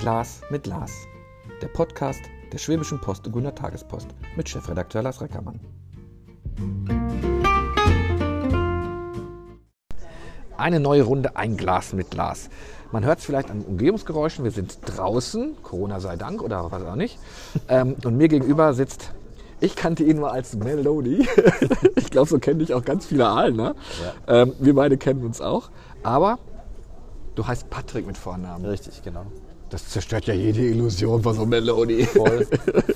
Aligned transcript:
Glas 0.00 0.40
mit 0.48 0.66
Lars. 0.66 1.06
Der 1.60 1.68
Podcast 1.68 2.22
der 2.54 2.56
Schwäbischen 2.56 2.98
Post 3.02 3.26
und 3.26 3.34
Gunner 3.34 3.54
Tagespost 3.54 4.08
mit 4.34 4.48
Chefredakteur 4.48 5.02
Lars 5.02 5.20
Reckermann. 5.20 5.60
Eine 10.56 10.80
neue 10.80 11.02
Runde, 11.02 11.36
ein 11.36 11.58
Glas 11.58 11.92
mit 11.92 12.14
Lars. 12.14 12.48
Man 12.92 13.04
hört 13.04 13.18
es 13.18 13.26
vielleicht 13.26 13.50
an 13.50 13.60
Umgebungsgeräuschen. 13.60 14.42
Wir 14.42 14.52
sind 14.52 14.78
draußen, 14.86 15.62
Corona 15.62 16.00
sei 16.00 16.16
Dank 16.16 16.40
oder 16.40 16.72
was 16.72 16.82
auch 16.82 16.96
nicht. 16.96 17.18
Ähm, 17.68 17.96
und 18.02 18.16
mir 18.16 18.28
gegenüber 18.28 18.72
sitzt, 18.72 19.12
ich 19.60 19.76
kannte 19.76 20.02
ihn 20.04 20.16
nur 20.16 20.32
als 20.32 20.56
Melody. 20.56 21.28
ich 21.96 22.10
glaube, 22.10 22.26
so 22.26 22.38
kennen 22.38 22.60
dich 22.60 22.72
auch 22.72 22.86
ganz 22.86 23.04
viele 23.04 23.26
Aalen. 23.26 23.54
Ne? 23.54 23.74
Ja. 24.26 24.42
Ähm, 24.42 24.54
wir 24.60 24.74
beide 24.74 24.96
kennen 24.96 25.22
uns 25.26 25.42
auch. 25.42 25.68
Aber 26.02 26.38
du 27.34 27.46
heißt 27.46 27.68
Patrick 27.68 28.06
mit 28.06 28.16
Vornamen. 28.16 28.64
Richtig, 28.64 29.02
genau. 29.02 29.26
Das 29.70 29.88
zerstört 29.88 30.26
ja 30.26 30.34
jede 30.34 30.60
Illusion 30.62 31.22
von 31.22 31.34
so 31.34 31.46
Melody. 31.46 32.04
Voll, 32.04 32.46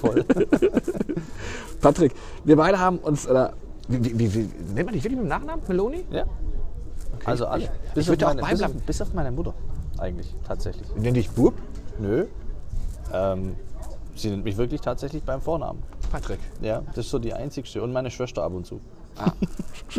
voll. 0.01 0.25
Patrick, 1.81 2.13
wir 2.45 2.57
beide 2.57 2.79
haben 2.81 2.99
uns, 2.99 3.29
oder, 3.29 3.53
wie, 3.89 4.19
wie, 4.19 4.35
wie, 4.35 4.39
nennt 4.75 4.87
man 4.87 4.95
dich 4.95 5.05
wirklich 5.05 5.21
mit 5.21 5.27
dem 5.27 5.29
Nachnamen? 5.29 5.63
Meloni? 5.69 6.05
Ja. 6.11 6.25
Also 7.25 7.47
alle. 7.47 7.65
Ich- 7.65 7.71
Bis, 7.95 8.09
ich 8.09 8.25
auf 8.25 8.35
meine, 8.35 8.49
bis, 8.49 8.63
auf, 8.63 8.73
bis 8.73 9.03
auf 9.03 9.15
meine 9.15 9.31
Mutter, 9.31 9.55
eigentlich, 9.99 10.35
tatsächlich. 10.47 10.89
Nenn 10.97 11.15
dich 11.15 11.31
Bub? 11.31 11.55
Nö. 12.01 12.27
Ähm, 13.13 13.55
sie 14.17 14.31
nennt 14.31 14.45
mich 14.45 14.57
wirklich 14.57 14.81
tatsächlich 14.81 15.23
beim 15.23 15.41
Vornamen. 15.41 15.81
Patrick. 16.11 16.41
Ja, 16.61 16.83
das 16.89 17.07
ist 17.07 17.11
so 17.11 17.19
die 17.21 17.33
einzigste. 17.35 17.83
Und 17.83 17.93
meine 17.93 18.11
Schwester 18.11 18.43
ab 18.43 18.53
und 18.53 18.67
zu. 18.67 18.81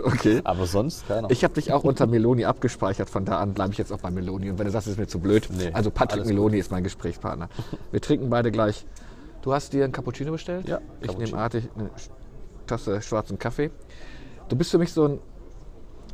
Okay. 0.03 0.41
Aber 0.43 0.65
sonst 0.65 1.07
keiner. 1.07 1.31
Ich 1.31 1.43
habe 1.43 1.53
dich 1.53 1.71
auch 1.71 1.83
unter 1.83 2.05
Meloni 2.07 2.45
abgespeichert, 2.45 3.09
von 3.09 3.23
da 3.23 3.39
an 3.39 3.53
bleibe 3.53 3.71
ich 3.71 3.77
jetzt 3.77 3.93
auch 3.93 3.99
bei 3.99 4.11
Meloni. 4.11 4.49
Und 4.49 4.59
wenn 4.59 4.65
du 4.65 4.71
sagst, 4.71 4.87
es 4.87 4.93
ist 4.93 4.99
mir 4.99 5.07
zu 5.07 5.19
blöd, 5.19 5.47
Nee, 5.51 5.71
also 5.73 5.89
Patrick 5.91 6.25
Meloni 6.25 6.57
ist 6.57 6.71
mein 6.71 6.83
Gesprächspartner. 6.83 7.49
Wir 7.91 8.01
trinken 8.01 8.29
beide 8.29 8.51
gleich. 8.51 8.85
Du 9.41 9.53
hast 9.53 9.73
dir 9.73 9.83
einen 9.83 9.93
Cappuccino 9.93 10.31
bestellt? 10.31 10.67
Ja, 10.67 10.79
Ich 11.01 11.17
nehme 11.17 11.37
artig 11.37 11.69
eine 11.77 11.89
Tasse 12.67 13.01
schwarzen 13.01 13.39
Kaffee. 13.39 13.71
Du 14.49 14.55
bist 14.55 14.71
für 14.71 14.77
mich 14.79 14.91
so 14.91 15.07
ein, 15.07 15.19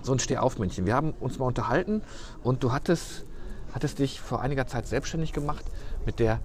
so 0.04 0.12
ein 0.12 0.20
Stehaufmännchen. 0.20 0.86
Wir 0.86 0.96
haben 0.96 1.14
uns 1.20 1.40
mal 1.40 1.46
unterhalten 1.46 2.02
und 2.44 2.64
du 2.64 2.72
hattest, 2.72 3.26
hattest 3.74 4.00
dich 4.00 4.20
vor 4.20 4.42
einiger 4.42 4.68
Zeit 4.68 4.86
selbstständig 4.88 5.34
gemacht 5.34 5.66
mit 6.06 6.20
der 6.20 6.40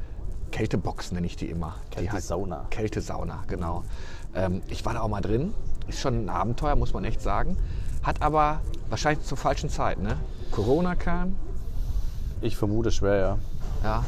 Kältebox, 0.52 1.12
nenne 1.12 1.26
ich 1.26 1.36
die 1.36 1.46
immer. 1.50 1.74
Die 1.92 2.06
Kältesauna. 2.06 2.66
Kältesauna, 2.70 3.44
genau. 3.48 3.84
Ähm, 4.34 4.62
ich 4.68 4.84
war 4.84 4.94
da 4.94 5.00
auch 5.00 5.08
mal 5.08 5.20
drin. 5.20 5.52
Ist 5.88 6.00
schon 6.00 6.24
ein 6.24 6.28
Abenteuer, 6.28 6.76
muss 6.76 6.92
man 6.92 7.04
echt 7.04 7.20
sagen. 7.20 7.56
Hat 8.02 8.22
aber 8.22 8.60
wahrscheinlich 8.88 9.24
zur 9.24 9.36
falschen 9.36 9.70
Zeit, 9.70 9.98
ne? 9.98 10.16
Corona 10.50 10.94
kam, 10.94 11.36
Ich 12.40 12.56
vermute 12.56 12.90
schwer, 12.92 13.16
ja. 13.16 13.38
ja. 13.82 14.04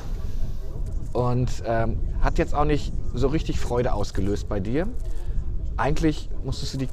Und 1.13 1.63
ähm, 1.67 1.99
hat 2.21 2.39
jetzt 2.39 2.55
auch 2.55 2.65
nicht 2.65 2.93
so 3.15 3.29
richtig 3.29 3.59
Freude 3.59 3.93
ausgelöst 3.93 4.49
bei 4.49 4.61
dir. 4.61 4.87
Eigentlich 5.77 6.29
musstest 6.45 6.75
du 6.75 6.79
die 6.79 6.89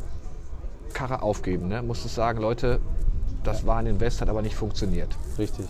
Karre 0.94 1.22
aufgeben, 1.22 1.68
ne? 1.68 1.82
Musstest 1.82 2.16
sagen, 2.16 2.40
Leute, 2.40 2.80
das 3.44 3.66
war 3.66 3.78
ein 3.78 3.86
Invest, 3.86 4.22
hat 4.22 4.30
aber 4.30 4.42
nicht 4.42 4.56
funktioniert. 4.56 5.16
Richtig. 5.38 5.68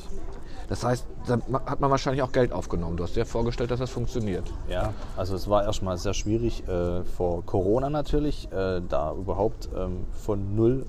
Das 0.67 0.83
heißt, 0.83 1.05
da 1.27 1.39
hat 1.65 1.79
man 1.79 1.91
wahrscheinlich 1.91 2.23
auch 2.23 2.31
Geld 2.31 2.51
aufgenommen. 2.51 2.97
Du 2.97 3.03
hast 3.03 3.15
dir 3.15 3.25
vorgestellt, 3.25 3.69
dass 3.71 3.79
das 3.79 3.91
funktioniert. 3.91 4.51
Ja, 4.67 4.93
also 5.15 5.35
es 5.35 5.49
war 5.49 5.63
erstmal 5.63 5.97
sehr 5.97 6.13
schwierig 6.13 6.67
äh, 6.67 7.03
vor 7.03 7.45
Corona 7.45 7.89
natürlich, 7.89 8.51
äh, 8.51 8.81
da 8.87 9.13
überhaupt 9.13 9.69
ähm, 9.77 10.05
von 10.11 10.55
null 10.55 10.85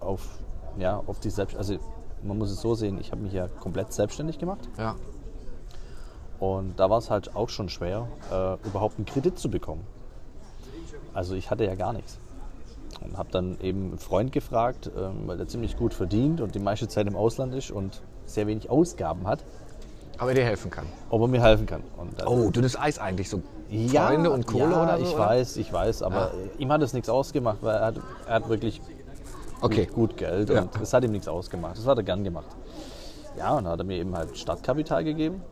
auf, 0.00 0.38
ja, 0.78 1.02
auf 1.06 1.18
die 1.20 1.30
Selbst... 1.30 1.56
Also 1.56 1.76
man 2.22 2.38
muss 2.38 2.50
es 2.50 2.60
so 2.60 2.74
sehen, 2.74 2.98
ich 3.00 3.12
habe 3.12 3.22
mich 3.22 3.32
ja 3.32 3.48
komplett 3.48 3.92
selbstständig 3.92 4.38
gemacht 4.38 4.68
Ja. 4.78 4.96
und 6.40 6.78
da 6.78 6.88
war 6.90 6.98
es 6.98 7.10
halt 7.10 7.36
auch 7.36 7.48
schon 7.48 7.68
schwer, 7.68 8.08
äh, 8.32 8.54
überhaupt 8.66 8.96
einen 8.96 9.06
Kredit 9.06 9.38
zu 9.38 9.50
bekommen. 9.50 9.84
Also 11.14 11.34
ich 11.34 11.50
hatte 11.50 11.64
ja 11.64 11.74
gar 11.74 11.92
nichts. 11.92 12.18
Und 13.00 13.18
habe 13.18 13.28
dann 13.30 13.58
eben 13.60 13.88
einen 13.88 13.98
Freund 13.98 14.32
gefragt, 14.32 14.90
ähm, 14.96 15.26
weil 15.26 15.36
der 15.36 15.46
ziemlich 15.46 15.76
gut 15.76 15.94
verdient 15.94 16.40
und 16.40 16.54
die 16.54 16.58
meiste 16.58 16.88
Zeit 16.88 17.06
im 17.06 17.16
Ausland 17.16 17.54
ist 17.54 17.70
und 17.70 18.02
sehr 18.26 18.46
wenig 18.46 18.68
Ausgaben 18.70 19.26
hat, 19.26 19.44
Aber 20.18 20.34
dir 20.34 20.44
helfen 20.44 20.70
kann. 20.70 20.86
ob 21.10 21.20
er 21.22 21.28
mir 21.28 21.42
helfen 21.42 21.66
kann. 21.66 21.82
Oh, 22.26 22.50
dünnes 22.50 22.78
Eis 22.78 22.98
eigentlich. 22.98 23.28
So 23.30 23.42
Ja, 23.70 24.06
Freunde 24.08 24.30
und 24.30 24.46
Kohle 24.46 24.70
ja, 24.70 24.82
oder 24.82 24.96
so? 24.98 25.02
ich 25.04 25.14
oder? 25.14 25.18
weiß, 25.18 25.56
ich 25.56 25.72
weiß, 25.72 26.02
aber 26.02 26.16
Ja. 26.16 26.30
ihm 26.58 26.72
hat 26.72 26.82
es 26.82 26.92
nichts 26.92 27.08
ausgemacht, 27.08 27.58
weil 27.62 27.76
er 27.76 27.86
hat, 27.86 27.94
er 28.26 28.34
hat 28.34 28.48
wirklich 28.48 28.80
Okay. 29.60 29.86
gut, 29.86 29.94
gut 29.94 30.16
Geld 30.18 30.50
Ja. 30.50 30.62
und 30.62 30.80
es 30.80 30.92
hat 30.92 31.02
ihm 31.04 31.12
nichts 31.12 31.28
ausgemacht. 31.28 31.76
Das 31.78 31.86
hat 31.86 31.96
er 31.98 32.04
gern 32.04 32.22
gemacht. 32.24 32.46
Ja, 33.38 33.56
und 33.56 33.64
dann 33.64 33.72
hat 33.72 33.80
er 33.80 33.84
mir 33.84 33.96
eben 33.98 34.14
halt 34.16 34.36
Startkapital 34.36 35.02
gegeben, 35.04 35.42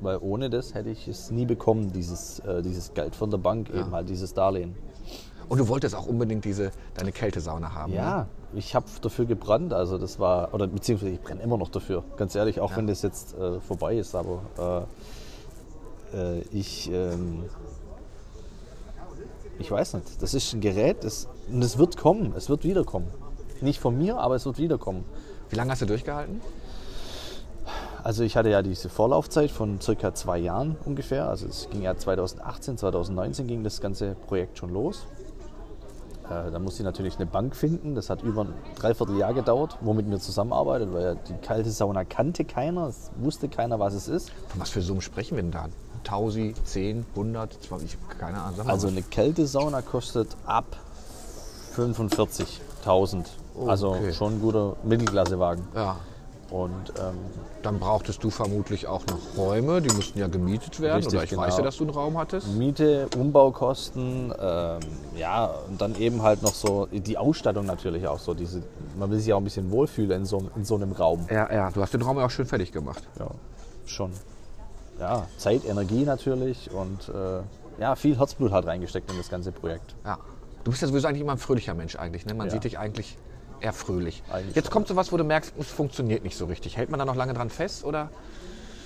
weil 0.00 0.18
ohne 0.20 0.50
das 0.50 0.74
hätte 0.74 0.90
ich 0.90 1.08
es 1.08 1.30
nie 1.30 1.46
bekommen, 1.46 1.92
dieses, 1.92 2.38
äh, 2.40 2.62
dieses 2.62 2.94
Geld 2.94 3.14
von 3.16 3.30
der 3.30 3.38
Bank, 3.38 3.70
eben 3.70 3.92
halt 3.92 4.08
dieses 4.08 4.34
Darlehen. 4.34 4.74
Und 5.48 5.58
du 5.58 5.68
wolltest 5.68 5.94
auch 5.94 6.06
unbedingt 6.06 6.44
diese, 6.44 6.72
deine 6.94 7.12
Kältesauna 7.12 7.74
haben. 7.74 7.92
Ne? 7.92 7.98
Ja, 7.98 8.26
ich 8.54 8.74
habe 8.74 8.86
dafür 9.00 9.26
gebrannt, 9.26 9.72
also 9.72 9.98
das 9.98 10.18
war, 10.18 10.52
oder 10.54 10.66
beziehungsweise 10.66 11.12
ich 11.12 11.20
brenne 11.20 11.42
immer 11.42 11.56
noch 11.56 11.68
dafür, 11.68 12.02
ganz 12.16 12.34
ehrlich, 12.34 12.60
auch 12.60 12.76
wenn 12.76 12.86
das 12.86 13.02
jetzt 13.02 13.36
äh, 13.38 13.60
vorbei 13.60 13.96
ist, 13.96 14.14
aber 14.14 14.86
äh, 16.12 16.16
äh, 16.16 16.40
ich, 16.52 16.90
ähm, 16.90 17.44
ich 19.58 19.70
weiß 19.70 19.94
nicht, 19.94 20.20
das 20.20 20.34
ist 20.34 20.52
ein 20.52 20.60
Gerät, 20.60 21.04
das, 21.04 21.28
und 21.50 21.62
es 21.62 21.78
wird 21.78 21.96
kommen, 21.96 22.32
es 22.36 22.48
wird 22.48 22.64
wiederkommen. 22.64 23.06
Nicht 23.60 23.80
von 23.80 23.96
mir, 23.96 24.18
aber 24.18 24.34
es 24.34 24.44
wird 24.44 24.58
wiederkommen. 24.58 25.04
Wie 25.48 25.56
lange 25.56 25.70
hast 25.70 25.82
du 25.82 25.86
durchgehalten? 25.86 26.40
Also 28.02 28.22
ich 28.22 28.36
hatte 28.36 28.50
ja 28.50 28.62
diese 28.62 28.88
Vorlaufzeit 28.88 29.50
von 29.50 29.80
circa 29.80 30.14
zwei 30.14 30.38
Jahren 30.38 30.76
ungefähr. 30.84 31.28
Also 31.28 31.46
es 31.46 31.68
ging 31.70 31.82
ja 31.82 31.96
2018, 31.96 32.78
2019 32.78 33.46
ging 33.46 33.64
das 33.64 33.80
ganze 33.80 34.14
Projekt 34.28 34.58
schon 34.58 34.72
los. 34.72 35.06
Äh, 36.30 36.50
da 36.50 36.58
musste 36.58 36.82
ich 36.82 36.84
natürlich 36.84 37.16
eine 37.16 37.26
Bank 37.26 37.54
finden. 37.54 37.94
Das 37.94 38.10
hat 38.10 38.22
über 38.22 38.42
ein 38.42 38.54
Dreivierteljahr 38.76 39.32
gedauert, 39.34 39.76
womit 39.80 40.10
wir 40.10 40.18
zusammenarbeitet, 40.18 40.92
weil 40.92 41.16
die 41.28 41.34
kalte 41.34 41.70
Sauna 41.70 42.04
kannte 42.04 42.44
keiner, 42.44 42.88
es 42.88 43.10
wusste 43.18 43.48
keiner, 43.48 43.78
was 43.78 43.94
es 43.94 44.08
ist. 44.08 44.30
Von 44.48 44.60
was 44.60 44.70
für 44.70 44.82
Summen 44.82 45.02
sprechen 45.02 45.36
wir 45.36 45.42
denn 45.42 45.52
da? 45.52 45.66
1000, 46.04 46.66
10, 46.66 47.06
100, 47.14 47.52
20, 47.64 47.94
ich 47.94 47.98
hab 48.00 48.18
keine 48.18 48.40
Ahnung. 48.40 48.68
Also 48.68 48.88
eine 48.88 49.02
Kältesauna 49.02 49.82
kostet 49.82 50.28
ab 50.46 50.64
45.000. 51.76 53.24
Also 53.66 53.88
Okay. 53.90 54.12
schon 54.12 54.34
ein 54.34 54.40
guter 54.40 54.76
Mittelklassewagen. 54.84 55.64
ja, 55.74 55.96
Und 56.50 56.92
ähm, 57.00 57.16
dann 57.62 57.80
brauchtest 57.80 58.22
du 58.22 58.30
vermutlich 58.30 58.86
auch 58.86 59.04
noch 59.06 59.18
Räume, 59.36 59.82
die 59.82 59.92
mussten 59.92 60.18
ja 60.18 60.28
gemietet 60.28 60.78
werden. 60.80 60.98
Richtig, 60.98 61.14
oder 61.14 61.24
ich 61.24 61.36
weiß 61.36 61.46
genau. 61.46 61.58
ja, 61.58 61.64
dass 61.64 61.76
du 61.76 61.84
einen 61.84 61.92
Raum 61.92 62.16
hattest. 62.18 62.48
Miete, 62.54 63.08
Umbaukosten, 63.18 64.32
ähm, 64.38 64.80
ja, 65.16 65.46
und 65.68 65.80
dann 65.80 65.96
eben 65.96 66.22
halt 66.22 66.42
noch 66.42 66.54
so 66.54 66.86
die 66.92 67.18
Ausstattung 67.18 67.66
natürlich 67.66 68.06
auch 68.06 68.20
so. 68.20 68.32
Diese, 68.32 68.62
man 68.96 69.10
will 69.10 69.18
sich 69.18 69.32
auch 69.32 69.38
ein 69.38 69.44
bisschen 69.44 69.70
wohlfühlen 69.72 70.12
in 70.20 70.24
so, 70.24 70.44
in 70.54 70.64
so 70.64 70.76
einem 70.76 70.92
Raum. 70.92 71.26
Ja, 71.30 71.52
ja, 71.52 71.70
du 71.70 71.82
hast 71.82 71.94
den 71.94 72.02
Raum 72.02 72.18
ja 72.18 72.26
auch 72.26 72.30
schön 72.30 72.46
fertig 72.46 72.70
gemacht. 72.70 73.02
Ja, 73.18 73.26
schon. 73.86 74.12
Ja, 75.00 75.26
Zeit, 75.36 75.64
Energie 75.64 76.04
natürlich 76.04 76.70
und 76.70 77.08
äh, 77.08 77.42
ja, 77.80 77.96
viel 77.96 78.16
Herzblut 78.18 78.52
halt 78.52 78.66
reingesteckt 78.66 79.10
in 79.10 79.18
das 79.18 79.28
ganze 79.28 79.50
Projekt. 79.52 79.94
Ja. 80.04 80.18
Du 80.64 80.70
bist 80.70 80.80
ja 80.82 80.88
sowieso 80.88 81.08
eigentlich 81.08 81.22
immer 81.22 81.32
ein 81.32 81.38
fröhlicher 81.38 81.74
Mensch 81.74 81.96
eigentlich. 81.96 82.24
Ne? 82.24 82.34
Man 82.34 82.46
Ja. 82.46 82.52
sieht 82.52 82.64
dich 82.64 82.78
eigentlich 82.78 83.18
eher 83.60 83.72
fröhlich. 83.72 84.22
Eigentlich 84.32 84.54
Jetzt 84.56 84.66
schon. 84.66 84.72
kommt 84.72 84.88
so 84.88 84.96
was, 84.96 85.12
wo 85.12 85.16
du 85.16 85.24
merkst, 85.24 85.52
es 85.58 85.66
funktioniert 85.68 86.22
nicht 86.24 86.36
so 86.36 86.46
richtig. 86.46 86.76
Hält 86.76 86.90
man 86.90 86.98
da 86.98 87.04
noch 87.04 87.16
lange 87.16 87.34
dran 87.34 87.50
fest? 87.50 87.84
Oder 87.84 88.10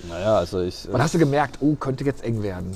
Naja, 0.09 0.37
also 0.37 0.61
ich. 0.61 0.87
wann 0.91 1.01
hast 1.01 1.13
du 1.13 1.19
gemerkt, 1.19 1.57
oh, 1.61 1.75
könnte 1.75 2.03
jetzt 2.03 2.23
eng 2.23 2.41
werden? 2.43 2.75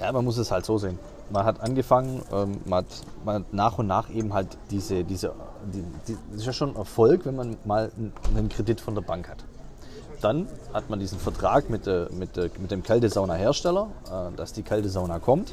Ja, 0.00 0.10
man 0.12 0.24
muss 0.24 0.38
es 0.38 0.50
halt 0.50 0.64
so 0.64 0.78
sehen. 0.78 0.98
Man 1.30 1.44
hat 1.44 1.60
angefangen, 1.60 2.22
ähm, 2.32 2.58
man, 2.64 2.78
hat, 2.84 2.86
man 3.24 3.34
hat 3.36 3.52
nach 3.52 3.78
und 3.78 3.86
nach 3.86 4.10
eben 4.10 4.32
halt 4.34 4.48
diese, 4.70 5.04
diese 5.04 5.32
die, 5.72 5.82
die, 6.08 6.16
das 6.32 6.40
ist 6.40 6.46
ja 6.46 6.52
schon 6.52 6.70
ein 6.70 6.76
Erfolg, 6.76 7.24
wenn 7.26 7.36
man 7.36 7.56
mal 7.64 7.92
einen- 7.96 8.12
einen 8.36 8.48
Kredit 8.48 8.80
von 8.80 8.94
der 8.94 9.02
Bank 9.02 9.28
hat. 9.28 9.44
Dann 10.22 10.48
hat 10.74 10.90
man 10.90 10.98
diesen 10.98 11.18
Vertrag 11.18 11.70
mit, 11.70 11.86
der, 11.86 12.08
mit, 12.12 12.36
der, 12.36 12.50
mit 12.58 12.70
dem 12.70 12.82
Kältesauna-Hersteller, 12.82 13.88
äh, 14.32 14.36
dass 14.36 14.52
die 14.52 14.62
Kältesauna 14.62 15.18
kommt. 15.18 15.52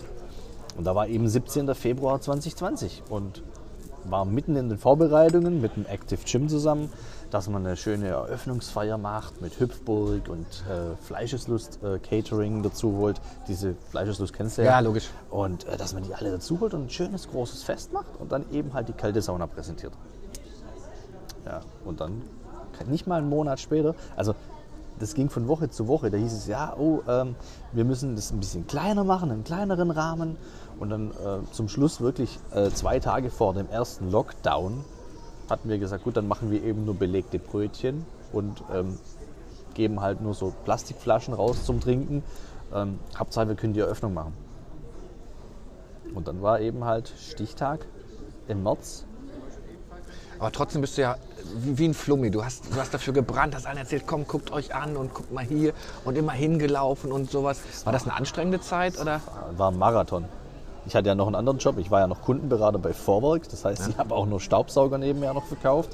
Und 0.77 0.85
da 0.85 0.95
war 0.95 1.07
eben 1.07 1.27
17. 1.27 1.73
Februar 1.75 2.19
2020 2.21 3.03
und 3.09 3.44
war 4.09 4.25
mitten 4.25 4.56
in 4.56 4.69
den 4.69 4.77
Vorbereitungen 4.77 5.62
mit 5.62 5.75
dem 5.75 5.86
Active 5.86 6.19
Gym 6.25 6.50
zusammen, 6.50 6.92
dass 7.30 7.50
man 7.50 7.65
eine 7.65 7.75
schöne 7.75 8.07
Eröffnungsfeier 8.07 8.98
macht 8.98 9.42
mit 9.42 9.59
Hüpfburg 9.59 10.30
und 10.30 10.45
äh, 10.45 10.95
Fleischeslust 11.04 11.80
äh, 11.83 12.00
Catering 12.00 12.63
dazu 12.63 12.95
holt. 12.98 13.19
Diese 13.48 13.75
Fleischeslust 13.89 14.33
kennst 14.33 14.57
du 14.57 14.63
ja. 14.63 14.71
Ja, 14.71 14.80
logisch. 14.80 15.09
Und 15.30 15.65
äh, 15.68 15.77
dass 15.77 15.94
man 15.94 16.04
die 16.04 16.13
alle 16.13 16.31
dazu 16.31 16.59
holt 16.59 16.74
und 16.74 16.86
ein 16.86 16.89
schönes 16.89 17.30
großes 17.30 17.63
Fest 17.63 17.94
macht 17.94 18.15
und 18.19 18.31
dann 18.31 18.45
eben 18.51 18.74
halt 18.74 18.88
die 18.88 18.94
kalte 18.94 19.21
Sauna 19.21 19.48
präsentiert. 19.48 19.94
Ja, 21.45 21.62
und 21.86 22.01
dann 22.01 22.21
nicht 22.88 23.07
mal 23.07 23.18
einen 23.18 23.30
Monat 23.30 23.59
später, 23.59 23.95
also 24.15 24.36
das 24.99 25.13
ging 25.13 25.29
von 25.29 25.47
Woche 25.47 25.69
zu 25.69 25.88
Woche. 25.88 26.09
Da 26.09 26.17
hieß 26.17 26.33
es, 26.33 26.47
ja, 26.47 26.75
oh, 26.77 27.01
ähm, 27.07 27.35
wir 27.71 27.85
müssen 27.85 28.15
das 28.15 28.31
ein 28.31 28.39
bisschen 28.39 28.67
kleiner 28.67 29.03
machen, 29.03 29.31
einen 29.31 29.44
kleineren 29.44 29.91
Rahmen. 29.91 30.38
Und 30.79 30.89
dann 30.89 31.11
äh, 31.11 31.51
zum 31.51 31.69
Schluss 31.69 32.01
wirklich 32.01 32.39
äh, 32.53 32.69
zwei 32.69 32.99
Tage 32.99 33.29
vor 33.29 33.53
dem 33.53 33.69
ersten 33.69 34.11
Lockdown 34.11 34.83
hatten 35.49 35.69
wir 35.69 35.77
gesagt, 35.77 36.03
gut, 36.03 36.17
dann 36.17 36.27
machen 36.27 36.51
wir 36.51 36.63
eben 36.63 36.85
nur 36.85 36.95
belegte 36.95 37.39
Brötchen 37.39 38.05
und 38.33 38.63
ähm, 38.73 38.97
geben 39.73 40.01
halt 40.01 40.21
nur 40.21 40.33
so 40.33 40.53
Plastikflaschen 40.65 41.33
raus 41.33 41.65
zum 41.65 41.79
Trinken. 41.79 42.23
Ähm, 42.73 42.99
Hauptsache, 43.17 43.47
wir 43.47 43.55
können 43.55 43.73
die 43.73 43.79
Eröffnung 43.79 44.13
machen. 44.13 44.33
Und 46.13 46.27
dann 46.27 46.41
war 46.41 46.59
eben 46.59 46.83
halt 46.83 47.13
Stichtag 47.17 47.85
im 48.47 48.63
März. 48.63 49.05
Aber 50.39 50.51
trotzdem 50.51 50.81
bist 50.81 50.98
du 50.98 51.01
ja 51.01 51.16
wie, 51.56 51.88
ein 51.88 51.94
Flummi. 51.94 52.30
Du 52.31 52.44
hast, 52.44 52.74
du 52.74 52.80
hast 52.80 52.94
dafür 52.94 53.13
gebrannt, 53.13 53.56
hast 53.56 53.66
allen 53.66 53.78
erzählt, 53.78 54.04
komm, 54.06 54.28
guckt 54.28 54.51
euch 54.51 54.75
an 54.75 54.98
und 54.98 55.13
guckt 55.13 55.31
mal 55.31 55.44
hier 55.44 55.74
und 56.06 56.18
immer 56.18 56.34
hingelaufen 56.34 57.12
und 57.12 57.31
sowas. 57.31 57.60
War 57.86 57.94
das 57.94 58.04
eine 58.04 58.16
anstrengende 58.16 58.62
Zeit 58.62 59.00
oder? 59.00 59.22
War 59.56 59.72
ein 59.72 59.78
Marathon. 59.78 60.25
Ich 60.86 60.95
hatte 60.95 61.10
ja 61.10 61.16
noch 61.16 61.28
einen 61.28 61.36
anderen 61.36 61.60
Job. 61.60 61.78
Ich 61.80 61.92
war 61.92 62.00
ja 62.00 62.07
noch 62.07 62.22
Kundenberater 62.22 62.80
bei 62.80 62.94
Vorwerk. 62.94 63.50
Das 63.50 63.66
heißt, 63.66 63.89
ich 63.89 63.98
habe 63.98 64.16
auch 64.16 64.25
nur 64.25 64.39
Staubsauger 64.39 64.98
nebenher 64.98 65.34
noch 65.34 65.45
verkauft. 65.45 65.89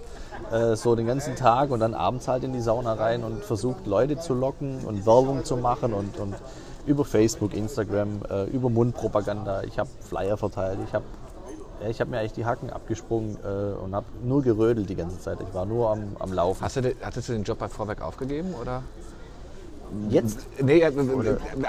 Äh, 0.51 0.75
so 0.75 0.95
den 0.95 1.07
ganzen 1.07 1.35
Tag 1.35 1.71
und 1.71 1.79
dann 1.79 1.95
abends 1.95 2.27
halt 2.27 2.43
in 2.43 2.53
die 2.53 2.61
Sauna 2.61 2.93
rein 2.93 3.23
und 3.23 3.43
versucht, 3.43 3.87
Leute 3.87 4.19
zu 4.19 4.35
locken 4.35 4.85
und 4.85 5.05
Werbung 5.07 5.45
zu 5.45 5.57
machen 5.57 5.93
und, 5.93 6.19
und 6.19 6.35
über 6.85 7.05
Facebook, 7.05 7.55
Instagram, 7.55 8.21
äh, 8.29 8.43
über 8.45 8.69
Mundpropaganda. 8.69 9.63
Ich 9.63 9.79
habe 9.79 9.89
Flyer 10.01 10.37
verteilt. 10.37 10.77
Ich 10.87 10.93
habe 10.93 11.05
ja, 11.83 11.89
ich 11.89 11.99
habe 11.99 12.09
mir 12.11 12.19
eigentlich 12.19 12.33
die 12.33 12.45
Hacken 12.45 12.69
abgesprungen 12.69 13.37
äh, 13.43 13.73
und 13.83 13.93
habe 13.93 14.05
nur 14.23 14.41
gerödelt 14.41 14.89
die 14.89 14.95
ganze 14.95 15.19
Zeit. 15.19 15.37
Ich 15.41 15.53
war 15.53 15.65
nur 15.65 15.89
am, 15.91 16.15
am 16.19 16.31
Laufen. 16.31 16.63
Hast 16.63 16.77
du, 16.77 16.81
den- 16.81 16.95
hattest 17.01 17.27
du 17.29 17.33
den 17.33 17.43
Job 17.43 17.59
bei 17.59 17.67
Vorwerk 17.67 18.01
aufgegeben 18.01 18.53
oder? 18.59 18.83
Jetzt 20.09 20.39
Nee, 20.59 20.79
äh, 20.79 20.91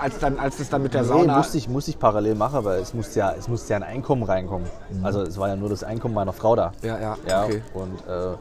als, 0.01 0.19
dann, 0.19 0.39
als 0.39 0.59
es 0.59 0.71
dann 0.71 0.83
mit 0.83 0.95
der 0.95 1.03
Nee, 1.03 1.09
Sauna. 1.09 1.37
musste 1.37 1.59
ich, 1.59 1.69
musste 1.69 1.91
ich 1.91 1.99
parallel 1.99 2.37
machen, 2.37 2.65
weil 2.65 2.81
es 2.81 2.95
musste 2.95 3.19
ja, 3.19 3.35
es 3.37 3.49
musste 3.49 3.73
ja 3.73 3.77
ein 3.79 3.83
Einkommen 3.83 4.23
reinkommen. 4.23 4.67
Also 5.03 5.21
es 5.23 5.37
war 5.37 5.49
ja 5.49 5.57
nur 5.57 5.69
das 5.69 5.85
Einkommen 5.85 6.15
meiner 6.15 6.33
Frau 6.33 6.57
da. 6.57 6.73
Ja, 6.83 6.99
ja, 6.99 7.17
ja 7.29 7.45
okay. 7.45 7.61
Und 7.75 8.01
äh, 8.09 8.37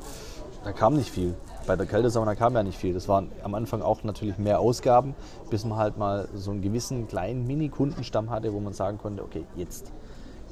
da 0.63 0.71
kam 0.73 0.93
nicht 0.93 1.09
viel. 1.09 1.33
Bei 1.67 1.75
der 1.75 1.85
Kältesauna 1.85 2.35
kam 2.35 2.53
ja 2.55 2.63
nicht 2.63 2.77
viel. 2.77 2.93
Das 2.93 3.07
waren 3.09 3.29
am 3.43 3.55
Anfang 3.55 3.81
auch 3.81 4.03
natürlich 4.03 4.37
mehr 4.37 4.59
Ausgaben, 4.59 5.15
bis 5.49 5.65
man 5.65 5.77
halt 5.77 5.97
mal 5.97 6.27
so 6.35 6.51
einen 6.51 6.61
gewissen 6.61 7.07
kleinen 7.07 7.45
Mini-Kundenstamm 7.47 8.29
hatte, 8.29 8.53
wo 8.53 8.59
man 8.61 8.73
sagen 8.73 8.97
konnte, 8.99 9.23
okay, 9.23 9.43
jetzt, 9.55 9.91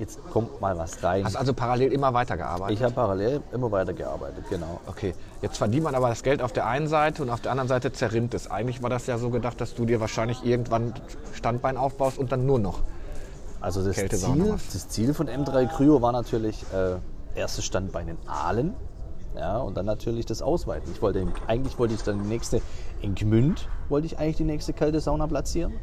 jetzt 0.02 0.20
kommt 0.32 0.60
mal 0.60 0.78
was 0.78 1.02
rein. 1.04 1.24
Hast 1.24 1.36
also 1.36 1.54
parallel 1.54 1.94
immer 1.94 2.14
weitergearbeitet? 2.14 2.76
ich 2.76 2.84
habe 2.84 2.94
parallel 2.94 3.42
immer 3.54 3.72
weiter 3.72 3.94
gearbeitet, 3.94 4.46
genau. 4.50 4.82
Okay, 4.88 5.14
jetzt 5.42 5.58
verdient 5.58 5.84
man 5.84 5.94
aber 5.94 6.10
das 6.10 6.24
Geld 6.24 6.42
auf 6.42 6.52
der 6.52 6.66
einen 6.66 6.88
Seite 6.88 7.22
und 7.22 7.30
auf 7.30 7.40
der 7.40 7.52
anderen 7.52 7.70
Seite 7.70 7.94
zerrinnt 7.94 8.34
es. 8.34 8.50
Eigentlich 8.50 8.82
war 8.82 8.90
das 8.90 9.06
ja 9.06 9.20
so 9.20 9.30
gedacht, 9.30 9.62
dass 9.62 9.76
du 9.76 9.86
dir 9.86 10.02
wahrscheinlich 10.02 10.44
irgendwann 10.44 10.94
Standbein 11.34 11.78
aufbaust 11.78 12.18
und 12.18 12.32
dann 12.32 12.48
nur 12.48 12.58
noch. 12.58 12.80
Also 13.62 13.86
das 13.86 13.96
Ziel, 13.96 14.56
das 14.74 14.90
Ziel 14.90 15.14
von 15.14 15.30
M3 15.30 15.68
Cryo 15.68 16.02
war 16.02 16.12
natürlich 16.12 16.66
äh, 16.74 17.40
erstes 17.40 17.64
Standbein 17.64 18.08
in 18.08 18.18
Aalen 18.26 18.74
ja, 19.36 19.60
und 19.60 19.78
dann 19.78 19.86
natürlich 19.86 20.26
das 20.26 20.42
Ausweiten. 20.42 20.92
Ich 20.92 21.02
wollte, 21.04 21.28
eigentlich 21.46 21.78
wollte 21.78 21.94
ich 21.94 22.02
dann 22.02 22.24
die 22.24 22.28
nächste, 22.28 22.60
in 23.04 23.14
Gmünd 23.14 23.70
wollte 23.88 24.08
ich 24.08 24.18
eigentlich 24.18 24.38
die 24.38 24.46
nächste 24.46 24.74
kalte 24.74 25.00
Sauna 25.00 25.28
platzieren 25.28 25.74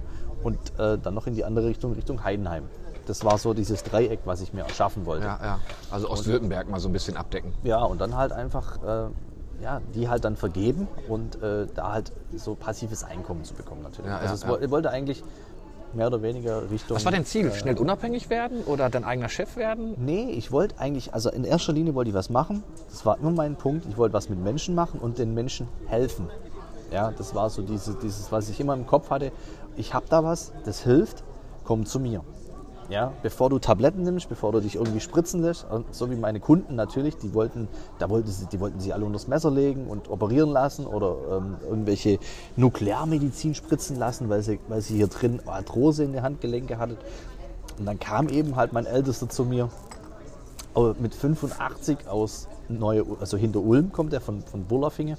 und 0.43 0.59
äh, 0.79 0.99
dann 0.99 1.15
noch 1.15 1.29
in 1.29 1.35
die 1.35 1.45
andere 1.45 1.69
Richtung, 1.69 1.93
Richtung 1.93 2.25
Heidenheim. 2.25 2.65
Das 3.09 3.25
war 3.25 3.39
so 3.39 3.55
dieses 3.55 3.83
Dreieck, 3.83 4.21
was 4.27 4.43
ich 4.43 4.53
mir 4.53 4.65
erschaffen 4.65 5.07
wollte. 5.07 5.25
Ja, 5.25 5.39
ja. 5.43 5.61
Also 5.91 6.11
Ostwürttemberg 6.11 6.69
mal 6.69 6.79
so 6.79 6.89
ein 6.89 6.93
bisschen 6.93 7.17
abdecken. 7.17 7.55
Ja, 7.65 7.83
und 7.83 8.01
dann 8.01 8.17
halt 8.17 8.33
einfach, 8.33 8.83
äh, 8.83 9.63
ja, 9.63 9.81
die 9.95 10.09
halt 10.09 10.25
dann 10.25 10.37
vergeben 10.37 10.87
und 11.09 11.43
äh, 11.43 11.67
da 11.75 11.93
halt 11.93 12.13
so 12.37 12.55
passives 12.55 13.05
Einkommen 13.05 13.45
zu 13.45 13.55
bekommen 13.55 13.83
natürlich. 13.83 14.11
Ja, 14.11 14.19
also 14.19 14.47
ja, 14.47 14.59
ich 14.61 14.71
wollte 14.71 14.91
eigentlich 14.91 15.25
mehr 15.95 16.09
oder 16.09 16.21
weniger 16.21 16.71
Richtung... 16.71 16.97
Was 16.97 17.07
war 17.07 17.13
dein 17.13 17.25
Ziel? 17.25 17.51
Schnell 17.55 17.79
unabhängig 17.79 18.29
werden 18.29 18.63
oder 18.65 18.91
dein 18.91 19.05
eigener 19.05 19.31
Chef 19.31 19.57
werden? 19.57 19.95
Nee, 19.97 20.31
ich 20.31 20.53
wollte 20.53 20.79
eigentlich, 20.79 21.15
also 21.15 21.31
in 21.31 21.45
erster 21.45 21.73
Linie 21.73 21.95
wollte 21.95 22.11
ich 22.11 22.15
was 22.15 22.29
machen. 22.29 22.63
Das 22.91 23.07
war 23.07 23.19
immer 23.19 23.31
mein 23.31 23.57
Punkt. 23.57 23.87
Ich 23.89 23.97
wollte 23.97 24.13
was 24.13 24.29
mit 24.29 24.39
Menschen 24.39 24.75
machen 24.75 25.01
und 25.01 25.17
den 25.17 25.33
Menschen 25.33 25.67
helfen. 25.87 26.29
Ja, 26.93 27.11
das 27.17 27.35
war 27.35 27.49
so 27.49 27.63
diese, 27.63 27.95
dieses, 27.95 28.31
was 28.31 28.51
ich 28.51 28.61
immer 28.61 28.75
im 28.75 28.87
Kopf 28.87 29.09
hatte. 29.09 29.33
Ich 29.77 29.95
habe 29.95 30.05
da 30.11 30.23
was, 30.25 30.53
das 30.67 30.83
hilft, 30.83 31.25
komm 31.65 31.87
zu 31.87 32.01
mir. 32.01 32.23
Ja, 32.89 33.13
bevor 33.23 33.51
du 33.51 33.59
Tabletten 33.59 34.03
nimmst, 34.03 34.31
bevor 34.31 34.53
du 34.53 34.61
dich 34.61 34.77
irgendwie 34.77 35.01
spritzen 35.01 35.43
lässt, 35.43 35.67
so 35.91 36.11
wie 36.11 36.17
meine 36.17 36.41
Kunden 36.41 36.75
natürlich, 36.75 37.19
die 37.19 37.35
wollten, 37.35 37.69
da 37.99 38.09
wollten 38.09 38.31
sie, 38.31 38.47
die 38.47 38.61
wollten 38.61 38.81
sie 38.81 38.95
alle 38.95 39.05
unters 39.05 39.29
Messer 39.29 39.51
legen 39.51 39.89
und 39.89 40.11
operieren 40.11 40.49
lassen 40.51 40.87
oder 40.87 41.17
ähm, 41.31 41.57
irgendwelche 41.69 42.19
Nuklearmedizin 42.57 43.55
spritzen 43.55 43.97
lassen, 43.97 44.31
weil 44.31 44.43
sie, 44.43 44.59
weil 44.69 44.81
sie 44.81 44.97
hier 44.97 45.09
drin 45.09 45.41
Arthrose 45.47 46.05
in 46.05 46.15
den 46.15 46.23
Handgelenke 46.23 46.79
hatten. 46.79 46.97
Und 47.79 47.85
dann 47.85 48.01
kam 48.01 48.31
eben 48.31 48.57
halt 48.57 48.73
mein 48.73 48.87
Ältester 48.87 49.29
zu 49.29 49.45
mir, 49.45 49.69
aber 50.75 50.95
mit 50.99 51.15
85 51.15 52.09
aus 52.09 52.49
Neue, 52.71 53.05
also 53.21 53.37
hinter 53.37 53.61
Ulm 53.61 53.93
kommt 53.93 54.13
er 54.13 54.21
von, 54.21 54.43
von 54.43 54.65
Bullerfinge, 54.65 55.17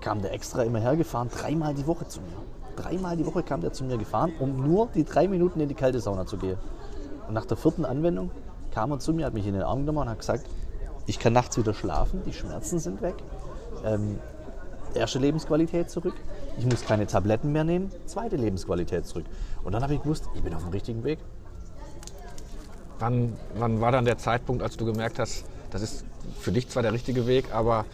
kam 0.00 0.20
der 0.20 0.32
extra 0.32 0.62
immer 0.62 0.80
hergefahren, 0.80 1.28
dreimal 1.28 1.74
die 1.74 1.86
Woche 1.86 2.06
zu 2.08 2.20
mir. 2.20 2.36
Dreimal 2.76 3.16
die 3.16 3.24
Woche 3.24 3.42
kam 3.42 3.62
der 3.62 3.72
zu 3.72 3.84
mir 3.84 3.96
gefahren, 3.96 4.32
um 4.38 4.68
nur 4.68 4.88
die 4.94 5.04
drei 5.04 5.28
Minuten 5.28 5.60
in 5.60 5.68
die 5.68 5.74
kalte 5.74 6.00
Sauna 6.00 6.26
zu 6.26 6.36
gehen. 6.36 6.58
Und 7.28 7.34
nach 7.34 7.46
der 7.46 7.56
vierten 7.56 7.84
Anwendung 7.84 8.30
kam 8.72 8.92
er 8.92 8.98
zu 8.98 9.12
mir, 9.12 9.26
hat 9.26 9.34
mich 9.34 9.46
in 9.46 9.54
den 9.54 9.62
Arm 9.62 9.80
genommen 9.80 9.98
und 9.98 10.08
hat 10.08 10.18
gesagt, 10.18 10.46
ich 11.06 11.18
kann 11.18 11.32
nachts 11.32 11.56
wieder 11.56 11.74
schlafen, 11.74 12.22
die 12.26 12.32
Schmerzen 12.32 12.78
sind 12.78 13.00
weg, 13.02 13.14
ähm, 13.84 14.18
erste 14.94 15.18
Lebensqualität 15.18 15.90
zurück, 15.90 16.14
ich 16.58 16.66
muss 16.66 16.84
keine 16.84 17.06
Tabletten 17.06 17.52
mehr 17.52 17.64
nehmen, 17.64 17.90
zweite 18.06 18.36
Lebensqualität 18.36 19.06
zurück. 19.06 19.26
Und 19.62 19.72
dann 19.72 19.82
habe 19.82 19.94
ich 19.94 20.02
gewusst, 20.02 20.24
ich 20.34 20.42
bin 20.42 20.54
auf 20.54 20.62
dem 20.62 20.70
richtigen 20.70 21.04
Weg. 21.04 21.18
Wann, 22.98 23.34
wann 23.56 23.80
war 23.80 23.92
dann 23.92 24.04
der 24.04 24.18
Zeitpunkt, 24.18 24.62
als 24.62 24.76
du 24.76 24.86
gemerkt 24.86 25.18
hast, 25.18 25.44
das 25.70 25.82
ist 25.82 26.04
für 26.40 26.50
dich 26.50 26.68
zwar 26.68 26.82
der 26.82 26.92
richtige 26.92 27.26
Weg, 27.26 27.54
aber 27.54 27.84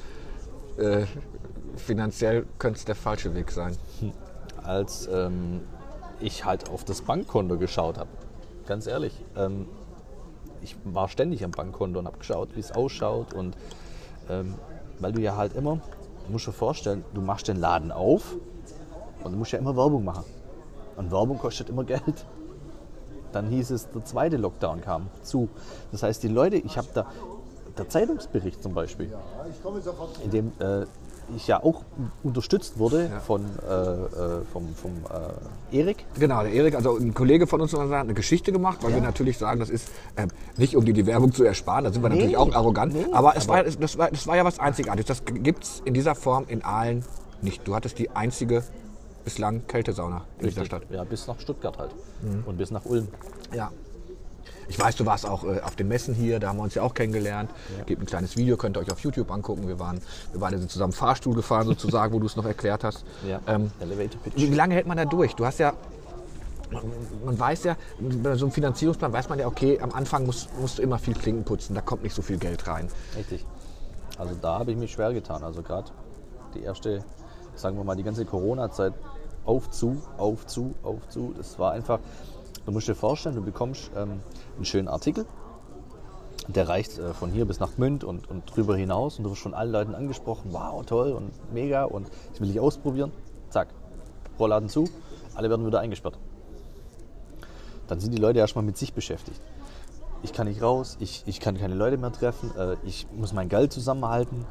äh, 0.79 1.07
finanziell 1.77 2.47
könnte 2.59 2.79
es 2.79 2.85
der 2.85 2.95
falsche 2.95 3.35
Weg 3.35 3.51
sein? 3.51 3.77
als 4.65 5.09
ähm, 5.13 5.61
ich 6.21 6.45
halt 6.45 6.71
auf 6.71 6.85
das 6.85 7.03
Bankkonto 7.03 7.59
geschaut 7.59 7.99
habe. 7.99 8.11
Ganz 8.67 8.87
ehrlich. 8.87 9.13
Ähm, 9.37 9.67
ich 10.61 10.77
war 10.85 11.09
ständig 11.09 11.45
am 11.45 11.51
Bankkonto 11.51 11.99
und 11.99 12.07
habe 12.07 12.19
geschaut, 12.19 12.51
wie 12.55 12.61
es 12.61 12.73
ausschaut. 12.73 13.35
Und 13.35 13.57
ähm, 14.29 14.55
weil 15.01 15.13
du 15.13 15.21
ja 15.21 15.37
halt 15.37 15.55
immer, 15.55 15.81
du 16.27 16.33
musst 16.33 16.47
dir 16.47 16.53
vorstellen, 16.53 17.05
du 17.15 17.21
machst 17.21 17.49
den 17.49 17.57
Laden 17.57 17.91
auf 17.91 18.37
und 19.25 19.33
du 19.33 19.39
musst 19.39 19.53
ja 19.53 19.59
immer 19.59 19.77
Werbung 19.77 20.05
machen. 20.05 20.25
Und 20.97 21.11
Werbung 21.11 21.39
kostet 21.39 21.69
immer 21.69 21.85
Geld. 21.85 22.27
Dann 23.33 23.49
hieß 23.49 23.71
es, 23.71 23.91
der 23.91 24.05
zweite 24.05 24.37
Lockdown 24.37 24.83
kam 24.83 25.09
zu. 25.23 25.49
Das 25.91 26.03
heißt, 26.03 26.23
die 26.23 26.29
Leute, 26.29 26.57
ich 26.57 26.77
habe 26.77 26.89
da, 26.93 27.07
der 27.79 27.89
Zeitungsbericht 27.89 28.63
zum 28.63 28.75
Beispiel, 28.75 29.11
in 30.23 30.31
dem 30.31 30.53
äh, 30.59 30.85
ich 31.37 31.47
ja 31.47 31.63
auch 31.63 31.83
unterstützt 32.23 32.79
wurde 32.79 33.11
von, 33.27 33.45
äh, 33.69 33.73
äh, 33.73 34.45
vom, 34.53 34.75
vom 34.75 34.91
äh, 35.73 35.77
Erik. 35.79 36.05
Genau, 36.19 36.43
der 36.43 36.53
Erik, 36.53 36.75
also 36.75 36.97
ein 36.97 37.15
Kollege 37.15 37.47
von 37.47 37.61
uns 37.61 37.73
hat 37.73 37.91
eine 37.93 38.15
Geschichte 38.15 38.53
gemacht, 38.53 38.79
weil 38.83 38.95
wir 38.95 39.01
natürlich 39.01 39.39
sagen, 39.39 39.61
das 39.61 39.71
ist 39.71 39.89
äh, 40.17 40.27
nicht, 40.57 40.77
um 40.77 40.85
dir 40.85 40.95
die 40.95 41.07
Werbung 41.07 41.33
zu 41.33 41.45
ersparen, 41.45 41.85
da 41.85 41.93
sind 41.93 42.03
wir 42.03 42.09
Nee, 42.09 42.17
natürlich 42.17 42.37
auch 42.37 42.55
arrogant, 42.55 42.95
nee, 42.95 43.07
aber, 43.13 43.37
es 43.37 43.45
aber- 43.49 43.55
war, 43.59 43.65
das, 43.65 43.99
war, 43.99 44.11
das 44.11 44.27
war 44.27 44.37
ja 44.37 44.45
was 44.45 44.59
Einzigartiges. 44.59 45.07
Das 45.07 45.25
gibt 45.25 45.65
es 45.65 45.83
in 45.85 45.95
dieser 45.95 46.15
Form 46.15 46.45
in 46.49 46.63
Aalen 46.65 47.05
nicht. 47.41 47.67
Du 47.67 47.75
hattest 47.75 47.99
die 47.99 48.11
einzige 48.11 48.63
bislang 49.25 49.67
Kältesauna 49.67 50.23
in 50.39 50.49
dieser 50.49 50.65
Stadt. 50.65 50.83
Ja, 50.91 51.05
bis 51.05 51.27
nach 51.27 51.39
Stuttgart 51.41 51.79
halt. 51.79 51.91
Und 52.47 52.59
bis 52.59 52.71
nach 52.71 52.85
Ulm. 52.85 53.09
Ja. 53.55 53.71
Ich 54.73 54.79
weiß, 54.81 54.97
du 54.97 55.05
warst 55.05 55.27
auch 55.27 55.45
äh, 55.45 55.61
auf 55.61 55.77
den 55.77 55.89
Messen 55.89 56.15
hier, 56.15 56.41
da 56.41 56.49
haben 56.49 56.57
wir 56.57 56.63
uns 56.63 56.75
ja 56.75 56.81
auch 56.83 56.95
kennengelernt. 56.95 57.51
Gibt 57.85 58.01
ein 58.01 58.07
kleines 58.07 58.39
Video, 58.39 58.57
könnt 58.57 58.79
ihr 58.79 58.81
euch 58.81 58.91
auf 58.91 59.01
YouTube 59.01 59.31
angucken. 59.31 59.69
Wir 59.69 59.79
waren, 59.79 60.01
wir 60.33 60.41
beide 60.41 60.57
sind 60.57 60.71
zusammen 60.71 60.95
Fahrstuhl 60.95 61.35
gefahren 61.35 61.67
sozusagen, 61.67 62.15
wo 62.15 62.19
du 62.19 62.25
es 62.25 62.37
noch 62.37 62.47
erklärt 62.47 62.83
hast. 62.83 63.05
Ja. 63.29 63.39
Ähm, 63.47 63.71
Elevator 63.81 64.19
Pitch. 64.23 64.35
wie 64.37 64.47
lange 64.47 64.75
hält 64.75 64.87
man 64.87 64.97
da 64.97 65.05
durch? 65.05 65.35
Du 65.35 65.45
hast 65.45 65.59
ja, 65.59 65.75
man- 66.71 66.85
man 67.23 67.39
weiß 67.39 67.65
ja, 67.65 67.77
bei 68.23 68.35
so 68.37 68.47
einem 68.47 68.53
Finanzierungsplan 68.53 69.13
weiß 69.13 69.29
man 69.29 69.39
ja, 69.41 69.47
okay, 69.47 69.79
am 69.79 69.93
Anfang 69.93 70.25
musst, 70.25 70.49
musst 70.59 70.79
du 70.79 70.83
immer 70.83 70.99
viel 70.99 71.13
Klinken 71.15 71.45
putzen, 71.45 71.75
da 71.75 71.83
kommt 71.83 72.03
nicht 72.03 72.15
so 72.15 72.23
viel 72.23 72.39
Geld 72.39 72.67
rein. 72.67 72.89
Richtig. 73.15 73.45
Also 74.17 74.35
da 74.41 74.59
habe 74.59 74.71
ich 74.71 74.79
mich 74.79 74.91
schwer 74.93 75.13
getan. 75.13 75.45
Also 75.45 75.61
gerade 75.63 75.91
die 76.55 76.63
erste, 76.63 77.05
sagen 77.57 77.77
wir 77.77 77.85
mal, 77.85 77.95
die 77.97 78.05
ganze 78.05 78.25
Corona-Zeit 78.25 78.95
auf 79.45 79.71
zu, 79.71 80.01
auf 80.17 80.47
zu, 80.47 80.75
auf 80.83 81.07
zu. 81.11 81.35
Das 81.37 81.59
war 81.59 81.73
einfach, 81.73 81.99
du 82.67 82.73
musst 82.73 82.89
dir 82.89 82.95
vorstellen, 82.95 83.35
du 83.35 83.43
bekommst 83.43 83.91
ähm, 83.97 84.21
einen 84.57 84.65
schönen 84.65 84.89
Artikel. 84.89 85.27
Der 86.49 86.69
reicht 86.69 86.99
äh, 86.99 87.15
von 87.15 87.31
hier 87.31 87.45
bis 87.45 87.61
nach 87.61 87.77
Gmünd 87.77 88.05
und, 88.05 88.29
und 88.29 88.45
drüber 88.55 88.77
hinaus 88.77 89.19
und 89.19 89.25
du 89.25 89.31
wirst 89.31 89.43
von 89.43 89.55
allen 89.55 89.71
Leuten 89.71 89.95
angesprochen, 89.95 90.51
wow, 90.53 90.85
toll 90.85 91.13
und 91.13 91.31
mega 91.53 91.85
und 91.85 92.09
ich 92.35 92.41
will 92.41 92.49
dich 92.49 92.59
ausprobieren. 92.59 93.13
Zack, 93.51 93.69
Rollladen 94.39 94.69
zu, 94.69 94.89
alle 95.35 95.51
werden 95.51 95.67
wieder 95.67 95.81
eingesperrt. 95.81 96.19
Dann 97.87 98.01
sind 98.01 98.13
die 98.13 98.19
Leute 98.19 98.39
erstmal 98.39 98.65
mit 98.65 98.77
sich 98.77 98.93
beschäftigt. 98.93 99.41
Ich 100.23 100.33
kann 100.33 100.47
nicht 100.47 100.63
raus, 100.63 100.97
ich, 101.01 101.25
ich 101.27 101.41
kann 101.41 101.59
keine 101.59 101.75
Leute 101.75 101.97
mehr 101.97 102.13
treffen, 102.13 102.51
äh, 102.57 102.77
ich 102.85 103.07
muss 103.13 103.33
mein 103.33 103.49
Geld 103.49 103.73
zusammenhalten. 103.73 104.45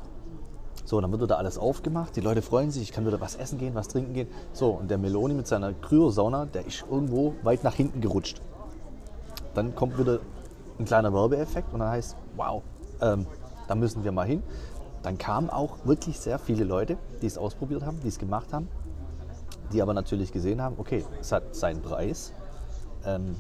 So, 0.84 1.00
dann 1.00 1.12
wird 1.12 1.22
wieder 1.22 1.38
alles 1.38 1.58
aufgemacht, 1.58 2.16
die 2.16 2.22
Leute 2.22 2.42
freuen 2.42 2.72
sich, 2.72 2.84
ich 2.84 2.92
kann 2.92 3.06
wieder 3.06 3.22
was 3.22 3.36
essen 3.36 3.58
gehen, 3.60 3.76
was 3.76 3.88
trinken 3.88 4.14
gehen. 4.14 4.28
So, 4.54 4.72
und 4.72 4.90
der 4.90 4.98
Meloni 4.98 5.34
mit 5.34 5.48
seiner 5.48 5.74
Kryosauna, 5.74 6.46
der 6.46 6.66
ist 6.66 6.86
irgendwo 6.90 7.36
weit 7.44 7.64
nach 7.64 7.76
hinten 7.76 8.02
gerutscht. 8.02 8.42
Dann 9.54 9.76
kommt 9.76 9.98
wieder 9.98 10.20
ein 10.80 10.86
kleiner 10.86 11.14
Werbeeffekt 11.14 11.72
und 11.74 11.80
dann 11.80 11.90
heißt, 11.90 12.16
wow, 12.36 12.64
ähm, 13.02 13.26
da 13.68 13.76
müssen 13.76 14.04
wir 14.04 14.12
mal 14.12 14.26
hin. 14.26 14.44
Dann 15.04 15.18
kamen 15.18 15.50
auch 15.50 15.86
wirklich 15.86 16.20
sehr 16.20 16.40
viele 16.40 16.64
Leute, 16.64 16.98
die 17.22 17.28
es 17.28 17.38
ausprobiert 17.38 17.84
haben, 17.84 18.00
die 18.02 18.08
es 18.08 18.20
gemacht 18.20 18.54
haben. 18.54 18.68
die 19.72 19.82
aber 19.82 19.94
natürlich 19.94 20.32
gesehen 20.32 20.62
haben, 20.62 20.76
okay, 20.78 21.06
es 21.20 21.32
hat 21.32 21.56
seinen 21.56 21.82
Preis. 21.82 22.34
Ähm, 23.06 23.36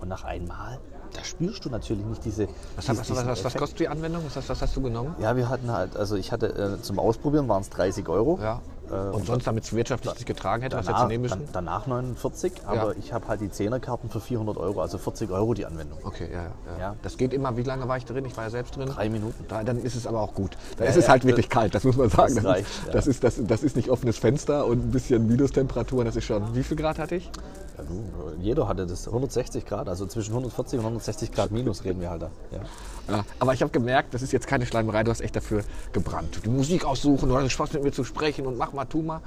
und 0.00 0.08
nach 0.08 0.24
einmal, 0.24 0.78
da 1.16 1.24
spürst 1.24 1.64
du 1.64 1.70
natürlich 1.70 2.04
nicht 2.04 2.24
diese. 2.24 2.48
Was, 2.76 2.88
was, 2.88 2.98
diesen 3.00 3.16
was, 3.16 3.22
was, 3.24 3.26
was 3.26 3.38
Effekt. 3.40 3.58
kostet 3.58 3.80
die 3.80 3.88
Anwendung? 3.88 4.22
Was, 4.26 4.36
hast- 4.36 4.48
was 4.48 4.62
hast 4.62 4.76
du 4.76 4.82
genommen? 4.82 5.14
Ja, 5.18 5.36
wir 5.36 5.48
hatten 5.48 5.70
halt, 5.72 5.96
also 5.96 6.16
ich 6.16 6.32
hatte 6.32 6.46
äh, 6.78 6.82
zum 6.82 6.98
Ausprobieren 6.98 7.48
waren 7.48 7.62
es 7.62 7.70
30 7.70 8.08
Euro. 8.08 8.38
Ja. 8.42 8.60
Äh, 8.88 8.94
Und 9.16 9.26
sonst, 9.26 9.44
damit 9.48 9.64
es 9.64 9.72
wirtschaftlich 9.74 10.14
sich 10.14 10.26
getragen 10.26 10.62
hätte, 10.62 10.76
was 10.76 10.82
hättest 10.86 10.90
du 10.90 10.92
danach, 10.98 11.08
nehmen 11.08 11.22
müssen? 11.22 11.40
dann, 11.52 11.64
danach 11.66 11.86
49, 11.88 12.52
aber 12.66 12.92
Ja. 12.92 12.98
ich 13.00 13.12
habe 13.12 13.26
halt 13.26 13.40
die 13.40 13.48
10er-Karten 13.48 14.10
für 14.10 14.20
400 14.20 14.56
Euro, 14.58 14.80
also 14.80 14.96
40 14.98 15.28
Euro 15.32 15.54
die 15.54 15.66
Anwendung. 15.66 15.98
Okay, 16.04 16.28
ja, 16.32 16.42
ja, 16.44 16.78
ja. 16.78 16.96
Das 17.02 17.16
geht 17.16 17.32
immer, 17.32 17.56
wie 17.56 17.62
lange 17.64 17.88
war 17.88 17.96
ich 17.96 18.04
drin? 18.04 18.24
Ich 18.26 18.36
war 18.36 18.44
ja 18.44 18.50
selbst 18.50 18.76
drin. 18.76 18.88
Drei 18.88 19.08
Minuten. 19.08 19.44
Da, 19.48 19.64
dann 19.64 19.78
ist 19.78 19.96
es 19.96 20.06
aber 20.06 20.20
auch 20.20 20.34
gut. 20.34 20.56
Da 20.76 20.84
Ja, 20.84 20.90
ist 20.90 20.96
es 20.98 21.08
halt 21.08 21.24
wirklich 21.24 21.48
kalt, 21.48 21.74
das 21.74 21.82
muss 21.82 21.96
man 21.96 22.10
sagen. 22.10 22.36
das 22.36 22.44
reicht, 22.44 22.68
das, 22.92 23.06
ist, 23.08 23.24
das, 23.24 23.34
das 23.44 23.64
ist 23.64 23.74
nicht 23.74 23.90
offenes 23.90 24.18
Fenster 24.18 24.66
und 24.66 24.78
ein 24.86 24.90
bisschen 24.92 25.26
Minustemperaturen. 25.26 26.04
Das 26.06 26.14
ist 26.14 26.24
schon, 26.24 26.54
wie 26.54 26.62
viel 26.62 26.76
Grad 26.76 27.00
hatte 27.00 27.16
ich? 27.16 27.28
Ja, 27.76 27.84
du, 27.84 28.32
jeder 28.40 28.68
hatte 28.68 28.86
das 28.86 29.06
160 29.06 29.66
Grad, 29.66 29.88
also 29.88 30.06
zwischen 30.06 30.30
140 30.30 30.78
und 30.78 30.84
160 30.84 31.30
Grad 31.32 31.50
minus 31.50 31.84
reden 31.84 32.00
wir 32.00 32.10
halt 32.10 32.22
da. 32.22 32.30
Ja. 32.50 32.60
Ja, 33.08 33.24
aber 33.38 33.54
ich 33.54 33.62
habe 33.62 33.70
gemerkt, 33.70 34.14
das 34.14 34.22
ist 34.22 34.32
jetzt 34.32 34.46
keine 34.46 34.66
Schleimerei, 34.66 35.04
du 35.04 35.10
hast 35.10 35.20
echt 35.20 35.36
dafür 35.36 35.62
gebrannt. 35.92 36.40
Die 36.44 36.48
Musik 36.48 36.84
aussuchen, 36.84 37.28
du 37.28 37.36
hast 37.36 37.52
Spaß 37.52 37.74
mit 37.74 37.84
mir 37.84 37.92
zu 37.92 38.02
sprechen 38.02 38.46
und 38.46 38.56
mach 38.56 38.72
mal, 38.72 38.84
tu 38.86 39.02
mal. 39.02 39.20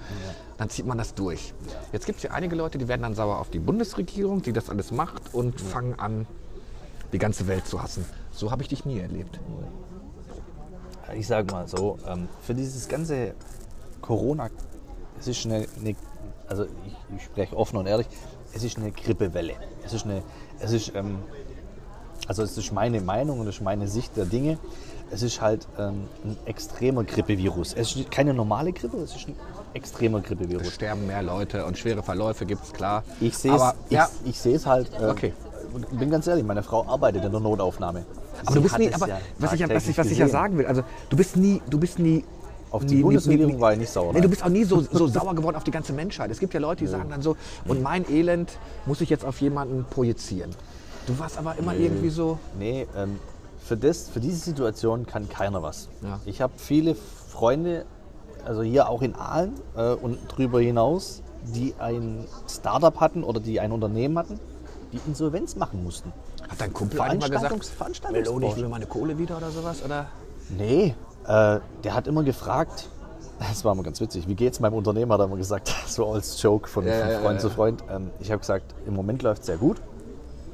Dann 0.58 0.70
zieht 0.70 0.86
man 0.86 0.98
das 0.98 1.14
durch. 1.14 1.54
Jetzt 1.94 2.06
gibt 2.06 2.18
es 2.18 2.24
ja 2.24 2.32
einige 2.32 2.56
Leute, 2.56 2.78
die 2.78 2.88
werden 2.88 3.04
dann 3.04 3.16
sauer 3.16 3.40
auf 3.40 3.50
die 3.50 3.60
Bundesregierung, 3.60 4.42
die 4.42 4.52
das 4.52 4.70
alles 4.70 4.92
macht 4.92 5.34
und 5.34 5.62
fangen 5.62 5.98
an, 6.00 6.26
die 7.14 7.20
ganze 7.20 7.48
Welt 7.48 7.68
zu 7.68 7.82
hassen. 7.82 8.04
So 8.32 8.52
habe 8.52 8.64
ich 8.64 8.68
dich 8.68 8.84
nie 8.84 9.00
erlebt. 9.00 9.40
Ich 11.16 11.28
sag 11.28 11.52
mal 11.52 11.68
so, 11.68 11.98
ähm, 12.08 12.28
für 12.42 12.54
dieses 12.54 12.88
ganze 12.88 13.34
Corona, 14.02 14.50
es 15.20 15.28
ist 15.28 15.46
eine, 15.46 15.66
eine 15.80 15.96
also 16.48 16.66
ich, 16.86 17.16
ich 17.16 17.24
spreche 17.24 17.56
offen 17.56 17.78
und 17.78 17.86
ehrlich, 17.86 18.08
es 18.54 18.64
ist 18.64 18.78
eine 18.78 18.92
Grippewelle. 18.92 19.54
Es 19.86 19.94
ist 19.94 20.06
eine, 20.06 20.22
es 20.60 20.72
ist, 20.72 20.92
ähm, 20.96 21.20
also 22.28 22.44
es 22.44 22.58
ist 22.58 22.72
meine 22.72 23.02
Meinung 23.02 23.40
und 23.40 23.48
es 23.48 23.56
ist 23.56 23.62
meine 23.62 23.88
Sicht 23.88 24.16
der 24.18 24.26
Dinge. 24.26 24.58
Es 25.12 25.24
ist 25.24 25.42
halt 25.42 25.68
ähm, 25.80 26.08
ein 26.24 26.38
extremer 26.46 27.04
Grippevirus. 27.04 27.74
Es 27.74 27.96
ist 27.96 28.12
keine 28.12 28.34
normale 28.34 28.72
Grippe, 28.74 28.98
es 28.98 29.16
ist 29.16 29.28
ein 29.28 29.36
extremer 29.74 30.20
Es 30.20 30.26
Grippevirus. 30.26 30.72
sterben 30.72 31.08
mehr 31.08 31.24
Leute 31.24 31.66
und 31.66 31.78
schwere 31.78 32.04
Verläufe 32.04 32.46
gibt 32.46 32.64
es, 32.64 32.74
klar. 32.74 33.04
Ich 33.20 33.36
sehe 33.36 33.56
es 33.56 33.62
ich, 33.88 33.92
ja, 33.92 34.08
ich 34.26 34.46
es 34.46 34.66
halt. 34.66 34.92
Äh, 35.00 35.06
Okay. 35.08 35.34
Bin 35.92 36.10
ganz 36.10 36.26
ehrlich, 36.26 36.44
meine 36.44 36.64
Frau 36.64 36.84
arbeitet 36.88 37.24
in 37.24 37.32
der 37.32 37.40
Notaufnahme. 37.40 38.04
aber 38.42 38.48
Sie 38.52 38.54
du 38.56 38.62
bist 38.64 38.78
nie, 38.80 38.88
es 38.88 38.96
aber 38.96 39.08
ja 39.08 39.20
was, 39.38 39.54
ich, 39.54 39.60
ja- 39.60 39.70
was, 39.70 39.88
ich, 39.88 39.98
was 40.00 40.08
ich 40.08 40.18
ja 40.18 40.28
sagen 40.28 40.58
will, 40.58 40.66
also 40.66 40.82
du 41.12 41.18
bist 41.18 41.36
nie, 41.38 41.62
du 41.70 41.80
bist 41.80 42.00
nie. 42.00 42.24
Auf 42.72 42.86
die 42.86 43.02
Bundesregierung 43.02 43.56
nie- 43.56 43.62
war 43.62 43.74
ich 43.74 43.80
nicht 43.80 43.90
sauer. 43.92 44.14
Nee, 44.14 44.22
du 44.22 44.30
bist 44.30 44.44
auch 44.44 44.50
nie 44.50 44.64
so, 44.64 44.82
so 44.92 45.08
sauer 45.08 45.34
geworden 45.36 45.56
auf 45.56 45.64
die 45.64 45.72
ganze 45.72 45.94
Menschheit. 45.94 46.30
Es 46.32 46.40
gibt 46.40 46.54
ja 46.54 46.60
Leute, 46.60 46.84
die 46.84 46.88
sagen 46.88 47.10
dann 47.10 47.22
so, 47.22 47.36
und 47.68 47.82
mein 47.82 48.10
Elend 48.10 48.52
muss 48.86 49.02
ich 49.02 49.10
jetzt 49.10 49.26
auf 49.26 49.42
jemanden 49.42 49.86
projizieren. 49.90 50.52
Du 51.08 51.18
warst 51.18 51.38
aber 51.40 51.58
immer 51.58 51.76
irgendwie 51.76 52.10
so. 52.10 52.38
Nee, 52.60 52.86
ähm, 52.96 53.20
für, 53.66 53.76
das, 53.76 54.10
für 54.10 54.20
diese 54.20 54.38
Situation 54.38 55.06
kann 55.08 55.28
keiner 55.30 55.64
was. 55.64 55.90
Ja. 56.04 56.20
Ich 56.26 56.42
habe 56.42 56.54
viele 56.58 56.96
Freunde, 56.96 57.86
also 58.46 58.62
hier 58.62 58.88
auch 58.90 59.02
in 59.02 59.16
Aalen 59.16 59.54
äh, 59.76 59.94
und 59.94 60.18
drüber 60.28 60.60
hinaus, 60.62 61.24
die 61.56 61.74
ein 61.80 62.26
Startup 62.48 63.00
hatten 63.00 63.24
oder 63.24 63.40
die 63.40 63.60
ein 63.60 63.72
Unternehmen 63.72 64.18
hatten, 64.20 64.40
die 64.92 65.00
Insolvenz 65.08 65.56
machen 65.56 65.84
mussten. 65.84 66.12
Hat 66.48 66.62
dein 66.62 66.74
Kumpel 66.74 67.00
eigentlich 67.02 67.30
mal 67.32 67.38
Veranstaltungs- 67.38 67.60
gesagt, 67.60 67.76
Veranstaltungsbranche. 67.78 68.12
Meloni, 68.12 68.48
ich 68.48 68.56
will 68.58 68.68
meine 68.70 68.86
Kohle 68.86 69.18
wieder 69.18 69.38
oder 69.38 69.50
sowas? 69.50 69.84
Oder? 69.84 70.08
Nee, 70.58 70.94
äh, 71.30 71.60
der 71.84 71.94
hat 71.94 72.08
immer 72.08 72.24
gefragt, 72.24 72.90
das 73.40 73.64
war 73.64 73.74
immer 73.74 73.84
ganz 73.84 74.02
witzig, 74.02 74.28
wie 74.28 74.36
geht's 74.36 74.60
meinem 74.60 74.74
Unternehmen, 74.74 75.12
hat 75.12 75.20
er 75.20 75.26
immer 75.26 75.38
gesagt, 75.38 75.74
so 75.88 76.12
als 76.12 76.42
Joke 76.42 76.68
von, 76.68 76.86
Ja, 76.86 77.08
von 77.08 77.22
Freund 77.22 77.36
ja, 77.36 77.40
zu. 77.40 77.50
Freund. 77.50 77.84
Ähm, 77.90 78.10
ich 78.20 78.32
habe 78.32 78.40
gesagt, 78.40 78.74
im 78.86 78.96
Moment 78.96 79.22
läuft 79.22 79.42
es 79.42 79.46
sehr 79.46 79.58
gut. 79.58 79.78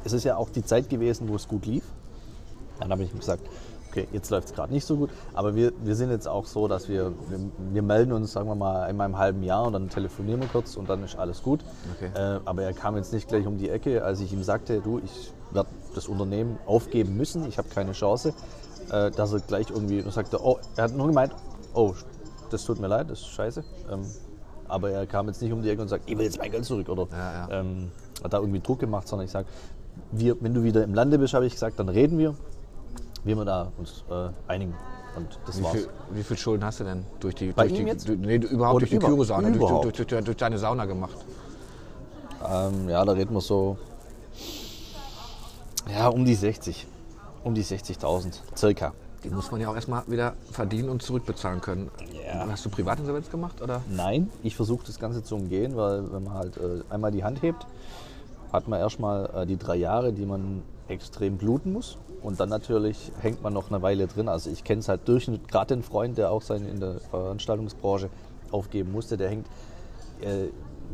Es 0.03 0.13
ist 0.13 0.23
ja 0.23 0.35
auch 0.35 0.49
die 0.49 0.63
Zeit 0.63 0.89
gewesen, 0.89 1.27
wo 1.29 1.35
es 1.35 1.47
gut 1.47 1.65
lief. 1.65 1.83
Dann 2.79 2.91
habe 2.91 3.03
ich 3.03 3.11
ihm 3.11 3.19
gesagt, 3.19 3.47
okay, 3.95 4.07
jetzt 4.11 4.29
läuft 4.29 4.49
es 4.49 4.53
gerade 4.53 4.73
nicht 4.73 4.85
so 4.85 4.97
gut, 4.97 5.09
aber 5.33 5.55
wir, 5.55 5.71
wir 5.83 5.95
sind 5.95 6.09
jetzt 6.09 6.27
auch 6.27 6.45
so, 6.45 6.67
dass 6.67 6.89
wir, 6.89 7.13
wir, 7.29 7.39
wir 7.71 7.81
melden 7.81 8.11
uns, 8.11 8.33
sagen 8.33 8.47
wir 8.47 8.55
mal, 8.55 8.89
in 8.89 8.99
einem 8.99 9.17
halben 9.17 9.43
Jahr 9.43 9.65
und 9.65 9.73
dann 9.73 9.89
telefonieren 9.89 10.41
wir 10.41 10.47
kurz 10.49 10.75
und 10.75 10.89
dann 10.89 11.03
ist 11.03 11.17
alles 11.17 11.41
gut. 11.41 11.61
Okay. 11.95 12.11
Äh, 12.13 12.39
aber 12.45 12.63
er 12.63 12.73
kam 12.73 12.97
jetzt 12.97 13.13
nicht 13.13 13.27
gleich 13.27 13.47
um 13.47 13.57
die 13.57 13.69
Ecke, 13.69 14.03
als 14.03 14.19
ich 14.19 14.33
ihm 14.33 14.43
sagte, 14.43 14.81
du, 14.81 14.99
ich 14.99 15.31
werde 15.51 15.69
das 15.93 16.07
Unternehmen 16.07 16.57
aufgeben 16.65 17.15
müssen, 17.15 17.47
ich 17.47 17.57
habe 17.57 17.69
keine 17.69 17.93
Chance, 17.93 18.33
äh, 18.91 19.11
dass 19.11 19.33
er 19.33 19.39
gleich 19.39 19.69
irgendwie 19.69 20.01
und 20.01 20.11
sagte, 20.11 20.39
oh, 20.43 20.59
er 20.75 20.85
hat 20.85 20.95
nur 20.95 21.07
gemeint, 21.07 21.33
oh, 21.73 21.93
das 22.49 22.65
tut 22.65 22.79
mir 22.79 22.87
leid, 22.87 23.09
das 23.09 23.19
ist 23.19 23.27
scheiße. 23.27 23.63
Ähm, 23.91 24.01
aber 24.67 24.89
er 24.91 25.05
kam 25.05 25.27
jetzt 25.27 25.41
nicht 25.41 25.53
um 25.53 25.61
die 25.61 25.69
Ecke 25.69 25.81
und 25.81 25.87
sagt, 25.87 26.09
ich 26.09 26.17
will 26.17 26.25
jetzt 26.25 26.39
mein 26.39 26.51
Geld 26.51 26.65
zurück 26.65 26.89
oder 26.89 27.07
Ja, 27.11 27.47
ja. 27.47 27.59
Ähm, 27.61 27.91
hat 28.23 28.33
da 28.33 28.39
irgendwie 28.39 28.59
Druck 28.59 28.79
gemacht, 28.79 29.07
sondern 29.07 29.25
ich 29.25 29.31
sage, 29.31 29.47
wir, 30.11 30.35
wenn 30.41 30.53
du 30.53 30.63
wieder 30.63 30.83
im 30.83 30.93
Lande 30.93 31.19
bist, 31.19 31.33
habe 31.33 31.45
ich 31.45 31.53
gesagt, 31.53 31.79
dann 31.79 31.89
reden 31.89 32.17
wir, 32.17 32.35
wie 33.25 33.35
wir 33.35 33.43
da 33.45 33.71
uns 33.77 34.03
äh, 34.09 34.29
einigen. 34.51 34.73
Und 35.17 35.39
das 35.47 35.59
Wie 35.59 35.63
war's. 35.63 35.73
viel, 35.73 35.87
wie 36.11 36.23
viel 36.23 36.37
Schulden 36.37 36.63
hast 36.65 36.79
du 36.79 36.83
denn 36.83 37.05
durch 37.19 37.35
die, 37.35 37.51
Bei 37.51 37.67
durch 37.67 37.79
ihm 37.79 37.85
die, 37.85 37.91
jetzt? 37.91 38.07
du- 38.07 38.15
nee, 38.15 38.35
überhaupt 38.35 38.75
Oder 38.75 38.79
durch 38.81 38.89
die 38.91 38.95
über- 38.97 39.07
Kyrosauna, 39.07 39.49
durch, 39.49 39.93
durch, 39.95 40.07
durch, 40.07 40.23
durch 40.25 40.37
deine 40.37 40.57
Sauna 40.57 40.85
gemacht? 40.85 41.15
Ähm, 42.47 42.89
ja, 42.89 43.03
da 43.05 43.13
reden 43.13 43.33
wir 43.33 43.41
so, 43.41 43.77
ja, 45.91 46.07
um 46.09 46.25
die 46.25 46.35
60. 46.35 46.85
Um 47.43 47.53
die 47.53 47.63
60.000, 47.63 48.39
circa. 48.57 48.93
Die 49.23 49.29
muss 49.29 49.51
man 49.51 49.61
ja 49.61 49.69
auch 49.69 49.75
erstmal 49.75 50.03
wieder 50.07 50.33
verdienen 50.51 50.89
und 50.89 51.01
zurückbezahlen 51.01 51.61
können. 51.61 51.89
Ja. 52.25 52.45
Hast 52.49 52.65
du 52.65 52.69
Privatinsolvenz 52.69 53.29
gemacht? 53.31 53.61
Oder? 53.61 53.81
Nein, 53.89 54.29
ich 54.43 54.55
versuche 54.55 54.85
das 54.85 54.99
Ganze 54.99 55.23
zu 55.23 55.35
umgehen, 55.35 55.75
weil 55.75 56.11
wenn 56.11 56.23
man 56.23 56.33
halt 56.33 56.57
äh, 56.57 56.81
einmal 56.89 57.11
die 57.11 57.23
Hand 57.23 57.41
hebt, 57.41 57.65
hat 58.51 58.67
man 58.67 58.79
erstmal 58.79 59.29
äh, 59.35 59.45
die 59.45 59.57
drei 59.57 59.75
Jahre, 59.77 60.11
die 60.13 60.25
man 60.25 60.61
extrem 60.87 61.37
bluten 61.37 61.71
muss. 61.73 61.97
Und 62.25 62.39
dann 62.39 62.49
natürlich 62.49 63.11
hängt 63.19 63.43
man 63.43 63.53
noch 63.53 63.69
eine 63.69 63.83
Weile 63.83 64.07
drin. 64.07 64.27
Also 64.29 64.49
ich 64.49 64.63
kenne 64.63 64.79
es 64.79 64.89
halt 64.89 65.07
durch, 65.07 65.29
gerade 65.47 65.75
den 65.75 65.83
Freund, 65.83 66.17
der 66.17 66.31
auch 66.31 66.41
seine 66.41 66.67
in 66.69 66.79
der 66.79 66.99
Veranstaltungsbranche 66.99 68.09
aufgeben 68.49 68.91
musste, 68.91 69.15
der 69.15 69.29
hängt, 69.29 69.45
äh, 70.21 70.47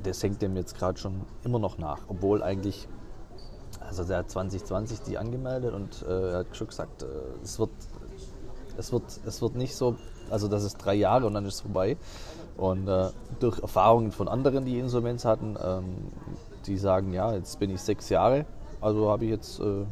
das 0.04 0.22
hängt 0.22 0.42
dem 0.42 0.58
jetzt 0.58 0.78
gerade 0.78 1.00
schon 1.00 1.22
immer 1.46 1.58
noch 1.58 1.78
nach. 1.78 2.00
Obwohl 2.10 2.44
eigentlich, 2.44 2.86
also 3.80 4.04
der 4.04 4.18
hat 4.18 4.30
2020 4.30 5.04
die 5.04 5.18
angemeldet 5.18 5.74
und 5.74 6.06
äh, 6.06 6.32
er 6.32 6.38
hat 6.40 6.58
schon 6.58 6.68
gesagt, 6.68 7.04
äh, 7.04 7.06
es 7.42 7.58
wird 7.60 7.72
es 8.78 8.92
wird, 8.92 9.04
es 9.26 9.42
wird 9.42 9.56
nicht 9.56 9.76
so, 9.76 9.96
also 10.30 10.50
das 10.50 10.66
ist 10.66 10.80
drei 10.84 10.96
Jahre 10.96 11.28
und 11.28 11.34
dann 11.34 11.46
ist 11.46 11.56
es 11.56 11.62
vorbei. 11.62 11.96
Und 12.58 12.90
äh, 12.90 13.10
durch 13.40 13.58
Erfahrungen 13.60 14.12
von 14.12 14.28
anderen, 14.28 14.66
die 14.66 14.80
Insolvenz 14.80 15.24
hatten, 15.24 15.56
ähm, 15.64 15.96
die 16.66 16.78
sagen, 16.78 17.14
ja, 17.14 17.34
jetzt 17.34 17.58
bin 17.58 17.70
ich 17.70 17.80
sechs 17.80 18.10
Jahre, 18.10 18.46
also 18.82 19.10
habe 19.10 19.24
ich 19.24 19.32
jetzt 19.32 19.62
äh, 19.62 19.86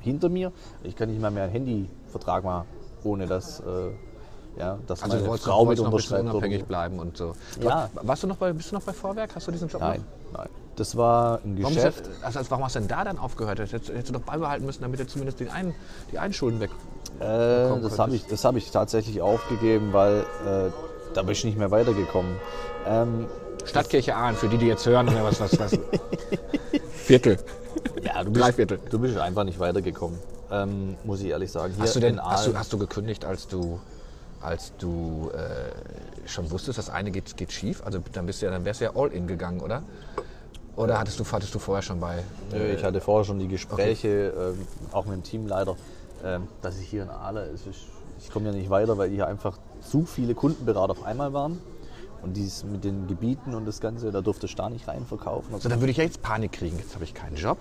hinter 0.00 0.28
mir. 0.28 0.52
Ich 0.82 0.96
kann 0.96 1.08
nicht 1.10 1.20
mal 1.20 1.30
mehr 1.30 1.44
einen 1.44 1.52
Handyvertrag 1.52 2.44
machen, 2.44 2.66
ohne 3.04 3.26
dass, 3.26 3.60
äh, 3.60 3.62
ja, 4.58 4.78
dass 4.86 5.02
Also 5.02 5.14
du 5.16 5.18
meine 5.20 5.28
wolltest 5.30 5.48
Frau 5.48 5.64
mit 5.64 5.80
unterschreibt. 5.80 6.22
oder 6.24 6.30
unabhängig 6.34 6.64
bleiben 6.64 6.98
und 6.98 7.16
so. 7.16 7.32
Ja. 7.60 7.68
War- 7.68 7.90
Warst 8.02 8.22
du 8.22 8.26
noch 8.26 8.36
bei, 8.36 8.52
bist 8.52 8.70
du 8.70 8.74
noch 8.76 8.82
bei 8.82 8.92
Vorwerk? 8.92 9.34
Hast 9.34 9.46
du 9.46 9.52
diesen 9.52 9.68
Job 9.68 9.80
Nein, 9.80 10.04
noch? 10.32 10.38
nein. 10.40 10.48
Das 10.76 10.96
war 10.96 11.40
ein 11.44 11.58
Warum, 11.62 11.74
Geschäft. 11.74 12.06
ist, 12.06 12.24
also, 12.24 12.40
warum 12.50 12.64
hast 12.64 12.76
du 12.76 12.78
denn 12.80 12.88
da 12.88 13.04
dann 13.04 13.18
aufgehört? 13.18 13.58
Das 13.58 13.72
hättest, 13.72 13.90
hättest 13.90 14.08
du 14.08 14.12
doch 14.14 14.20
beibehalten 14.22 14.64
müssen, 14.64 14.80
damit 14.82 15.00
du 15.00 15.06
zumindest 15.06 15.38
die, 15.40 15.48
einen, 15.50 15.74
die 16.10 16.18
einen 16.18 16.32
Schulden 16.32 16.60
weg. 16.60 16.70
Äh, 17.20 17.24
das 17.80 17.98
habe 17.98 18.14
ich, 18.16 18.26
das 18.26 18.42
hab 18.44 18.56
ich 18.56 18.70
tatsächlich 18.70 19.20
aufgegeben, 19.20 19.92
weil 19.92 20.20
äh, 20.20 20.70
da 21.12 21.22
bin 21.22 21.32
ich 21.32 21.44
nicht 21.44 21.58
mehr 21.58 21.70
weitergekommen. 21.70 22.36
Ähm, 22.86 23.26
Stadtkirche 23.66 24.16
Aalen, 24.16 24.34
für 24.34 24.48
die, 24.48 24.56
die 24.56 24.66
jetzt 24.66 24.86
hören, 24.86 25.08
was, 25.22 25.40
was, 25.40 25.58
was. 25.58 25.78
Viertel. 26.94 27.36
Ja, 28.02 28.24
du 28.24 28.30
bist, 28.30 28.58
du 28.90 28.98
bist 28.98 29.16
einfach 29.18 29.44
nicht 29.44 29.58
weitergekommen, 29.58 30.18
ähm, 30.50 30.96
muss 31.04 31.20
ich 31.20 31.28
ehrlich 31.28 31.50
sagen. 31.50 31.72
Hier 31.74 31.84
Hast 31.84 31.96
du 31.96 32.00
denn 32.00 32.20
hast 32.20 32.46
du, 32.46 32.56
hast 32.56 32.72
du 32.72 32.78
gekündigt, 32.78 33.24
als 33.24 33.48
du, 33.48 33.80
als 34.40 34.72
du 34.78 35.30
äh, 35.34 36.28
schon 36.28 36.50
wusstest, 36.50 36.78
das 36.78 36.90
eine 36.90 37.10
geht, 37.10 37.36
geht 37.36 37.52
schief? 37.52 37.82
Also 37.84 38.00
dann 38.12 38.26
bist 38.26 38.42
du 38.42 38.46
ja, 38.46 38.52
dann 38.52 38.64
wärst 38.64 38.80
du 38.80 38.84
ja 38.86 38.92
all 38.94 39.12
in 39.12 39.26
gegangen, 39.26 39.60
oder? 39.60 39.82
Oder 40.74 40.98
hattest 40.98 41.20
du, 41.20 41.24
hattest 41.30 41.54
du 41.54 41.58
vorher 41.58 41.82
schon 41.82 42.00
bei. 42.00 42.22
Nö, 42.50 42.72
ich 42.72 42.82
hatte 42.82 43.00
vorher 43.00 43.24
schon 43.24 43.38
die 43.38 43.48
Gespräche, 43.48 44.32
ähm, 44.36 44.66
auch 44.92 45.04
mit 45.04 45.14
dem 45.16 45.22
Teamleiter, 45.22 45.76
ähm, 46.24 46.48
dass 46.62 46.78
ich 46.78 46.88
hier 46.88 47.02
in 47.02 47.10
Aale, 47.10 47.44
ist, 47.46 47.66
ich 48.18 48.30
komme 48.30 48.46
ja 48.46 48.52
nicht 48.52 48.70
weiter, 48.70 48.96
weil 48.96 49.10
hier 49.10 49.26
einfach 49.26 49.58
zu 49.80 50.06
viele 50.06 50.34
Kundenberater 50.34 50.92
auf 50.92 51.04
einmal 51.04 51.32
waren. 51.32 51.60
Und 52.22 52.36
dies 52.36 52.62
mit 52.62 52.84
den 52.84 53.08
Gebieten 53.08 53.52
und 53.52 53.66
das 53.66 53.80
Ganze, 53.80 54.12
da 54.12 54.20
durfte 54.20 54.46
ich 54.46 54.54
da 54.54 54.70
nicht 54.70 54.86
rein 54.86 55.04
verkaufen. 55.04 55.58
So, 55.58 55.68
dann 55.68 55.80
würde 55.80 55.90
ich 55.90 55.96
ja 55.96 56.04
jetzt 56.04 56.22
Panik 56.22 56.52
kriegen. 56.52 56.78
Jetzt 56.78 56.94
habe 56.94 57.02
ich 57.02 57.14
keinen 57.14 57.34
Job, 57.34 57.58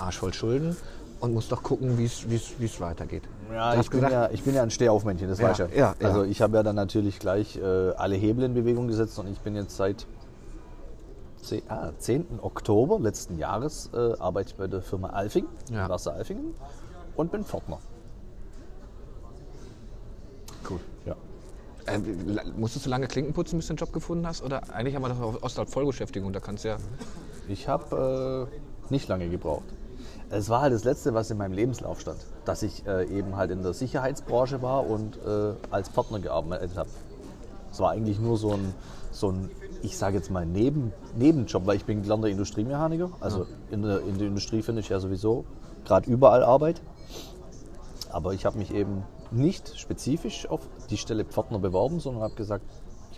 Arsch 0.00 0.18
voll 0.18 0.32
Schulden 0.34 0.76
und 1.20 1.34
muss 1.34 1.48
doch 1.48 1.62
gucken, 1.62 1.98
wie 1.98 2.04
es- 2.06 2.80
weitergeht. 2.80 3.22
Ja, 3.52 3.78
ich 3.80 3.90
bin, 3.90 4.02
ja, 4.02 4.30
ich 4.30 4.42
bin 4.42 4.54
ja 4.54 4.62
ein 4.62 4.70
Stehaufmännchen, 4.70 5.28
das 5.28 5.38
Ja, 5.38 5.48
weißt 5.48 5.60
du 5.60 5.64
ja, 5.74 5.94
ja. 6.00 6.06
Also 6.06 6.22
ich 6.24 6.40
habe 6.40 6.56
ja 6.56 6.62
dann 6.62 6.76
natürlich 6.76 7.18
gleich 7.18 7.56
äh, 7.56 7.90
alle 7.96 8.16
Hebel 8.16 8.44
in 8.44 8.54
Bewegung 8.54 8.88
gesetzt 8.88 9.18
und 9.18 9.26
ich 9.30 9.38
bin 9.40 9.54
jetzt 9.56 9.76
seit 9.76 10.06
ze- 11.42 11.62
ah, 11.68 11.90
10. 11.98 12.38
Oktober 12.40 12.98
letzten 13.00 13.38
Jahres 13.38 13.90
äh, 13.92 14.14
arbeite 14.18 14.50
ich 14.50 14.56
bei 14.56 14.66
der 14.66 14.82
Firma 14.82 15.08
Alfing, 15.10 15.46
Ja. 15.70 15.88
Wasser 15.88 16.14
Alfingen 16.14 16.54
und 17.16 17.32
bin 17.32 17.44
Pförtner. 17.44 17.78
cool. 20.70 20.80
Ja. 21.04 21.16
Äh, 21.86 21.98
musstest 22.56 22.86
du 22.86 22.90
lange 22.90 23.06
Klinken 23.08 23.32
putzen, 23.34 23.56
bis 23.58 23.66
du 23.66 23.72
einen 23.72 23.78
Job 23.78 23.92
gefunden 23.92 24.26
hast? 24.26 24.42
Oder 24.42 24.62
eigentlich 24.72 24.94
haben 24.94 25.02
wir 25.02 25.08
doch 25.08 25.20
auf 25.20 25.42
Ostwald 25.42 25.68
Vollbeschäftigung, 25.70 26.32
da 26.32 26.40
kannst 26.40 26.64
du 26.64 26.68
ja. 26.68 26.76
Ich 27.48 27.66
habe 27.68 28.48
äh, 28.48 28.92
nicht 28.92 29.08
lange 29.08 29.28
gebraucht. 29.28 29.64
Es 30.30 30.48
war 30.48 30.62
halt 30.62 30.72
das 30.72 30.84
Letzte, 30.84 31.12
was 31.12 31.30
in 31.30 31.38
meinem 31.38 31.52
Lebenslauf 31.52 32.00
stand, 32.00 32.24
dass 32.44 32.62
ich 32.62 32.86
äh, 32.86 33.04
eben 33.06 33.36
halt 33.36 33.50
in 33.50 33.62
der 33.62 33.72
Sicherheitsbranche 33.72 34.62
war 34.62 34.88
und 34.88 35.16
äh, 35.16 35.54
als 35.70 35.90
Partner 35.90 36.20
gearbeitet 36.20 36.76
habe. 36.76 36.88
Es 37.72 37.80
war 37.80 37.90
eigentlich 37.90 38.20
nur 38.20 38.36
so 38.36 38.52
ein, 38.52 38.74
so 39.10 39.30
ein 39.30 39.50
ich 39.82 39.96
sage 39.96 40.16
jetzt 40.16 40.30
mal, 40.30 40.46
Neben, 40.46 40.92
Nebenjob, 41.16 41.66
weil 41.66 41.76
ich 41.76 41.84
bin 41.84 42.02
gelernter 42.02 42.28
Industriemechaniker. 42.28 43.10
Also 43.20 43.46
in 43.70 43.82
der, 43.82 44.02
in 44.02 44.18
der 44.18 44.28
Industrie 44.28 44.62
finde 44.62 44.82
ich 44.82 44.88
ja 44.88 45.00
sowieso 45.00 45.44
gerade 45.84 46.08
überall 46.10 46.44
Arbeit. 46.44 46.80
Aber 48.10 48.32
ich 48.32 48.44
habe 48.44 48.58
mich 48.58 48.72
eben 48.72 49.04
nicht 49.30 49.78
spezifisch 49.78 50.48
auf 50.48 50.60
die 50.90 50.96
Stelle 50.96 51.24
Pförtner 51.24 51.58
beworben, 51.58 52.00
sondern 52.00 52.22
habe 52.22 52.34
gesagt, 52.34 52.64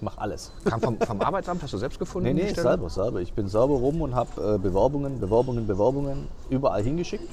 ich 0.03 0.05
mache 0.05 0.21
alles. 0.21 0.51
Kam 0.65 0.81
vom, 0.81 1.01
vom 1.01 1.21
Arbeitsamt, 1.21 1.63
hast 1.63 1.73
du 1.73 1.79
selbst 1.79 1.97
gefunden? 1.97 2.35
Nee, 2.35 2.43
nee, 2.43 2.53
selber, 2.53 2.91
selber. 2.91 3.21
Ich 3.21 3.33
bin 3.35 3.47
selber 3.47 3.75
rum 3.75 4.03
und 4.03 4.17
habe 4.17 4.55
äh, 4.55 4.59
Bewerbungen, 4.59 5.21
Bewerbungen, 5.21 5.69
Bewerbungen 5.69 6.27
überall 6.51 6.83
hingeschickt. 6.83 7.29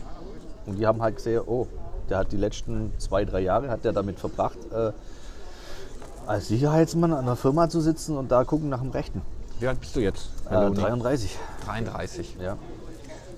Und 0.68 0.78
die 0.78 0.86
haben 0.86 1.02
halt 1.02 1.16
gesehen, 1.16 1.42
oh, 1.48 1.66
der 2.12 2.20
hat 2.20 2.32
die 2.32 2.38
letzten 2.38 2.94
zwei, 3.00 3.26
drei 3.26 3.40
Jahre 3.40 3.70
hat 3.70 3.86
der 3.86 3.92
damit 3.92 4.20
verbracht, 4.20 4.60
äh, 4.72 4.92
als 6.28 6.50
Sicherheitsmann 6.50 7.12
an 7.12 7.26
der 7.26 7.36
Firma 7.36 7.70
zu 7.70 7.82
sitzen 7.82 8.16
und 8.16 8.32
da 8.32 8.44
gucken 8.44 8.70
nach 8.70 8.82
dem 8.82 8.92
Rechten. 8.92 9.24
Wie 9.60 9.68
alt 9.68 9.80
bist 9.80 9.96
du 9.96 10.02
jetzt? 10.02 10.30
Äh, 10.48 10.54
Meloni? 10.54 10.80
33. 10.80 11.40
33. 11.66 12.38
Ja. 12.40 12.56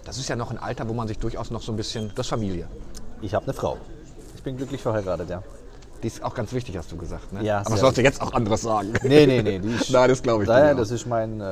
Das 0.04 0.18
ist 0.18 0.28
ja 0.28 0.36
noch 0.36 0.52
ein 0.52 0.58
Alter, 0.58 0.90
wo 0.90 0.94
man 0.94 1.08
sich 1.08 1.20
durchaus 1.20 1.52
noch 1.52 1.62
so 1.62 1.72
ein 1.72 1.78
bisschen. 1.78 2.12
Das 2.16 2.28
Familie. 2.28 2.68
Ich 3.22 3.34
habe 3.34 3.46
eine 3.46 3.54
Frau. 3.54 3.78
Ich 4.36 4.44
bin 4.44 4.58
glücklich 4.58 4.82
verheiratet, 4.82 5.30
ja. 5.30 5.42
Die 6.04 6.08
ist 6.08 6.24
auch 6.24 6.34
ganz 6.34 6.52
wichtig, 6.54 6.78
hast 6.78 6.92
du 6.92 6.98
gesagt. 6.98 7.32
Ne? 7.32 7.44
Ja, 7.44 7.60
Aber 7.66 7.78
sollst 7.78 7.98
du 7.98 8.02
jetzt 8.02 8.22
auch 8.22 8.34
anderes 8.34 8.62
sagen? 8.62 8.94
Nee, 9.04 9.28
nee, 9.28 9.42
nee. 9.42 9.60
Die 9.60 9.68
ist, 9.76 9.92
Nein, 9.92 10.10
das 10.10 10.24
glaube 10.24 10.44
ich 10.44 10.50
dir 10.50 10.56
Daher, 10.56 10.74
auch. 10.74 10.78
das 10.78 10.92
ist 10.92 11.06
mein, 11.06 11.40
äh, 11.40 11.44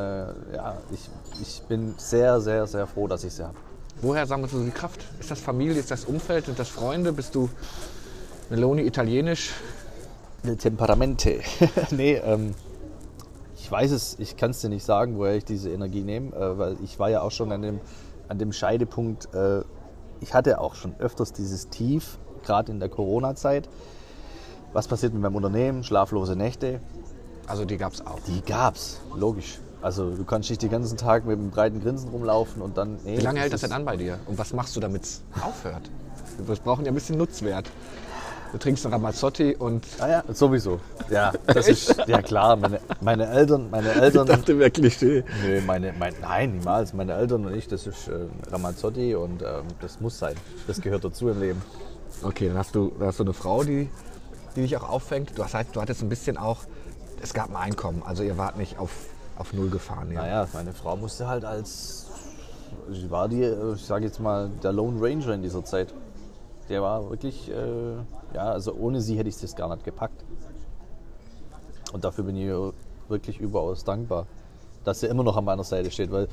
ja, 0.56 0.78
ich, 0.92 1.10
ich 1.42 1.62
bin 1.68 1.94
sehr, 1.98 2.42
sehr, 2.42 2.66
sehr 2.66 2.88
froh, 2.88 3.08
dass 3.08 3.24
ich 3.24 3.34
sie 3.34 3.44
habe. 3.44 3.56
Woher 4.02 4.26
sammelst 4.26 4.56
du 4.56 4.64
die 4.64 4.72
Kraft? 4.72 5.04
Ist 5.20 5.30
das 5.30 5.40
Familie, 5.40 5.80
ist 5.80 5.92
das 5.92 6.06
Umfeld, 6.06 6.46
sind 6.46 6.58
das 6.58 6.70
Freunde? 6.70 7.12
Bist 7.12 7.36
du 7.36 7.50
Meloni 8.50 8.84
italienisch? 8.84 9.52
Temperamente. 10.58 11.42
nee, 11.92 12.16
ähm, 12.16 12.56
ich 13.58 13.70
weiß 13.70 13.92
es, 13.92 14.16
ich 14.20 14.38
kann 14.38 14.52
es 14.52 14.62
dir 14.62 14.70
nicht 14.70 14.86
sagen, 14.86 15.18
woher 15.18 15.36
ich 15.36 15.46
diese 15.46 15.70
Energie 15.70 16.02
nehme, 16.04 16.36
äh, 16.36 16.58
weil 16.58 16.78
ich 16.84 16.98
war 16.98 17.10
ja 17.10 17.22
auch 17.22 17.32
schon 17.32 17.52
an 17.52 17.62
dem, 17.62 17.82
an 18.30 18.40
dem 18.40 18.54
Scheidepunkt, 18.54 19.34
äh, 19.36 19.62
ich 20.22 20.34
hatte 20.34 20.60
auch 20.60 20.76
schon 20.76 20.96
öfters 21.00 21.34
dieses 21.34 21.70
Tief, 21.70 22.18
gerade 22.44 22.72
in 22.72 22.80
der 22.80 22.90
Corona-Zeit. 22.90 23.70
Was 24.74 24.88
passiert 24.88 25.14
mit 25.14 25.22
meinem 25.22 25.36
Unternehmen? 25.36 25.84
Schlaflose 25.84 26.36
Nächte. 26.36 26.80
Also 27.48 27.66
die 27.66 27.78
gab 27.78 27.94
es 27.94 28.06
auch. 28.06 28.20
Die 28.28 28.42
gab's, 28.42 29.02
logisch. 29.16 29.60
Also 29.82 30.12
du 30.12 30.24
kannst 30.24 30.50
nicht 30.50 30.62
den 30.62 30.70
ganzen 30.70 30.98
Tag 30.98 31.26
mit 31.26 31.38
einem 31.38 31.50
breiten 31.50 31.82
Grinsen 31.82 32.10
rumlaufen 32.10 32.62
und 32.62 32.78
dann. 32.78 33.00
Nee, 33.04 33.18
Wie 33.18 33.22
lange 33.22 33.40
hält 33.40 33.54
das 33.54 33.62
denn 33.62 33.72
an 33.72 33.86
bei 33.86 33.96
dir? 33.98 34.20
Und 34.28 34.38
was 34.38 34.54
machst 34.54 34.76
du, 34.76 34.80
damit 34.80 35.04
es 35.04 35.22
aufhört? 35.42 35.90
Wir 36.38 36.56
brauchen 36.58 36.86
ja 36.86 36.92
ein 36.92 36.96
bisschen 36.96 37.18
Nutzwert. 37.18 37.70
Du 38.52 38.58
trinkst 38.58 38.84
einen 38.86 38.94
Ramazzotti 38.94 39.56
und 39.58 39.86
Ah 40.00 40.10
ja, 40.10 40.24
sowieso. 40.34 40.80
Ja, 41.10 41.32
das 41.46 41.68
ist 41.68 41.96
ja 42.08 42.22
klar. 42.22 42.56
Meine, 42.56 42.80
meine 43.00 43.28
Eltern, 43.28 43.70
meine 43.70 43.92
Eltern. 43.94 44.28
wäre 44.28 44.72
Klischee. 44.72 45.24
Nee, 45.46 45.62
meine, 45.62 45.94
mein, 45.98 46.14
nein, 46.22 46.54
niemals. 46.58 46.94
Meine 46.94 47.14
Eltern 47.14 47.46
und 47.46 47.54
ich, 47.56 47.68
das 47.68 47.86
ist 47.86 48.08
äh, 48.08 48.26
Ramazzotti 48.52 49.16
und 49.16 49.44
ähm, 49.44 49.66
das 49.82 50.02
muss 50.02 50.18
sein. 50.18 50.36
Das 50.68 50.82
gehört 50.82 51.04
dazu 51.04 51.30
im 51.30 51.40
Leben. 51.40 51.62
Okay, 52.24 52.48
dann 52.48 52.58
hast 52.58 52.74
du, 52.74 52.92
dann 52.98 53.08
hast 53.10 53.20
du 53.20 53.24
eine 53.24 53.34
Frau, 53.34 53.64
die, 53.64 53.88
die 54.60 54.68
dich 54.68 54.78
auch 54.78 54.90
auffängt. 54.90 55.38
Du, 55.38 55.44
hast 55.44 55.54
halt, 55.54 55.68
du 55.74 55.82
hattest 55.82 56.02
ein 56.02 56.10
bisschen 56.10 56.38
auch, 56.38 56.60
es 57.22 57.34
gab 57.34 57.50
ein 57.50 57.56
Einkommen. 57.56 58.04
Also 58.04 58.24
ihr 58.24 58.38
wart 58.38 58.58
nicht 58.58 58.78
auf, 58.78 58.92
auf 59.38 59.54
Null 59.54 59.70
gefahren. 59.70 60.12
Ja. 60.12 60.22
Naja, 60.22 60.48
meine 60.54 60.74
Frau 60.74 60.96
musste 60.96 61.28
halt 61.28 61.46
als, 61.46 62.08
sie 62.90 63.10
war 63.10 63.28
die, 63.28 63.44
äh, 63.44 63.74
ich 63.74 63.86
sage 63.86 64.06
jetzt 64.06 64.20
mal, 64.20 64.50
der 64.64 64.72
Lone 64.72 65.02
Ranger 65.02 65.34
in 65.34 65.42
dieser 65.42 65.64
Zeit. 65.64 65.94
Der 66.70 66.82
war 66.82 67.10
wirklich, 67.10 67.50
äh, 67.50 67.96
ja, 68.34 68.52
also 68.52 68.74
ohne 68.74 69.02
sie 69.02 69.18
hätte 69.18 69.30
ich 69.30 69.40
das 69.40 69.56
gar 69.56 69.74
nicht 69.74 69.84
gepackt. 69.84 70.24
Und 71.94 72.04
dafür 72.04 72.24
bin 72.24 72.36
ich 72.36 72.74
wirklich 73.08 73.40
überaus 73.40 73.84
dankbar, 73.84 74.28
dass 74.84 75.00
sie 75.00 75.08
immer 75.08 75.24
noch 75.24 75.36
an 75.36 75.46
meiner 75.46 75.64
Seite 75.64 75.90
steht, 75.90 76.12
weil 76.12 76.28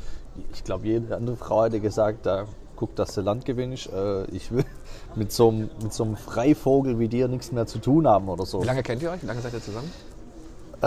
ich 0.53 0.63
glaube, 0.63 0.87
jede 0.87 1.17
andere 1.17 1.37
Frau 1.37 1.65
hätte 1.65 1.81
gesagt, 1.81 2.27
da 2.27 2.47
guck, 2.77 2.95
dass 2.97 3.15
du 3.15 3.21
Land 3.23 3.45
gewinnst. 3.45 3.89
Äh, 3.93 4.25
ich 4.27 4.53
will 4.53 4.65
mit 5.17 5.33
so, 5.33 5.49
einem, 5.49 5.71
mit 5.83 5.93
so 5.93 6.05
einem 6.05 6.17
Freivogel 6.17 6.99
wie 6.99 7.09
dir 7.09 7.29
nichts 7.29 7.53
mehr 7.53 7.67
zu 7.67 7.79
tun 7.79 8.07
haben 8.07 8.29
oder 8.29 8.47
so. 8.47 8.63
Wie 8.63 8.67
lange 8.67 8.83
kennt 8.83 9.03
ihr 9.03 9.11
euch? 9.11 9.23
Wie 9.23 9.27
lange 9.27 9.41
seid 9.41 9.53
ihr 9.55 9.63
zusammen? 9.63 9.91
Äh, 10.83 10.87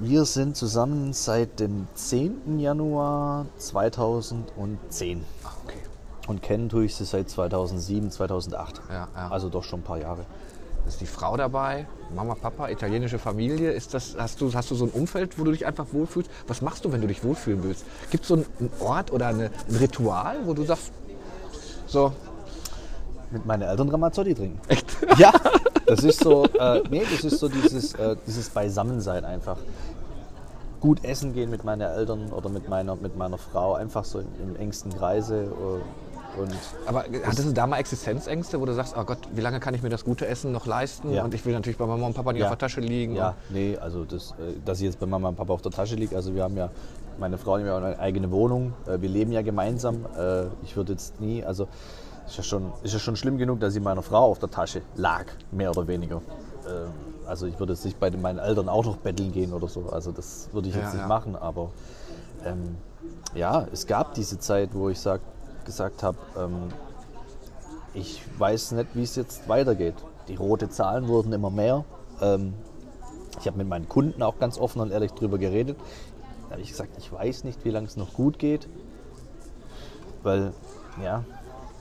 wir 0.00 0.24
sind 0.24 0.56
zusammen 0.56 1.12
seit 1.12 1.60
dem 1.60 1.86
10. 1.94 2.58
Januar 2.58 3.46
2010 3.58 5.24
Okay. 5.44 5.76
und 6.26 6.42
kennen 6.42 6.70
tue 6.70 6.86
ich 6.86 6.94
sie 6.96 7.04
seit 7.04 7.28
2007, 7.28 8.10
2008. 8.10 8.80
Ja, 8.88 9.08
ja. 9.14 9.28
Also 9.28 9.50
doch 9.50 9.62
schon 9.62 9.80
ein 9.80 9.84
paar 9.84 9.98
Jahre. 9.98 10.24
Ist 10.88 11.00
die 11.00 11.06
Frau 11.06 11.36
dabei? 11.36 11.86
Mama, 12.14 12.34
Papa, 12.34 12.68
italienische 12.68 13.18
Familie? 13.18 13.72
Ist 13.72 13.94
das, 13.94 14.16
hast, 14.18 14.40
du, 14.40 14.52
hast 14.54 14.70
du 14.70 14.74
so 14.74 14.84
ein 14.86 14.90
Umfeld, 14.90 15.38
wo 15.38 15.44
du 15.44 15.52
dich 15.52 15.66
einfach 15.66 15.86
wohlfühlst? 15.92 16.30
Was 16.46 16.62
machst 16.62 16.84
du, 16.84 16.92
wenn 16.92 17.00
du 17.00 17.06
dich 17.06 17.24
wohlfühlen 17.24 17.62
willst? 17.64 17.84
Gibt 18.10 18.22
es 18.22 18.28
so 18.28 18.34
einen 18.34 18.70
Ort 18.80 19.12
oder 19.12 19.28
eine, 19.28 19.50
ein 19.68 19.76
Ritual, 19.76 20.38
wo 20.44 20.54
du 20.54 20.64
sagst, 20.64 20.92
so, 21.86 22.12
Mit 23.30 23.46
meinen 23.46 23.62
Eltern 23.62 23.88
Ramazzotti 23.88 24.34
trinken. 24.34 24.60
Echt? 24.68 24.86
Ja, 25.18 25.32
das 25.86 26.02
ist 26.02 26.20
so, 26.20 26.44
äh, 26.44 26.82
nee, 26.90 27.04
das 27.10 27.24
ist 27.24 27.38
so 27.38 27.48
dieses, 27.48 27.94
äh, 27.94 28.16
dieses 28.26 28.48
Beisammensein 28.48 29.24
einfach. 29.24 29.58
Gut 30.80 31.04
essen 31.04 31.34
gehen 31.34 31.50
mit 31.50 31.64
meinen 31.64 31.82
Eltern 31.82 32.32
oder 32.32 32.48
mit 32.48 32.68
meiner, 32.68 32.96
mit 32.96 33.16
meiner 33.16 33.38
Frau, 33.38 33.74
einfach 33.74 34.04
so 34.04 34.20
im, 34.20 34.26
im 34.42 34.56
engsten 34.56 34.92
Kreise. 34.94 35.48
Und 36.38 36.52
aber 36.86 37.04
hattest 37.24 37.48
du 37.48 37.52
da 37.52 37.66
mal 37.66 37.76
Existenzängste, 37.78 38.60
wo 38.60 38.66
du 38.66 38.74
sagst, 38.74 38.94
oh 38.98 39.04
Gott, 39.04 39.18
wie 39.32 39.40
lange 39.40 39.60
kann 39.60 39.74
ich 39.74 39.82
mir 39.82 39.88
das 39.88 40.04
gute 40.04 40.26
Essen 40.26 40.50
noch 40.52 40.66
leisten? 40.66 41.12
Ja. 41.12 41.24
Und 41.24 41.32
ich 41.34 41.44
will 41.46 41.52
natürlich 41.52 41.78
bei 41.78 41.86
Mama 41.86 42.06
und 42.06 42.14
Papa 42.14 42.32
nicht 42.32 42.40
Ja. 42.40 42.46
auf 42.46 42.52
der 42.52 42.58
Tasche 42.58 42.80
liegen. 42.80 43.14
Ja, 43.14 43.34
nee, 43.50 43.76
also 43.78 44.04
das, 44.04 44.32
äh, 44.32 44.54
dass 44.64 44.78
ich 44.78 44.84
jetzt 44.86 44.98
bei 44.98 45.06
Mama 45.06 45.28
und 45.28 45.36
Papa 45.36 45.52
auf 45.52 45.62
der 45.62 45.70
Tasche 45.72 45.94
liege. 45.94 46.16
Also 46.16 46.34
wir 46.34 46.42
haben 46.42 46.56
ja, 46.56 46.70
meine 47.18 47.38
Frau 47.38 47.54
und 47.54 47.60
ich 47.62 47.68
haben 47.68 47.82
ja 47.82 47.88
eine 47.88 47.98
eigene 48.00 48.30
Wohnung. 48.30 48.72
Äh, 48.86 49.00
Wir 49.00 49.08
leben 49.08 49.30
ja 49.32 49.42
gemeinsam. 49.42 50.06
Äh, 50.18 50.46
Ich 50.64 50.76
würde 50.76 50.92
jetzt 50.92 51.20
nie, 51.20 51.44
also 51.44 51.68
ist 52.26 52.36
ja, 52.36 52.42
schon, 52.42 52.72
ist 52.82 52.92
ja 52.94 52.98
schon 52.98 53.16
schlimm 53.16 53.38
genug, 53.38 53.60
dass 53.60 53.76
ich 53.76 53.82
meiner 53.82 54.02
Frau 54.02 54.30
auf 54.30 54.38
der 54.38 54.50
Tasche 54.50 54.82
lag, 54.96 55.26
mehr 55.52 55.70
oder 55.70 55.86
weniger. 55.86 56.16
Ähm, 56.66 56.90
Also 57.26 57.46
ich 57.46 57.58
würde 57.58 57.72
jetzt 57.74 57.84
nicht 57.84 57.98
bei 58.00 58.10
meinen 58.10 58.38
Eltern 58.38 58.68
auch 58.68 58.84
noch 58.84 58.96
betteln 58.98 59.30
gehen 59.32 59.52
oder 59.52 59.68
so. 59.68 59.86
Also 59.90 60.10
das 60.12 60.48
würde 60.52 60.68
ich 60.68 60.74
jetzt 60.74 60.92
Ja, 60.92 60.98
nicht 60.98 61.08
machen. 61.08 61.36
Aber 61.36 61.70
ähm, 62.44 62.76
ja, 63.34 63.66
es 63.72 63.86
gab 63.86 64.14
diese 64.14 64.38
Zeit, 64.38 64.70
wo 64.74 64.88
ich 64.90 64.98
sag, 65.00 65.20
gesagt 65.64 66.02
habe, 66.02 66.18
ähm, 66.36 66.72
ich 67.94 68.22
weiß 68.38 68.72
nicht, 68.72 68.88
wie 68.94 69.02
es 69.02 69.16
jetzt 69.16 69.48
weitergeht. 69.48 69.94
Die 70.28 70.36
rote 70.36 70.68
Zahlen 70.68 71.08
wurden 71.08 71.32
immer 71.32 71.50
mehr. 71.50 71.84
Ähm, 72.20 72.54
ich 73.40 73.46
habe 73.46 73.58
mit 73.58 73.68
meinen 73.68 73.88
Kunden 73.88 74.22
auch 74.22 74.38
ganz 74.38 74.58
offen 74.58 74.80
und 74.80 74.90
ehrlich 74.90 75.12
drüber 75.12 75.38
geredet. 75.38 75.76
Da 76.44 76.52
habe 76.52 76.62
ich 76.62 76.70
gesagt, 76.70 76.90
ich 76.98 77.12
weiß 77.12 77.44
nicht, 77.44 77.64
wie 77.64 77.70
lange 77.70 77.86
es 77.86 77.96
noch 77.96 78.12
gut 78.14 78.38
geht. 78.38 78.68
Weil, 80.22 80.52
ja, 81.02 81.24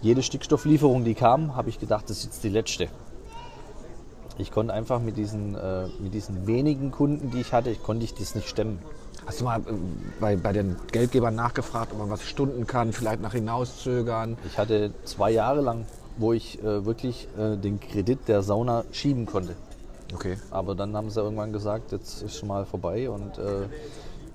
jede 0.02 0.22
Stickstofflieferung, 0.22 1.04
die 1.04 1.14
kam, 1.14 1.56
habe 1.56 1.70
ich 1.70 1.80
gedacht, 1.80 2.10
das 2.10 2.18
ist 2.18 2.26
jetzt 2.26 2.44
die 2.44 2.50
letzte. 2.50 2.90
Ich 4.38 4.52
konnte 4.52 4.74
einfach 4.74 5.00
mit 5.00 5.16
diesen, 5.18 5.56
äh, 5.56 5.88
mit 6.00 6.14
diesen 6.14 6.48
wenigen 6.48 6.92
Kunden, 6.92 7.32
die 7.32 7.42
ich 7.42 7.54
hatte, 7.54 7.74
konnte 7.76 8.04
ich 8.04 8.14
das 8.14 8.36
nicht 8.36 8.50
stemmen. 8.50 8.80
Hast 9.26 9.40
du 9.40 9.46
mal 9.46 9.60
äh, 9.60 9.64
bei, 10.20 10.36
bei 10.36 10.54
den 10.54 10.76
Geldgebern 10.92 11.36
nachgefragt, 11.36 11.92
ob 11.94 12.00
man 12.00 12.10
was 12.10 12.24
stunden 12.24 12.68
kann, 12.68 12.94
vielleicht 12.94 13.22
nach 13.22 13.34
hinauszögern? 13.34 14.38
Ich 14.46 14.58
hatte 14.58 14.92
zwei 15.06 15.32
Jahre 15.32 15.62
lang, 15.62 15.86
wo 16.18 16.34
ich 16.34 16.60
äh, 16.60 16.86
wirklich 16.86 17.28
äh, 17.38 17.58
den 17.58 17.80
Kredit 17.80 18.28
der 18.28 18.44
Sauna 18.44 18.84
schieben 18.92 19.26
konnte. 19.26 19.56
Okay. 20.14 20.38
Aber 20.52 20.76
dann 20.76 20.96
haben 20.96 21.10
sie 21.10 21.20
irgendwann 21.20 21.54
gesagt, 21.54 21.92
jetzt 21.92 22.22
ist 22.22 22.38
schon 22.38 22.50
mal 22.50 22.66
vorbei 22.66 23.10
und 23.10 23.38
äh, 23.38 23.68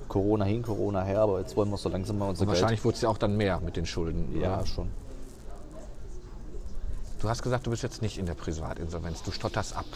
Corona 0.08 0.44
hin, 0.44 0.62
Corona 0.62 1.02
her, 1.02 1.20
aber 1.20 1.40
jetzt 1.40 1.56
wollen 1.56 1.70
wir 1.70 1.76
so 1.76 1.88
langsam 1.88 2.18
mal 2.18 2.30
unser 2.30 2.42
Und 2.42 2.48
wahrscheinlich 2.48 2.84
wurde 2.84 2.96
es 2.96 3.02
ja 3.02 3.08
auch 3.08 3.18
dann 3.18 3.36
mehr 3.36 3.60
mit 3.60 3.76
den 3.76 3.86
Schulden. 3.86 4.40
Ja, 4.40 4.56
oder? 4.56 4.66
schon. 4.66 4.88
Du 7.20 7.28
hast 7.28 7.42
gesagt, 7.42 7.66
du 7.66 7.70
bist 7.70 7.82
jetzt 7.82 8.00
nicht 8.00 8.18
in 8.18 8.26
der 8.26 8.34
Privatinsolvenz. 8.34 9.22
Du 9.22 9.32
stotterst 9.32 9.76
ab. 9.76 9.86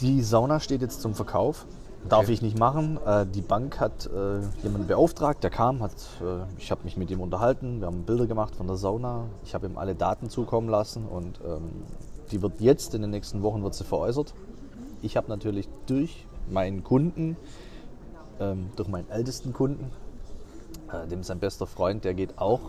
Die 0.00 0.22
Sauna 0.22 0.60
steht 0.60 0.80
jetzt 0.80 1.02
zum 1.02 1.14
Verkauf. 1.14 1.66
Darf 2.08 2.24
Okay. 2.24 2.32
ich 2.32 2.42
nicht 2.42 2.58
machen. 2.58 2.98
Äh, 3.06 3.26
die 3.26 3.42
Bank 3.42 3.78
hat 3.78 4.06
äh, 4.06 4.40
jemanden 4.62 4.86
beauftragt, 4.86 5.42
der 5.44 5.50
kam, 5.50 5.82
hat, 5.82 5.92
äh, 6.20 6.44
ich 6.58 6.70
habe 6.70 6.82
mich 6.84 6.96
mit 6.96 7.10
ihm 7.10 7.20
unterhalten, 7.20 7.80
wir 7.80 7.86
haben 7.86 8.02
Bilder 8.02 8.26
gemacht 8.26 8.56
von 8.56 8.66
der 8.66 8.76
Sauna. 8.76 9.26
Ich 9.44 9.54
habe 9.54 9.66
ihm 9.66 9.78
alle 9.78 9.94
Daten 9.94 10.28
zukommen 10.28 10.68
lassen 10.68 11.06
und 11.06 11.40
ähm, 11.46 11.70
die 12.32 12.42
wird 12.42 12.60
jetzt 12.60 12.94
in 12.94 13.02
den 13.02 13.10
nächsten 13.10 13.42
Wochen 13.42 13.62
wird 13.62 13.74
sie 13.74 13.84
veräußert. 13.84 14.34
Ich 15.00 15.16
habe 15.16 15.28
natürlich 15.28 15.68
durch 15.86 16.26
meinen 16.50 16.82
Kunden, 16.82 17.36
ähm, 18.40 18.70
durch 18.76 18.88
meinen 18.88 19.08
ältesten 19.10 19.52
Kunden, 19.52 19.90
dem 21.10 21.22
sein 21.22 21.38
bester 21.38 21.66
Freund, 21.66 22.04
der 22.04 22.12
geht 22.12 22.38
auch 22.38 22.60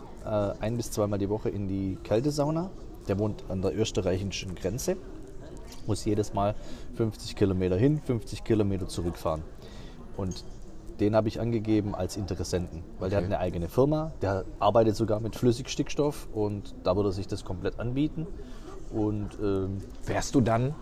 ein 0.62 0.78
bis 0.78 0.91
zweimal 0.91 1.19
die 1.19 1.28
Woche 1.30 1.50
in 1.50 1.67
die 1.67 1.98
Kältesauna. 2.04 2.69
Der 3.10 3.19
wohnt 3.19 3.43
an 3.50 3.62
der 3.62 3.78
österreichischen 3.78 4.56
Grenze. 4.56 4.96
Muss 5.88 6.06
jedes 6.06 6.34
Mal 6.34 6.56
50 6.96 7.36
Kilometer 7.36 7.76
hin, 7.78 8.02
50 8.06 8.44
Kilometer 8.44 8.88
zurückfahren. 8.88 9.44
Und 10.18 10.44
den 11.00 11.16
habe 11.16 11.28
ich 11.28 11.40
angegeben 11.40 11.96
als 11.96 12.18
Interessenten, 12.18 12.84
weil 13.00 13.10
der 13.10 13.20
Okay. 13.20 13.26
hat 13.28 13.34
eine 13.34 13.40
eigene 13.44 13.68
Firma, 13.68 14.12
der 14.22 14.46
arbeitet 14.60 14.96
sogar 14.96 15.20
mit 15.20 15.36
Flüssigstickstoff 15.36 16.28
und 16.34 16.76
da 16.84 16.96
würde 16.96 17.10
er 17.10 17.14
sich 17.14 17.28
das 17.28 17.44
komplett 17.44 17.80
anbieten. 17.80 18.28
Und 18.92 19.30
ähm, 19.42 19.78
Wärst 20.06 20.36
du 20.36 20.42
dann 20.42 20.76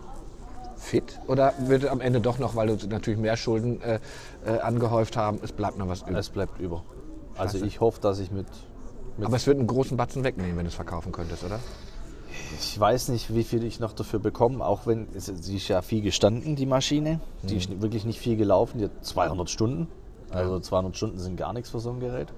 fit 0.76 1.18
oder 1.28 1.54
würde 1.60 1.90
am 1.90 2.00
Ende 2.00 2.20
doch 2.20 2.38
noch, 2.38 2.56
weil 2.56 2.76
du 2.76 2.86
natürlich 2.88 3.18
mehr 3.18 3.36
Schulden 3.36 3.80
äh, 3.80 4.00
äh, 4.44 4.58
angehäuft 4.58 5.16
haben, 5.16 5.38
es 5.42 5.52
bleibt 5.52 5.78
noch 5.78 5.88
was 5.88 6.02
übrig? 6.02 6.16
es 6.18 6.28
bleibt 6.28 6.60
über. 6.60 6.82
Also 7.36 7.52
Klasse. 7.58 7.66
ich 7.66 7.80
hoffe, 7.80 8.00
dass 8.02 8.18
ich 8.18 8.30
mit, 8.30 8.46
mit 9.16 9.26
Aber 9.26 9.36
es 9.36 9.46
würde 9.46 9.60
einen 9.60 9.66
großen 9.66 9.96
Batzen 9.96 10.24
wegnehmen, 10.24 10.56
wenn 10.58 10.64
du 10.64 10.68
es 10.68 10.74
verkaufen 10.74 11.10
könntest, 11.12 11.42
oder? 11.44 11.58
Ich 12.62 12.78
weiß 12.78 13.08
nicht, 13.08 13.34
wie 13.34 13.42
viel 13.42 13.64
ich 13.64 13.80
noch 13.80 13.92
dafür 13.92 14.20
bekomme, 14.20 14.64
auch 14.64 14.86
wenn 14.86 15.08
sie 15.16 15.56
ist 15.56 15.66
ja 15.66 15.82
viel 15.82 16.00
gestanden, 16.00 16.54
die 16.54 16.64
Maschine. 16.64 17.18
Die 17.42 17.56
ist 17.56 17.82
wirklich 17.82 18.04
nicht 18.04 18.20
viel 18.20 18.36
gelaufen, 18.36 18.78
die 18.78 18.84
hat 18.84 19.04
200 19.04 19.50
Stunden. 19.50 19.88
Also 20.30 20.60
200 20.60 20.96
Stunden 20.96 21.18
sind 21.18 21.36
gar 21.36 21.52
nichts 21.52 21.70
für 21.70 21.80
so 21.80 21.90
ein 21.90 21.98
Gerät. 21.98 22.28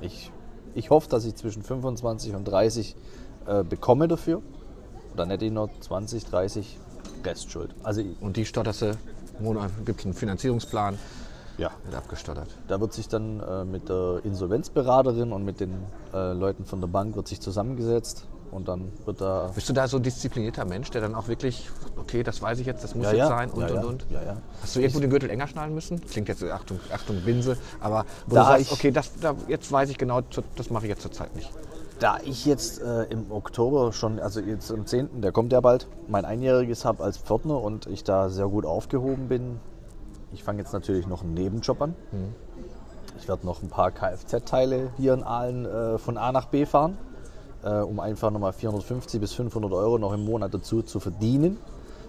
Ich, 0.00 0.32
ich 0.74 0.90
hoffe, 0.90 1.08
dass 1.08 1.24
ich 1.24 1.36
zwischen 1.36 1.62
25 1.62 2.34
und 2.34 2.46
30 2.46 2.96
äh, 3.46 3.62
bekomme 3.62 4.08
dafür. 4.08 4.42
Dann 5.14 5.30
hätte 5.30 5.44
ich 5.44 5.52
noch 5.52 5.70
20, 5.80 6.24
30 6.24 6.78
Restschuld. 7.24 7.76
Also 7.84 8.02
Und 8.20 8.36
die 8.36 8.44
stotterst 8.44 8.82
du, 8.82 8.98
gibt 9.84 10.00
es 10.00 10.04
einen 10.04 10.14
Finanzierungsplan, 10.14 10.98
ja, 11.58 11.70
wird 11.84 11.94
abgestottert. 11.94 12.48
da 12.66 12.80
wird 12.80 12.92
sich 12.92 13.06
dann 13.06 13.38
äh, 13.40 13.64
mit 13.64 13.88
der 13.88 14.20
Insolvenzberaterin 14.24 15.32
und 15.32 15.44
mit 15.44 15.60
den 15.60 15.74
äh, 16.12 16.32
Leuten 16.32 16.64
von 16.64 16.80
der 16.80 16.88
Bank 16.88 17.14
wird 17.14 17.28
sich 17.28 17.40
zusammengesetzt 17.40 18.26
und 18.50 18.68
dann 18.68 18.90
wird 19.04 19.20
da 19.20 19.50
Bist 19.54 19.68
du 19.68 19.72
da 19.72 19.86
so 19.88 19.96
ein 19.98 20.02
disziplinierter 20.02 20.64
Mensch, 20.64 20.90
der 20.90 21.00
dann 21.00 21.14
auch 21.14 21.28
wirklich, 21.28 21.68
okay, 21.98 22.22
das 22.22 22.40
weiß 22.42 22.58
ich 22.60 22.66
jetzt, 22.66 22.82
das 22.84 22.94
muss 22.94 23.04
Ja, 23.06 23.10
jetzt 23.12 23.18
ja. 23.18 23.28
sein 23.28 23.50
und 23.50 23.60
Ja, 23.60 23.66
und 23.68 23.74
ja. 23.74 23.88
und? 23.88 24.06
Ja, 24.10 24.22
ja. 24.22 24.36
Hast 24.62 24.76
du 24.76 24.80
irgendwo 24.80 25.00
den 25.00 25.10
Gürtel 25.10 25.30
enger 25.30 25.46
schnallen 25.46 25.74
müssen? 25.74 26.00
Klingt 26.06 26.28
jetzt, 26.28 26.42
Achtung, 26.44 26.80
Achtung, 26.92 27.20
Binse, 27.22 27.56
aber 27.80 28.04
wo 28.26 28.34
Da 28.36 28.42
du 28.42 28.46
sagst, 28.48 28.62
ich- 28.66 28.72
okay, 28.72 28.90
das, 28.90 29.10
da, 29.20 29.34
jetzt 29.48 29.70
weiß 29.70 29.90
ich 29.90 29.98
genau, 29.98 30.20
das 30.56 30.70
mache 30.70 30.84
ich 30.84 30.90
jetzt 30.90 31.02
zurzeit 31.02 31.34
nicht. 31.36 31.50
Da 31.98 32.18
ich 32.24 32.46
jetzt 32.46 32.80
äh, 32.80 33.04
im 33.04 33.32
Oktober 33.32 33.92
schon, 33.92 34.20
also 34.20 34.38
jetzt 34.40 34.70
am 34.70 34.86
10., 34.86 35.20
der 35.20 35.32
kommt 35.32 35.52
ja 35.52 35.60
bald, 35.60 35.88
mein 36.06 36.24
Einjähriges 36.24 36.84
habe 36.84 37.02
als 37.02 37.18
Pförtner 37.18 37.60
und 37.60 37.86
ich 37.86 38.04
da 38.04 38.28
sehr 38.28 38.46
gut 38.46 38.64
aufgehoben 38.64 39.26
bin, 39.28 39.58
ich 40.32 40.44
fange 40.44 40.60
jetzt 40.60 40.72
natürlich 40.72 41.06
noch 41.08 41.22
einen 41.22 41.34
Nebenjob 41.34 41.80
an. 41.82 41.94
Ich 43.18 43.26
werde 43.26 43.44
noch 43.44 43.62
ein 43.62 43.68
paar 43.68 43.90
Kfz-Teile 43.90 44.90
hier 44.96 45.14
in 45.14 45.24
Aalen 45.24 45.66
äh, 45.66 45.98
von 45.98 46.16
A 46.18 46.30
nach 46.30 46.46
B 46.46 46.66
fahren, 46.66 46.96
äh, 47.68 47.82
um 47.82 48.00
einfach 48.00 48.30
nochmal 48.30 48.52
450 48.52 49.20
bis 49.20 49.32
500 49.34 49.72
Euro 49.72 49.98
noch 49.98 50.12
im 50.12 50.24
Monat 50.24 50.54
dazu 50.54 50.82
zu 50.82 51.00
verdienen. 51.00 51.58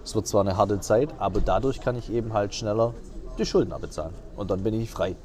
Es 0.04 0.16
wird 0.16 0.28
zwar 0.28 0.42
eine 0.42 0.58
harte 0.58 0.80
Zeit, 0.80 1.10
aber 1.20 1.42
dadurch 1.42 1.82
kann 1.82 1.96
ich 1.96 2.12
eben 2.12 2.34
halt 2.34 2.54
schneller 2.54 2.94
die 3.38 3.46
Schulden 3.46 3.74
abbezahlen. 3.74 4.14
Und 4.36 4.50
dann 4.52 4.64
bin 4.64 4.74
ich 4.80 4.90
frei. 4.90 5.16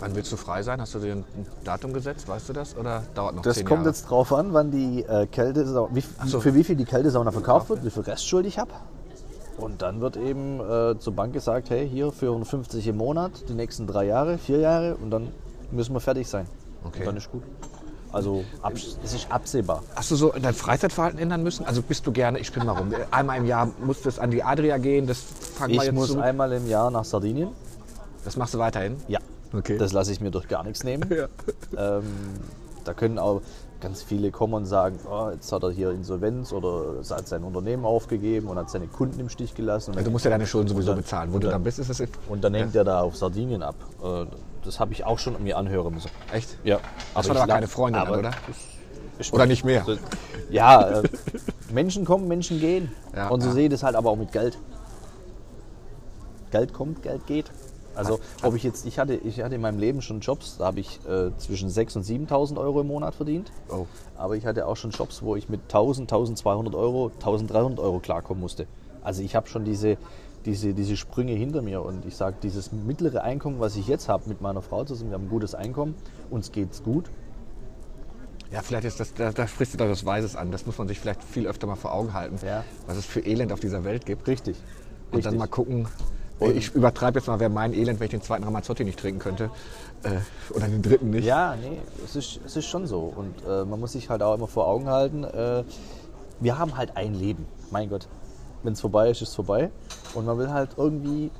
Wann 0.00 0.14
willst 0.14 0.30
du 0.30 0.36
frei 0.36 0.62
sein? 0.62 0.80
Hast 0.80 0.94
du 0.94 1.00
dir 1.00 1.12
ein 1.12 1.24
Datum 1.64 1.92
gesetzt, 1.92 2.28
weißt 2.28 2.48
du 2.48 2.52
das? 2.52 2.76
Oder 2.76 3.02
dauert 3.14 3.34
noch 3.34 3.42
Das 3.42 3.58
kommt 3.58 3.70
Jahre? 3.70 3.88
jetzt 3.88 4.08
drauf 4.08 4.32
an, 4.32 4.52
wann 4.52 4.70
die 4.70 5.02
äh, 5.02 5.26
wie, 5.92 6.04
so. 6.26 6.40
für 6.40 6.54
wie 6.54 6.62
viel 6.62 6.76
die 6.76 6.84
Kältesauna 6.84 7.32
verkauft 7.32 7.68
wird, 7.70 7.84
wie 7.84 7.90
viel 7.90 8.02
Restschuld 8.02 8.46
ich 8.46 8.58
habe. 8.58 8.70
Und 9.56 9.82
dann 9.82 10.00
wird 10.00 10.16
eben 10.16 10.60
äh, 10.60 10.98
zur 11.00 11.14
Bank 11.14 11.32
gesagt, 11.32 11.70
hey, 11.70 11.88
hier 11.88 12.12
450 12.12 12.86
im 12.86 12.96
Monat, 12.96 13.32
die 13.48 13.54
nächsten 13.54 13.88
drei 13.88 14.06
Jahre, 14.06 14.38
vier 14.38 14.60
Jahre 14.60 14.94
und 14.96 15.10
dann 15.10 15.32
müssen 15.72 15.94
wir 15.94 16.00
fertig 16.00 16.28
sein. 16.28 16.46
Okay. 16.84 17.00
Und 17.00 17.06
dann 17.06 17.16
ist 17.16 17.30
gut. 17.32 17.42
Also 18.12 18.44
es 19.04 19.12
ist 19.14 19.30
absehbar. 19.30 19.82
Hast 19.94 20.10
du 20.10 20.16
so 20.16 20.32
dein 20.40 20.54
Freizeitverhalten 20.54 21.18
ändern 21.20 21.42
müssen? 21.42 21.66
Also 21.66 21.82
bist 21.82 22.06
du 22.06 22.12
gerne, 22.12 22.38
ich 22.38 22.46
spinne 22.46 22.64
mal 22.66 22.72
rum, 22.78 22.92
einmal 23.10 23.38
im 23.38 23.44
Jahr 23.46 23.70
musst 23.84 24.04
du 24.04 24.08
es 24.08 24.18
an 24.18 24.30
die 24.30 24.42
Adria 24.42 24.78
gehen, 24.78 25.06
das 25.06 25.18
fangen 25.20 25.72
wir 25.74 25.80
Ich 25.80 25.86
jetzt 25.86 25.94
muss 25.94 26.12
zu. 26.12 26.20
einmal 26.20 26.52
im 26.52 26.66
Jahr 26.68 26.90
nach 26.90 27.04
Sardinien. 27.04 27.50
Das 28.24 28.36
machst 28.36 28.54
du 28.54 28.58
weiterhin? 28.58 28.96
Ja. 29.08 29.18
Okay. 29.52 29.78
Das 29.78 29.92
lasse 29.92 30.12
ich 30.12 30.20
mir 30.20 30.30
durch 30.30 30.48
gar 30.48 30.62
nichts 30.64 30.84
nehmen. 30.84 31.08
Ja. 31.14 31.98
Ähm, 31.98 32.04
da 32.84 32.94
können 32.94 33.18
auch 33.18 33.42
ganz 33.80 34.02
viele 34.02 34.30
kommen 34.30 34.54
und 34.54 34.66
sagen, 34.66 34.98
oh, 35.08 35.28
jetzt 35.32 35.52
hat 35.52 35.62
er 35.62 35.70
hier 35.70 35.90
Insolvenz 35.90 36.52
oder 36.52 37.00
hat 37.10 37.28
sein 37.28 37.44
Unternehmen 37.44 37.84
aufgegeben 37.84 38.48
und 38.48 38.56
hat 38.58 38.70
seine 38.70 38.86
Kunden 38.88 39.20
im 39.20 39.28
Stich 39.28 39.54
gelassen. 39.54 39.92
Also 39.92 40.04
du 40.06 40.10
musst 40.10 40.24
ja 40.24 40.30
deine 40.30 40.46
Schulden 40.46 40.68
sowieso 40.68 40.90
Und 40.92 40.96
dann- 40.96 41.02
bezahlen. 41.04 41.30
Wo 41.30 41.36
und 41.36 41.44
du 41.44 41.48
dann- 41.50 41.62
bist, 41.62 41.78
ist 41.78 41.88
es 41.90 42.02
Und 42.28 42.42
dann 42.42 42.54
hängt 42.54 42.74
er 42.74 42.84
da 42.84 43.02
auf 43.02 43.16
Sardinien 43.16 43.62
ab. 43.62 43.76
Äh, 44.02 44.24
Das 44.68 44.80
habe 44.80 44.92
ich 44.92 45.06
auch 45.06 45.18
schon 45.18 45.42
mir 45.42 45.56
anhören 45.56 45.94
müssen. 45.94 46.10
echt. 46.30 46.58
Ja. 46.62 46.80
Das 47.14 47.26
war 47.26 47.36
ich 47.36 47.42
aber 47.42 47.52
keine 47.54 47.68
Freundin, 47.68 48.02
aber 48.02 48.18
oder? 48.18 48.32
Oder 49.32 49.46
nicht 49.46 49.64
mehr? 49.64 49.82
Ja, 50.50 51.00
äh, 51.00 51.08
Menschen 51.72 52.04
kommen, 52.04 52.28
Menschen 52.28 52.60
gehen. 52.60 52.92
Ja, 53.16 53.28
und 53.28 53.40
so 53.40 53.48
ja. 53.48 53.54
sehe 53.54 53.64
ich 53.64 53.70
das 53.70 53.82
halt 53.82 53.96
aber 53.96 54.10
auch 54.10 54.16
mit 54.16 54.30
Geld. 54.30 54.58
Geld 56.50 56.74
kommt, 56.74 57.02
Geld 57.02 57.26
geht. 57.26 57.50
Also 57.94 58.20
ob 58.42 58.54
ich 58.54 58.62
jetzt, 58.62 58.84
ich 58.84 58.98
hatte, 58.98 59.14
ich 59.14 59.40
hatte 59.40 59.54
in 59.54 59.62
meinem 59.62 59.78
Leben 59.78 60.02
schon 60.02 60.20
Jobs, 60.20 60.58
da 60.58 60.66
habe 60.66 60.80
ich 60.80 61.00
äh, 61.08 61.30
zwischen 61.38 61.70
6.000 61.70 61.96
und 61.96 62.28
7.000 62.28 62.58
Euro 62.58 62.82
im 62.82 62.88
Monat 62.88 63.14
verdient. 63.14 63.50
Oh. 63.70 63.86
Aber 64.18 64.36
ich 64.36 64.44
hatte 64.44 64.66
auch 64.66 64.76
schon 64.76 64.90
Jobs, 64.90 65.22
wo 65.22 65.34
ich 65.34 65.48
mit 65.48 65.62
1.000, 65.72 66.10
1.200 66.10 66.74
Euro, 66.74 67.10
1.300 67.24 67.78
Euro 67.78 68.00
klarkommen 68.00 68.42
musste. 68.42 68.66
Also 69.02 69.22
ich 69.22 69.34
habe 69.34 69.48
schon 69.48 69.64
diese, 69.64 69.96
diese, 70.48 70.72
diese 70.72 70.96
Sprünge 70.96 71.32
hinter 71.32 71.60
mir 71.60 71.82
und 71.82 72.06
ich 72.06 72.16
sage, 72.16 72.36
dieses 72.42 72.72
mittlere 72.72 73.22
Einkommen, 73.22 73.60
was 73.60 73.76
ich 73.76 73.86
jetzt 73.86 74.08
habe 74.08 74.28
mit 74.30 74.40
meiner 74.40 74.62
Frau 74.62 74.82
zusammen, 74.84 75.10
wir 75.10 75.14
haben 75.16 75.24
ein 75.26 75.28
gutes 75.30 75.54
Einkommen, 75.54 75.94
uns 76.30 76.52
geht's 76.52 76.82
gut. 76.82 77.10
Ja, 78.50 78.62
vielleicht 78.62 78.86
ist 78.86 78.98
das, 78.98 79.12
da, 79.12 79.30
da 79.30 79.46
sprichst 79.46 79.74
du 79.74 79.78
doch 79.78 79.88
das 79.88 80.06
Weises 80.06 80.34
an. 80.34 80.50
Das 80.50 80.64
muss 80.64 80.78
man 80.78 80.88
sich 80.88 80.98
vielleicht 80.98 81.22
viel 81.22 81.46
öfter 81.46 81.66
mal 81.66 81.76
vor 81.76 81.92
Augen 81.92 82.14
halten, 82.14 82.38
Ja. 82.44 82.64
was 82.86 82.96
es 82.96 83.04
für 83.04 83.20
Elend 83.20 83.52
auf 83.52 83.60
dieser 83.60 83.84
Welt 83.84 84.06
gibt. 84.06 84.26
Richtig. 84.26 84.56
Und 85.12 85.26
dann 85.26 85.34
Richtig. 85.34 85.38
mal 85.38 85.46
gucken. 85.48 85.86
Und- 86.38 86.56
ich 86.56 86.74
übertreibe 86.74 87.18
jetzt 87.18 87.26
mal, 87.26 87.38
wäre 87.40 87.50
mein 87.50 87.74
Elend, 87.74 88.00
wenn 88.00 88.06
ich 88.06 88.10
den 88.12 88.22
zweiten 88.22 88.44
Ramazzotti 88.44 88.84
nicht 88.84 88.98
trinken 88.98 89.18
könnte. 89.18 89.50
Äh, 90.02 90.12
oder 90.54 90.66
den 90.66 90.80
dritten 90.80 91.10
nicht. 91.10 91.26
Ja, 91.26 91.56
nee, 91.56 91.78
es 92.02 92.16
ist, 92.16 92.40
es 92.46 92.56
ist 92.56 92.64
schon 92.66 92.86
so. 92.86 93.12
Und 93.14 93.34
äh, 93.46 93.66
man 93.66 93.78
muss 93.80 93.92
sich 93.92 94.08
halt 94.08 94.22
auch 94.22 94.34
immer 94.34 94.46
vor 94.46 94.66
Augen 94.66 94.88
halten, 94.88 95.24
äh, 95.24 95.64
wir 96.40 96.58
haben 96.58 96.74
halt 96.78 96.96
ein 96.96 97.12
Leben. 97.14 97.44
Mein 97.70 97.90
Gott, 97.90 98.08
wenn 98.62 98.72
es 98.72 98.80
vorbei 98.80 99.10
ist, 99.10 99.22
ist 99.22 99.30
es 99.30 99.34
vorbei. 99.34 99.70
Und 100.14 100.26
man 100.26 100.38
will 100.38 100.50
halt 100.50 100.70
irgendwie, 100.76 101.30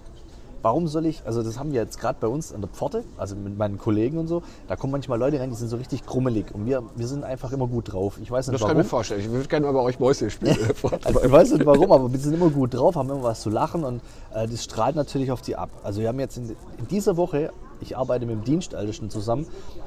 warum 0.62 0.88
soll 0.88 1.06
ich, 1.06 1.22
also 1.24 1.42
das 1.42 1.58
haben 1.58 1.72
wir 1.72 1.80
jetzt 1.80 1.98
gerade 2.00 2.18
bei 2.20 2.26
uns 2.26 2.52
an 2.52 2.60
der 2.60 2.70
Pforte, 2.70 3.04
also 3.16 3.36
mit 3.36 3.56
meinen 3.56 3.78
Kollegen 3.78 4.18
und 4.18 4.26
so, 4.26 4.42
da 4.66 4.76
kommen 4.76 4.92
manchmal 4.92 5.18
Leute 5.18 5.40
rein, 5.40 5.50
die 5.50 5.56
sind 5.56 5.68
so 5.68 5.76
richtig 5.76 6.04
krummelig. 6.04 6.54
Und 6.54 6.66
wir, 6.66 6.82
wir 6.96 7.06
sind 7.06 7.24
einfach 7.24 7.52
immer 7.52 7.66
gut 7.66 7.92
drauf. 7.92 8.18
Ich 8.22 8.30
weiß 8.30 8.48
nicht 8.48 8.54
Das 8.54 8.60
kann 8.60 8.70
warum. 8.70 8.80
ich 8.80 8.86
mir 8.86 8.90
vorstellen. 8.90 9.20
Ich 9.20 9.30
würde 9.30 9.48
gerne 9.48 9.66
mal 9.66 9.72
bei 9.72 9.80
euch 9.80 9.98
Mäuse 9.98 10.30
spielen. 10.30 10.56
Also, 11.04 11.22
ich 11.22 11.32
weiß 11.32 11.52
nicht 11.52 11.66
warum, 11.66 11.92
aber 11.92 12.12
wir 12.12 12.18
sind 12.18 12.34
immer 12.34 12.50
gut 12.50 12.74
drauf, 12.74 12.96
haben 12.96 13.10
immer 13.10 13.22
was 13.22 13.40
zu 13.40 13.50
lachen 13.50 13.84
und 13.84 14.00
äh, 14.34 14.46
das 14.46 14.64
strahlt 14.64 14.96
natürlich 14.96 15.30
auf 15.30 15.40
die 15.40 15.56
ab. 15.56 15.70
Also 15.82 16.00
wir 16.00 16.08
haben 16.08 16.20
jetzt 16.20 16.36
in, 16.36 16.50
in 16.78 16.88
dieser 16.90 17.16
Woche, 17.16 17.50
ich 17.80 17.96
arbeite 17.96 18.26
mit 18.26 18.36
dem 18.36 18.44
Dienstältesten 18.44 19.10
zusammen, 19.10 19.46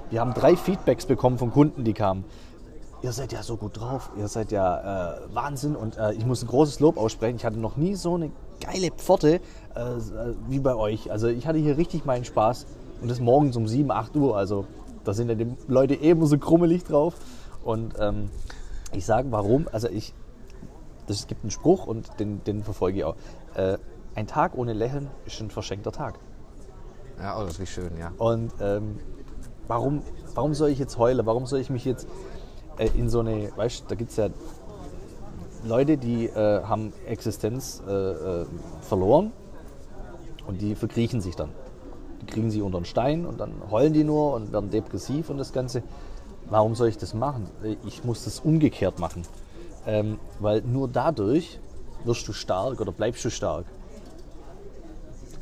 wir 0.10 0.22
haben 0.22 0.34
drei 0.34 0.56
Feedbacks 0.56 1.06
bekommen 1.06 1.38
von 1.38 1.52
Kunden, 1.52 1.84
die 1.84 1.94
kamen. 1.94 2.24
Ihr 3.04 3.12
seid 3.14 3.32
ja 3.32 3.42
so 3.42 3.58
gut 3.58 3.80
drauf, 3.80 4.12
ihr 4.16 4.28
seid 4.28 4.52
ja 4.52 5.16
äh, 5.16 5.20
Wahnsinn 5.34 5.76
und 5.76 5.98
äh, 5.98 6.14
ich 6.14 6.26
muss 6.26 6.44
ein 6.44 6.48
großes 6.48 6.80
Lob 6.80 6.98
aussprechen. 6.98 7.36
Ich 7.36 7.46
hatte 7.46 7.60
noch 7.60 7.76
nie 7.76 7.96
so 7.96 8.14
eine 8.14 8.32
geile 8.60 8.92
Pforte 8.92 9.36
äh, 9.36 9.42
wie 10.48 10.60
bei 10.60 10.76
euch. 10.76 11.12
Also 11.12 11.28
ich 11.28 11.48
hatte 11.48 11.58
hier 11.58 11.78
richtig 11.78 12.06
meinen 12.06 12.26
Spaß 12.26 12.68
und 13.02 13.10
das 13.10 13.20
morgens 13.20 13.58
um 13.58 13.68
7, 13.68 13.90
8 13.90 14.16
Uhr. 14.18 14.38
Also 14.38 14.68
da 15.04 15.14
sind 15.14 15.30
ja 15.30 15.36
die 15.36 15.48
Leute 15.68 15.96
eben 15.96 16.24
so 16.28 16.38
krummelig 16.38 16.84
drauf. 16.84 17.16
Und 17.64 17.96
ähm, 18.00 18.30
ich 18.94 19.06
sage 19.06 19.32
warum, 19.32 19.68
also 19.72 19.88
ich, 19.90 20.14
das 21.08 21.26
gibt 21.26 21.44
einen 21.44 21.52
Spruch 21.52 21.88
und 21.88 22.20
den, 22.20 22.44
den 22.44 22.64
verfolge 22.64 23.00
ich 23.00 23.04
auch. 23.04 23.16
Äh, 23.56 23.80
ein 24.14 24.28
Tag 24.28 24.56
ohne 24.56 24.74
Lächeln 24.74 25.10
ist 25.26 25.42
ein 25.42 25.50
verschenkter 25.50 25.92
Tag. 25.92 26.20
ja, 27.20 27.40
oh, 27.40 27.46
das 27.46 27.58
ist 27.58 27.70
schön, 27.70 27.98
ja. 27.98 28.12
Und 28.20 28.54
ähm, 28.62 29.00
warum, 29.68 30.04
warum 30.36 30.54
soll 30.54 30.70
ich 30.70 30.78
jetzt 30.78 30.98
heulen? 31.00 31.26
Warum 31.26 31.48
soll 31.48 31.60
ich 31.60 31.70
mich 31.70 31.86
jetzt 31.86 32.08
äh, 32.78 32.90
in 32.96 33.10
so 33.10 33.20
eine, 33.20 33.52
weißt 33.56 33.82
du, 33.82 33.86
da 33.90 33.96
gibt 33.96 34.12
es 34.12 34.18
ja 34.18 34.30
Leute, 35.64 35.98
die 35.98 36.26
äh, 36.26 36.64
haben 36.64 36.92
Existenz 37.06 37.84
äh, 37.88 37.92
äh, 37.92 38.46
verloren 38.82 39.32
und 40.48 40.62
die 40.62 40.76
verkriechen 40.76 41.22
sich 41.22 41.36
dann. 41.36 41.50
Die 42.22 42.26
kriegen 42.26 42.50
sie 42.50 42.62
unter 42.62 42.80
den 42.80 42.86
Stein 42.86 43.26
und 43.26 43.40
dann 43.40 43.54
heulen 43.70 43.94
die 43.94 44.04
nur 44.04 44.34
und 44.34 44.52
werden 44.52 44.70
depressiv 44.70 45.30
und 45.30 45.38
das 45.38 45.54
Ganze. 45.54 45.84
Warum 46.50 46.76
soll 46.76 46.90
ich 46.90 46.98
das 46.98 47.14
machen? 47.14 47.48
Äh, 47.64 47.76
Ich 47.86 48.04
muss 48.04 48.24
das 48.24 48.40
umgekehrt 48.40 49.00
machen. 49.00 49.24
Ähm, 49.86 50.20
weil 50.40 50.62
nur 50.62 50.88
dadurch 50.88 51.60
wirst 52.04 52.28
du 52.28 52.34
stark 52.34 52.82
oder 52.82 52.92
bleibst 52.92 53.24
du 53.26 53.30
stark. 53.30 53.66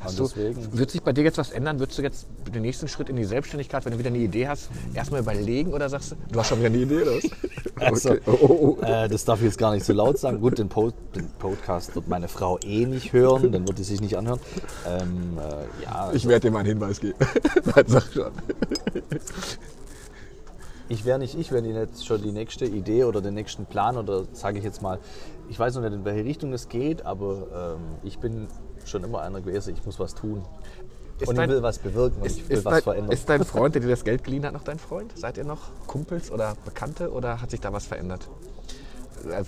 Hast 0.00 0.18
Und 0.18 0.34
du, 0.34 0.78
wird 0.78 0.90
sich 0.90 1.02
bei 1.02 1.12
dir 1.12 1.22
jetzt 1.24 1.36
was 1.36 1.50
ändern? 1.50 1.78
Würdest 1.78 1.98
du 1.98 2.02
jetzt 2.02 2.26
den 2.54 2.62
nächsten 2.62 2.88
Schritt 2.88 3.10
in 3.10 3.16
die 3.16 3.24
Selbstständigkeit, 3.24 3.84
wenn 3.84 3.92
du 3.92 3.98
wieder 3.98 4.08
eine 4.08 4.18
Idee 4.18 4.48
hast, 4.48 4.70
erstmal 4.94 5.20
überlegen 5.20 5.74
oder 5.74 5.90
sagst 5.90 6.12
du, 6.12 6.16
du 6.32 6.38
hast 6.40 6.48
schon 6.48 6.58
wieder 6.58 6.68
eine 6.68 6.78
Idee, 6.78 7.02
oder? 7.02 7.16
was? 7.16 7.24
Also, 7.80 8.10
Okay. 8.10 8.20
Oh, 8.26 8.76
oh. 8.78 8.84
Äh, 8.84 9.08
das 9.08 9.24
darf 9.24 9.38
ich 9.38 9.46
jetzt 9.46 9.58
gar 9.58 9.72
nicht 9.72 9.86
so 9.86 9.94
laut 9.94 10.18
sagen. 10.18 10.40
Gut, 10.40 10.58
den, 10.58 10.68
po 10.68 10.90
den 11.14 11.30
Podcast 11.38 11.94
wird 11.94 12.08
meine 12.08 12.28
Frau 12.28 12.58
eh 12.62 12.84
nicht 12.84 13.14
hören, 13.14 13.52
dann 13.52 13.66
wird 13.66 13.78
sie 13.78 13.84
sich 13.84 14.02
nicht 14.02 14.18
anhören. 14.18 14.38
Ähm, 14.86 15.38
äh, 15.38 15.84
ja, 15.84 16.10
Ich 16.12 16.28
werde 16.28 16.48
dir 16.48 16.50
mal 16.50 16.58
einen 16.58 16.68
Hinweis 16.68 17.00
geben. 17.00 17.16
Nein, 17.74 17.84
sag 17.86 18.04
schon. 18.12 18.32
ich 20.90 21.04
wäre 21.06 21.18
nicht 21.18 21.38
ich, 21.38 21.52
wenn 21.52 21.64
ich 21.64 21.74
jetzt 21.74 22.06
schon 22.06 22.22
die 22.22 22.32
nächste 22.32 22.66
Idee 22.66 23.04
oder 23.04 23.22
den 23.22 23.34
nächsten 23.34 23.64
Plan 23.64 23.96
oder 23.96 24.24
sage 24.32 24.58
ich 24.58 24.64
jetzt 24.64 24.82
mal, 24.82 24.98
ich 25.48 25.58
weiß 25.58 25.74
noch 25.74 25.82
nicht, 25.82 25.94
in 25.94 26.04
welche 26.04 26.24
Richtung 26.24 26.52
es 26.52 26.68
geht, 26.68 27.06
aber 27.06 27.76
ähm, 27.78 27.82
ich 28.02 28.18
bin 28.18 28.46
schon 28.90 29.04
immer 29.04 29.22
einer 29.22 29.40
gewesen, 29.40 29.74
ich 29.74 29.84
muss 29.86 29.98
was 29.98 30.14
tun. 30.14 30.44
Ist 31.18 31.28
und 31.28 31.36
dein- 31.36 31.48
ich 31.50 31.56
will 31.56 31.62
was 31.62 31.78
bewirken 31.78 32.20
und 32.20 32.26
Ist, 32.26 32.38
ich 32.38 32.48
will 32.48 32.64
was 32.64 32.72
dein, 32.74 32.82
verändern. 32.82 33.12
ist 33.12 33.28
dein 33.28 33.44
Freund, 33.44 33.74
der 33.74 33.82
dir 33.82 33.88
das 33.88 34.04
Geld 34.04 34.24
geliehen 34.24 34.44
hat, 34.46 34.52
noch 34.52 34.64
dein 34.64 34.78
Freund? 34.78 35.12
Seid 35.18 35.36
ihr 35.38 35.44
noch 35.44 35.68
Kumpels 35.86 36.30
oder 36.30 36.56
Bekannte 36.64 37.10
oder 37.12 37.40
hat 37.42 37.50
sich 37.50 37.60
da 37.60 37.72
was 37.72 37.86
verändert? 37.86 38.28
Äh, 39.30 39.44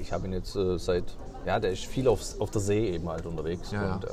ich 0.00 0.12
habe 0.12 0.26
ihn 0.26 0.32
jetzt 0.32 0.54
äh, 0.56 0.78
seit, 0.78 1.04
ja, 1.46 1.60
der 1.60 1.70
ist 1.72 1.84
viel 1.86 2.08
aufs, 2.08 2.38
auf 2.40 2.50
der 2.50 2.60
See 2.60 2.90
eben 2.90 3.08
halt 3.08 3.26
unterwegs. 3.26 3.70
Ja, 3.70 3.82
ja. 3.84 3.94
Und, 3.94 4.04
ähm, 4.04 4.10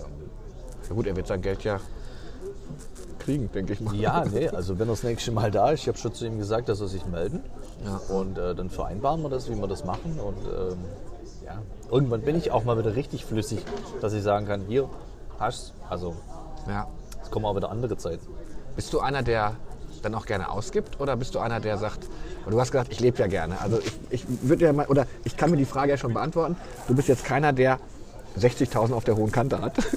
Ja 0.89 0.95
gut, 0.95 1.07
er 1.07 1.15
wird 1.15 1.27
sein 1.27 1.41
Geld 1.41 1.63
ja 1.63 1.79
kriegen, 3.19 3.49
denke 3.51 3.73
ich 3.73 3.79
mal. 3.81 3.95
Ja, 3.95 4.25
nee, 4.25 4.49
also 4.49 4.77
wenn 4.79 4.87
er 4.87 4.91
das 4.93 5.03
nächste 5.03 5.31
Mal 5.31 5.49
da 5.49 5.71
ist, 5.71 5.81
ich 5.81 5.87
habe 5.87 5.97
schon 5.97 6.13
zu 6.13 6.25
ihm 6.25 6.37
gesagt, 6.37 6.67
dass 6.69 6.81
er 6.81 6.87
sich 6.87 7.05
melden. 7.05 7.41
Ja. 7.85 7.99
Und 8.15 8.37
äh, 8.37 8.53
dann 8.53 8.69
vereinbaren 8.69 9.21
wir 9.21 9.29
das, 9.29 9.49
wie 9.49 9.55
wir 9.55 9.67
das 9.67 9.85
machen. 9.85 10.19
Und 10.19 10.37
ähm, 10.45 10.77
ja, 11.53 11.91
irgendwann 11.91 12.21
bin 12.21 12.35
ich 12.35 12.51
auch 12.51 12.63
mal 12.63 12.77
wieder 12.77 12.95
richtig 12.95 13.25
flüssig, 13.25 13.59
dass 14.01 14.13
ich 14.13 14.23
sagen 14.23 14.45
kann, 14.45 14.61
hier, 14.67 14.89
hast 15.39 15.73
Also, 15.89 16.15
Ja. 16.67 16.87
es 17.21 17.29
kommen 17.31 17.45
auch 17.45 17.55
wieder 17.55 17.69
andere 17.69 17.97
Zeiten. 17.97 18.25
Bist 18.75 18.91
du 18.93 18.99
einer, 18.99 19.21
der 19.23 19.55
dann 20.01 20.15
auch 20.15 20.25
gerne 20.25 20.49
ausgibt 20.51 20.99
oder 20.99 21.15
bist 21.15 21.33
du 21.35 21.39
einer, 21.39 21.59
der 21.59 21.77
sagt, 21.77 22.07
und 22.45 22.51
du 22.51 22.59
hast 22.59 22.71
gesagt, 22.71 22.91
ich 22.91 22.99
lebe 22.99 23.17
ja 23.19 23.27
gerne. 23.27 23.59
Also 23.61 23.79
ich, 23.79 23.93
ich 24.09 24.25
würde 24.41 24.65
ja 24.65 24.73
mal, 24.73 24.85
oder 24.87 25.05
ich 25.23 25.37
kann 25.37 25.49
mir 25.51 25.57
die 25.57 25.65
Frage 25.65 25.91
ja 25.91 25.97
schon 25.97 26.13
beantworten. 26.13 26.57
Du 26.87 26.95
bist 26.95 27.07
jetzt 27.07 27.23
keiner, 27.23 27.53
der 27.53 27.79
60.000 28.37 28.93
auf 28.93 29.03
der 29.03 29.15
hohen 29.15 29.31
Kante 29.31 29.61
hat. 29.61 29.73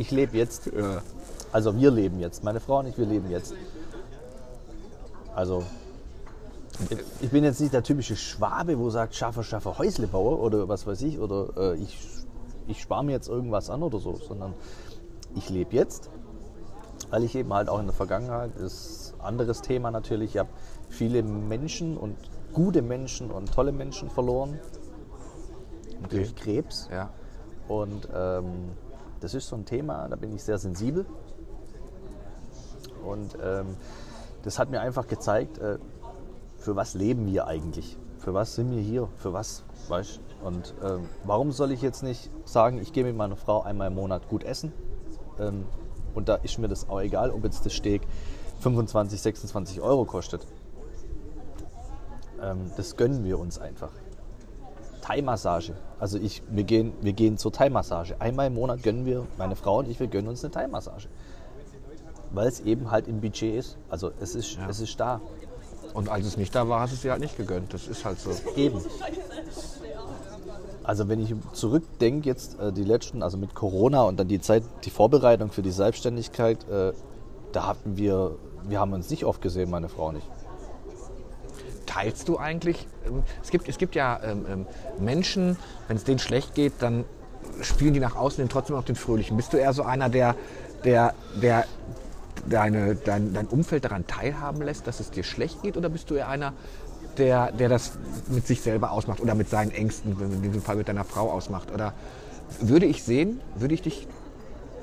Ich 0.00 0.12
lebe 0.12 0.36
jetzt, 0.36 0.66
ja. 0.66 1.02
also 1.50 1.76
wir 1.76 1.90
leben 1.90 2.20
jetzt, 2.20 2.44
meine 2.44 2.60
Frau 2.60 2.78
und 2.78 2.86
ich, 2.86 2.96
wir 2.96 3.04
leben 3.04 3.28
jetzt. 3.32 3.52
Also, 5.34 5.64
ich- 7.20 7.30
bin 7.30 7.44
jetzt 7.44 7.60
nicht 7.60 7.72
der 7.72 7.82
typische 7.82 8.16
Schwabe, 8.16 8.78
wo 8.78 8.90
sagt, 8.90 9.14
schaffe, 9.14 9.42
schaffe, 9.44 9.78
Häusle 9.78 10.06
baue 10.06 10.38
oder 10.38 10.68
was 10.68 10.86
weiß 10.86 11.02
ich, 11.02 11.18
oder 11.18 11.48
äh, 11.56 11.76
ich, 11.76 11.98
ich 12.66 12.80
spare 12.80 13.04
mir 13.04 13.12
jetzt 13.12 13.28
irgendwas 13.28 13.70
an 13.70 13.82
oder 13.82 13.98
so, 13.98 14.14
sondern 14.16 14.54
ich 15.34 15.48
lebe 15.50 15.74
jetzt, 15.74 16.10
weil 17.10 17.24
ich 17.24 17.34
eben 17.34 17.52
halt 17.52 17.68
auch 17.68 17.80
in 17.80 17.86
der 17.86 17.94
Vergangenheit, 17.94 18.56
ist 18.56 19.14
ein 19.18 19.24
anderes 19.26 19.62
Thema 19.62 19.90
natürlich, 19.90 20.34
ich 20.34 20.38
habe 20.38 20.50
viele 20.88 21.22
Menschen 21.22 21.96
und 21.96 22.16
gute 22.52 22.82
Menschen 22.82 23.30
und 23.30 23.52
tolle 23.52 23.72
Menschen 23.72 24.10
verloren. 24.10 24.58
Durch 26.10 26.34
Krebs. 26.36 26.88
ja. 26.92 27.10
Und 27.66 28.08
ähm, 28.14 28.70
das 29.20 29.34
ist 29.34 29.48
so 29.48 29.56
ein 29.56 29.64
Thema, 29.66 30.08
da 30.08 30.16
bin 30.16 30.34
ich 30.34 30.42
sehr 30.42 30.58
sensibel. 30.58 31.04
Und 33.04 33.36
ähm, 33.42 33.76
das 34.42 34.58
hat 34.58 34.70
mir 34.70 34.80
einfach 34.80 35.06
gezeigt, 35.06 35.58
äh, 35.58 35.78
für 36.68 36.76
was 36.76 36.92
leben 36.92 37.26
wir 37.26 37.46
eigentlich? 37.46 37.96
Für 38.18 38.34
was 38.34 38.54
sind 38.54 38.70
wir 38.70 38.82
hier? 38.82 39.08
Für 39.16 39.32
was? 39.32 39.64
Weißt? 39.88 40.20
Und 40.44 40.74
ähm, 40.84 41.08
warum 41.24 41.50
soll 41.50 41.72
ich 41.72 41.80
jetzt 41.80 42.02
nicht 42.02 42.28
sagen, 42.44 42.78
ich 42.78 42.92
gehe 42.92 43.04
mit 43.04 43.16
meiner 43.16 43.36
Frau 43.36 43.62
einmal 43.62 43.86
im 43.86 43.94
Monat 43.94 44.28
gut 44.28 44.44
essen? 44.44 44.74
Ähm, 45.40 45.64
und 46.14 46.28
da 46.28 46.34
ist 46.34 46.58
mir 46.58 46.68
das 46.68 46.90
auch 46.90 47.00
egal, 47.00 47.30
ob 47.30 47.44
jetzt 47.44 47.64
das 47.64 47.72
Steak 47.72 48.02
25, 48.60 49.18
26 49.18 49.80
Euro 49.80 50.04
kostet. 50.04 50.46
Ähm, 52.42 52.70
das 52.76 52.98
gönnen 52.98 53.24
wir 53.24 53.38
uns 53.38 53.58
einfach. 53.58 53.92
Thai-Massage. 55.00 55.72
Also 55.98 56.18
ich, 56.18 56.42
wir, 56.50 56.64
gehen, 56.64 56.92
wir 57.00 57.14
gehen 57.14 57.38
zur 57.38 57.50
Thai-Massage. 57.50 58.20
Einmal 58.20 58.48
im 58.48 58.54
Monat 58.56 58.82
gönnen 58.82 59.06
wir, 59.06 59.26
meine 59.38 59.56
Frau 59.56 59.78
und 59.78 59.88
ich, 59.88 59.98
wir 60.00 60.08
gönnen 60.08 60.28
uns 60.28 60.44
eine 60.44 60.50
Thai-Massage. 60.50 61.08
Weil 62.30 62.46
es 62.46 62.60
eben 62.60 62.90
halt 62.90 63.08
im 63.08 63.22
Budget 63.22 63.54
ist. 63.54 63.78
Also 63.88 64.12
es 64.20 64.34
ist, 64.34 64.58
es 64.68 64.80
ist 64.80 65.00
da. 65.00 65.22
Und 65.94 66.08
als 66.08 66.26
es 66.26 66.36
nicht 66.36 66.54
da 66.54 66.68
war, 66.68 66.80
hast 66.80 66.90
du 66.90 66.96
es 66.96 67.02
dir 67.02 67.12
halt 67.12 67.20
nicht 67.20 67.36
gegönnt. 67.36 67.72
Das 67.74 67.88
ist 67.88 68.04
halt 68.04 68.20
so. 68.20 68.30
Eben. 68.56 68.80
Also 70.84 71.08
wenn 71.08 71.20
ich 71.20 71.34
zurückdenke 71.52 72.26
jetzt 72.28 72.58
äh, 72.58 72.72
die 72.72 72.84
letzten, 72.84 73.22
also 73.22 73.36
mit 73.36 73.54
Corona 73.54 74.02
und 74.04 74.18
dann 74.18 74.28
die 74.28 74.40
Zeit, 74.40 74.62
die 74.84 74.90
Vorbereitung 74.90 75.50
für 75.50 75.62
die 75.62 75.70
Selbstständigkeit, 75.70 76.66
äh, 76.68 76.92
da 77.52 77.66
hatten 77.66 77.96
wir, 77.96 78.36
wir 78.66 78.80
haben 78.80 78.92
uns 78.92 79.10
nicht 79.10 79.24
oft 79.24 79.42
gesehen, 79.42 79.70
meine 79.70 79.88
Frau 79.88 80.08
und 80.08 80.16
ich. 80.16 80.24
Teilst 81.84 82.28
du 82.28 82.38
eigentlich? 82.38 82.86
ähm, 83.06 83.22
Es 83.42 83.50
gibt, 83.50 83.68
es 83.68 83.76
gibt 83.76 83.94
ja 83.94 84.20
ähm, 84.22 84.46
ähm, 84.48 84.66
Menschen, 84.98 85.56
wenn 85.88 85.96
es 85.96 86.04
denen 86.04 86.18
schlecht 86.18 86.54
geht, 86.54 86.74
dann 86.80 87.04
spielen 87.60 87.94
die 87.94 88.00
nach 88.00 88.16
außen 88.16 88.40
hin 88.40 88.48
trotzdem 88.48 88.76
noch 88.76 88.84
den 88.84 88.96
Fröhlichen. 88.96 89.36
Bist 89.36 89.52
du 89.52 89.56
eher 89.56 89.72
so 89.72 89.82
einer, 89.82 90.08
der, 90.08 90.36
der, 90.84 91.14
der 91.42 91.64
deine, 92.48 92.94
dein, 92.96 93.32
dein 93.34 93.46
Umfeld 93.46 93.84
daran 93.84 94.06
teilhaben 94.06 94.62
lässt, 94.62 94.86
dass 94.86 95.00
es 95.00 95.10
dir 95.10 95.24
schlecht 95.24 95.62
geht? 95.62 95.76
Oder 95.76 95.88
bist 95.88 96.10
du 96.10 96.14
eher 96.14 96.28
einer, 96.28 96.52
der, 97.16 97.52
der 97.52 97.68
das 97.68 97.92
mit 98.28 98.46
sich 98.46 98.60
selber 98.60 98.92
ausmacht 98.92 99.20
oder 99.20 99.34
mit 99.34 99.48
seinen 99.48 99.70
Ängsten, 99.70 100.16
in 100.20 100.42
diesem 100.42 100.62
Fall 100.62 100.76
mit 100.76 100.88
deiner 100.88 101.04
Frau 101.04 101.30
ausmacht? 101.30 101.72
Oder 101.72 101.92
würde 102.60 102.86
ich 102.86 103.02
sehen, 103.02 103.40
würde 103.54 103.74
ich 103.74 103.82
dich 103.82 104.06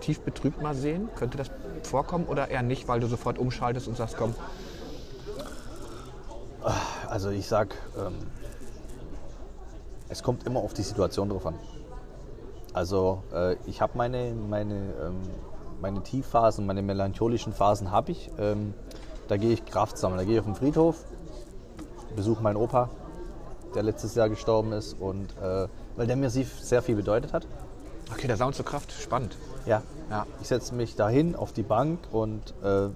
tief 0.02 0.20
betrübt 0.22 0.62
mal 0.62 0.76
sehen? 0.76 1.10
Könnte 1.16 1.38
das 1.38 1.50
vorkommen 1.84 2.26
oder 2.26 2.50
eher 2.50 2.64
nicht, 2.64 2.88
weil 2.88 3.00
du 3.00 3.08
sofort 3.08 3.38
umschaltest 3.38 3.88
und 3.88 3.98
sagst, 3.98 4.18
komm, 4.18 4.36
Also 7.10 7.30
ich 7.30 7.48
sag, 7.48 7.76
ähm, 7.98 8.16
es 10.10 10.24
kommt 10.24 10.46
immer 10.46 10.60
auf 10.60 10.74
die 10.74 10.82
Situation 10.82 11.30
drauf 11.30 11.46
an. 11.46 11.56
Also 12.74 13.24
äh, 13.34 13.56
ich 13.68 13.82
habe 13.82 13.98
meine, 13.98 14.34
meine, 14.34 14.74
ähm, 15.02 15.22
meine 15.82 16.02
Tiefphasen, 16.04 16.66
meine 16.66 16.82
melancholischen 16.82 17.54
Phasen 17.54 17.92
habe 17.92 18.12
ich. 18.12 18.30
Ähm, 18.40 18.74
da 19.28 19.38
gehe 19.38 19.52
ich 19.54 19.66
Kraft 19.66 19.98
sammeln. 19.98 20.18
Da 20.20 20.24
gehe 20.26 20.34
ich 20.36 20.40
auf 20.40 20.46
den 20.46 20.56
Friedhof, 20.56 20.98
besuche 22.16 22.42
meinen 22.42 22.58
Opa, 22.58 22.90
der 23.74 23.84
letztes 23.84 24.16
Jahr 24.16 24.30
gestorben 24.30 24.72
ist 24.72 24.94
und 25.00 25.32
äh, 25.42 25.68
weil 25.96 26.08
der 26.08 26.16
mir 26.16 26.30
sehr 26.62 26.82
viel 26.82 26.96
bedeutet 26.96 27.34
hat. 27.34 27.46
okay, 28.12 28.28
da 28.28 28.36
sammlst 28.38 28.60
du 28.60 28.64
Kraft, 28.64 28.92
spannend. 28.92 29.36
Ja. 29.66 29.82
Ja. 30.10 30.26
Ich 30.42 30.48
setze 30.48 30.76
mich 30.76 30.96
dahin 30.96 31.36
auf 31.36 31.52
die 31.52 31.64
Bank 31.64 32.00
und 32.12 32.54
äh, 32.64 32.90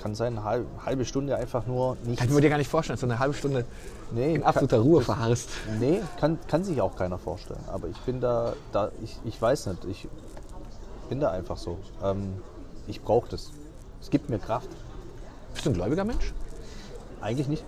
kann 0.00 0.14
sein, 0.14 0.36
eine 0.36 0.44
halbe, 0.44 0.66
halbe 0.84 1.04
Stunde 1.04 1.36
einfach 1.36 1.66
nur 1.66 1.96
nichts. 2.04 2.18
Kann 2.18 2.28
ich 2.28 2.34
mir 2.34 2.40
dir 2.42 2.50
gar 2.50 2.58
nicht 2.58 2.68
vorstellen, 2.68 2.98
du 2.98 3.06
eine 3.06 3.18
halbe 3.18 3.34
Stunde 3.34 3.64
Nee, 4.10 4.34
in 4.34 4.42
absoluter 4.42 4.76
kann- 4.76 4.84
Ruhe 4.86 4.98
das- 4.98 5.06
verharrst. 5.06 5.48
Nee, 5.80 6.00
kann, 6.20 6.38
kann 6.48 6.64
sich 6.64 6.80
auch 6.82 6.96
keiner 6.96 7.18
vorstellen. 7.18 7.60
Aber 7.68 7.88
ich 7.88 7.96
bin 8.00 8.20
da, 8.20 8.52
da 8.72 8.90
ich, 9.02 9.16
ich 9.24 9.40
weiß 9.40 9.66
nicht, 9.68 9.84
ich 9.86 10.08
bin 11.08 11.20
da 11.20 11.30
einfach 11.30 11.56
so. 11.56 11.78
Ähm, 12.02 12.34
ich 12.86 13.02
brauche 13.02 13.28
das. 13.28 13.50
Es 14.00 14.10
gibt 14.10 14.30
mir 14.30 14.38
Kraft. 14.38 14.68
Bist 15.54 15.66
du 15.66 15.70
ein 15.70 15.74
gläubiger 15.74 16.04
Mensch? 16.04 16.32
Eigentlich 17.20 17.48
nicht. 17.48 17.64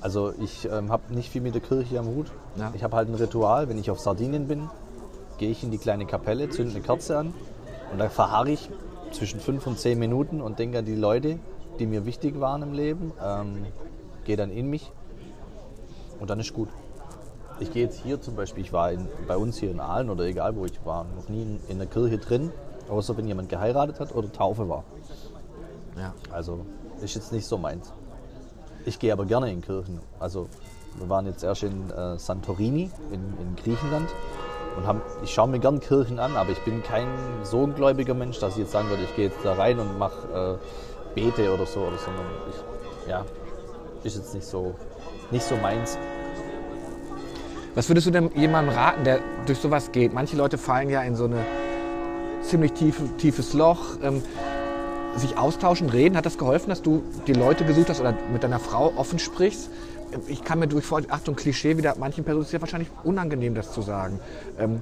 Also 0.00 0.34
ich 0.38 0.68
ähm, 0.70 0.90
habe 0.90 1.14
nicht 1.14 1.30
viel 1.30 1.40
mit 1.40 1.54
der 1.54 1.62
Kirche 1.62 1.98
am 1.98 2.06
Hut. 2.06 2.30
Ja. 2.56 2.72
Ich 2.74 2.84
habe 2.84 2.96
halt 2.96 3.08
ein 3.08 3.14
Ritual, 3.14 3.68
wenn 3.68 3.78
ich 3.78 3.90
auf 3.90 4.00
Sardinien 4.00 4.48
bin, 4.48 4.68
gehe 5.38 5.50
ich 5.50 5.62
in 5.62 5.70
die 5.70 5.78
kleine 5.78 6.04
Kapelle, 6.06 6.50
zünde 6.50 6.72
eine 6.72 6.82
Kerze 6.82 7.18
an 7.18 7.32
und 7.90 7.98
dann 7.98 8.10
verharre 8.10 8.50
ich 8.50 8.68
zwischen 9.12 9.40
fünf 9.40 9.66
und 9.66 9.78
zehn 9.78 9.98
Minuten 9.98 10.40
und 10.40 10.58
denke 10.58 10.80
an 10.80 10.84
die 10.84 10.94
Leute, 10.94 11.38
die 11.78 11.86
mir 11.86 12.04
wichtig 12.04 12.38
waren 12.40 12.62
im 12.62 12.72
Leben, 12.72 13.12
ähm, 13.22 13.66
gehe 14.24 14.36
dann 14.36 14.50
in 14.50 14.68
mich 14.68 14.92
und 16.20 16.28
dann 16.30 16.40
ist 16.40 16.52
gut. 16.52 16.68
Ich 17.60 17.72
gehe 17.72 17.84
jetzt 17.84 18.00
hier 18.02 18.20
zum 18.20 18.34
Beispiel, 18.34 18.64
ich 18.64 18.72
war 18.72 18.90
in, 18.90 19.08
bei 19.28 19.36
uns 19.36 19.58
hier 19.58 19.70
in 19.70 19.80
Aalen 19.80 20.10
oder 20.10 20.24
egal 20.24 20.56
wo 20.56 20.64
ich 20.64 20.84
war, 20.84 21.06
noch 21.16 21.28
nie 21.28 21.42
in, 21.42 21.60
in 21.68 21.78
der 21.78 21.86
Kirche 21.86 22.18
drin, 22.18 22.50
außer 22.88 23.16
wenn 23.16 23.28
jemand 23.28 23.48
geheiratet 23.48 24.00
hat 24.00 24.14
oder 24.14 24.32
Taufe 24.32 24.68
war. 24.68 24.84
Ja. 25.96 26.12
Also 26.32 26.66
ist 27.00 27.14
jetzt 27.14 27.32
nicht 27.32 27.46
so 27.46 27.58
meins. 27.58 27.92
Ich 28.84 28.98
gehe 28.98 29.12
aber 29.12 29.24
gerne 29.24 29.50
in 29.50 29.62
Kirchen. 29.62 30.00
Also 30.18 30.48
wir 30.96 31.08
waren 31.08 31.26
jetzt 31.26 31.44
erst 31.44 31.62
in 31.62 31.90
äh, 31.90 32.18
Santorini 32.18 32.90
in, 33.12 33.20
in 33.38 33.56
Griechenland 33.56 34.08
und 34.76 34.86
haben, 34.86 35.00
ich 35.22 35.32
schaue 35.32 35.48
mir 35.48 35.60
gern 35.60 35.80
Kirchen 35.80 36.18
an, 36.18 36.36
aber 36.36 36.50
ich 36.50 36.60
bin 36.64 36.82
kein 36.82 37.06
so 37.42 37.64
ein 37.64 37.74
gläubiger 37.74 38.14
Mensch, 38.14 38.40
dass 38.40 38.54
ich 38.54 38.60
jetzt 38.60 38.72
sagen 38.72 38.88
würde, 38.90 39.04
ich 39.04 39.14
gehe 39.14 39.26
jetzt 39.26 39.38
da 39.44 39.54
rein 39.54 39.78
und 39.78 39.98
mache 39.98 40.58
äh, 40.60 41.14
Bete 41.14 41.52
oder 41.52 41.66
so, 41.66 41.80
oder 41.80 41.98
sondern 41.98 42.26
ich, 42.50 43.08
ja, 43.08 43.24
ist 44.02 44.16
jetzt 44.16 44.34
nicht 44.34 44.46
so, 44.46 44.74
nicht 45.30 45.44
so 45.44 45.56
meins. 45.56 45.96
Was 47.74 47.88
würdest 47.88 48.06
du 48.06 48.10
denn 48.10 48.30
jemandem 48.36 48.74
raten, 48.74 49.04
der 49.04 49.20
durch 49.46 49.58
sowas 49.58 49.90
geht? 49.90 50.12
Manche 50.14 50.36
Leute 50.36 50.58
fallen 50.58 50.90
ja 50.90 51.02
in 51.02 51.16
so 51.16 51.24
eine 51.24 51.44
ziemlich 52.42 52.72
tiefe, 52.72 53.02
tiefes 53.18 53.52
Loch. 53.52 53.96
Ähm, 54.02 54.22
sich 55.16 55.38
austauschen, 55.38 55.90
reden, 55.90 56.16
hat 56.16 56.26
das 56.26 56.38
geholfen, 56.38 56.70
dass 56.70 56.82
du 56.82 57.02
die 57.26 57.34
Leute 57.34 57.64
gesucht 57.64 57.88
hast 57.88 58.00
oder 58.00 58.14
mit 58.32 58.42
deiner 58.42 58.58
Frau 58.58 58.92
offen 58.96 59.18
sprichst? 59.18 59.70
Ich 60.26 60.44
kann 60.44 60.58
mir 60.58 60.66
durch, 60.66 60.84
Achtung, 61.08 61.36
Klischee 61.36 61.76
wieder, 61.76 61.94
manchen 61.98 62.24
Personen 62.24 62.42
ist 62.42 62.48
es 62.48 62.52
ja 62.52 62.60
wahrscheinlich 62.60 62.88
unangenehm, 63.02 63.54
das 63.54 63.72
zu 63.72 63.82
sagen. 63.82 64.18
Ähm, 64.58 64.80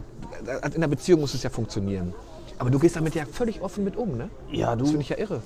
in 0.75 0.81
der 0.81 0.89
Beziehung 0.89 1.21
muss 1.21 1.35
es 1.35 1.43
ja 1.43 1.51
funktionieren. 1.51 2.15
Aber 2.59 2.71
du 2.71 2.79
gehst 2.79 2.97
damit 2.97 3.15
ja 3.15 3.25
völlig 3.31 3.61
offen 3.61 3.85
mit 3.85 3.97
um, 3.97 4.17
ne? 4.17 4.31
Ja, 4.51 4.75
du. 4.75 4.81
Das 4.81 4.91
finde 4.91 5.03
ich 5.03 5.09
ja 5.09 5.19
irre. 5.19 5.43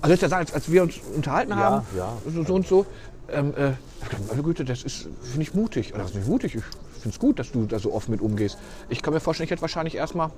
Also 0.00 0.14
jetzt, 0.14 0.32
als, 0.32 0.52
als 0.52 0.70
wir 0.70 0.82
uns 0.82 0.94
unterhalten 1.14 1.54
haben, 1.54 1.86
ja. 1.96 2.12
so 2.44 2.54
und 2.54 2.66
so, 2.66 2.86
ähm, 3.32 3.54
äh, 3.56 3.70
ich 4.02 4.08
dachte, 4.08 4.16
meine 4.28 4.42
Güte, 4.42 4.64
das 4.64 4.82
ist, 4.82 5.08
finde 5.22 5.42
ich 5.42 5.54
mutig. 5.54 5.92
Oder 5.92 6.02
das 6.02 6.10
ist 6.12 6.16
nicht 6.16 6.28
mutig, 6.28 6.54
ich 6.54 6.62
finde 7.02 7.14
es 7.14 7.18
gut, 7.18 7.38
dass 7.38 7.52
du 7.52 7.66
da 7.66 7.78
so 7.78 7.92
offen 7.92 8.10
mit 8.10 8.20
umgehst. 8.20 8.58
Ich 8.88 9.02
kann 9.02 9.14
mir 9.14 9.20
vorstellen, 9.20 9.46
ich 9.46 9.50
hätte 9.50 9.62
wahrscheinlich 9.62 9.94
erstmal, 9.94 10.30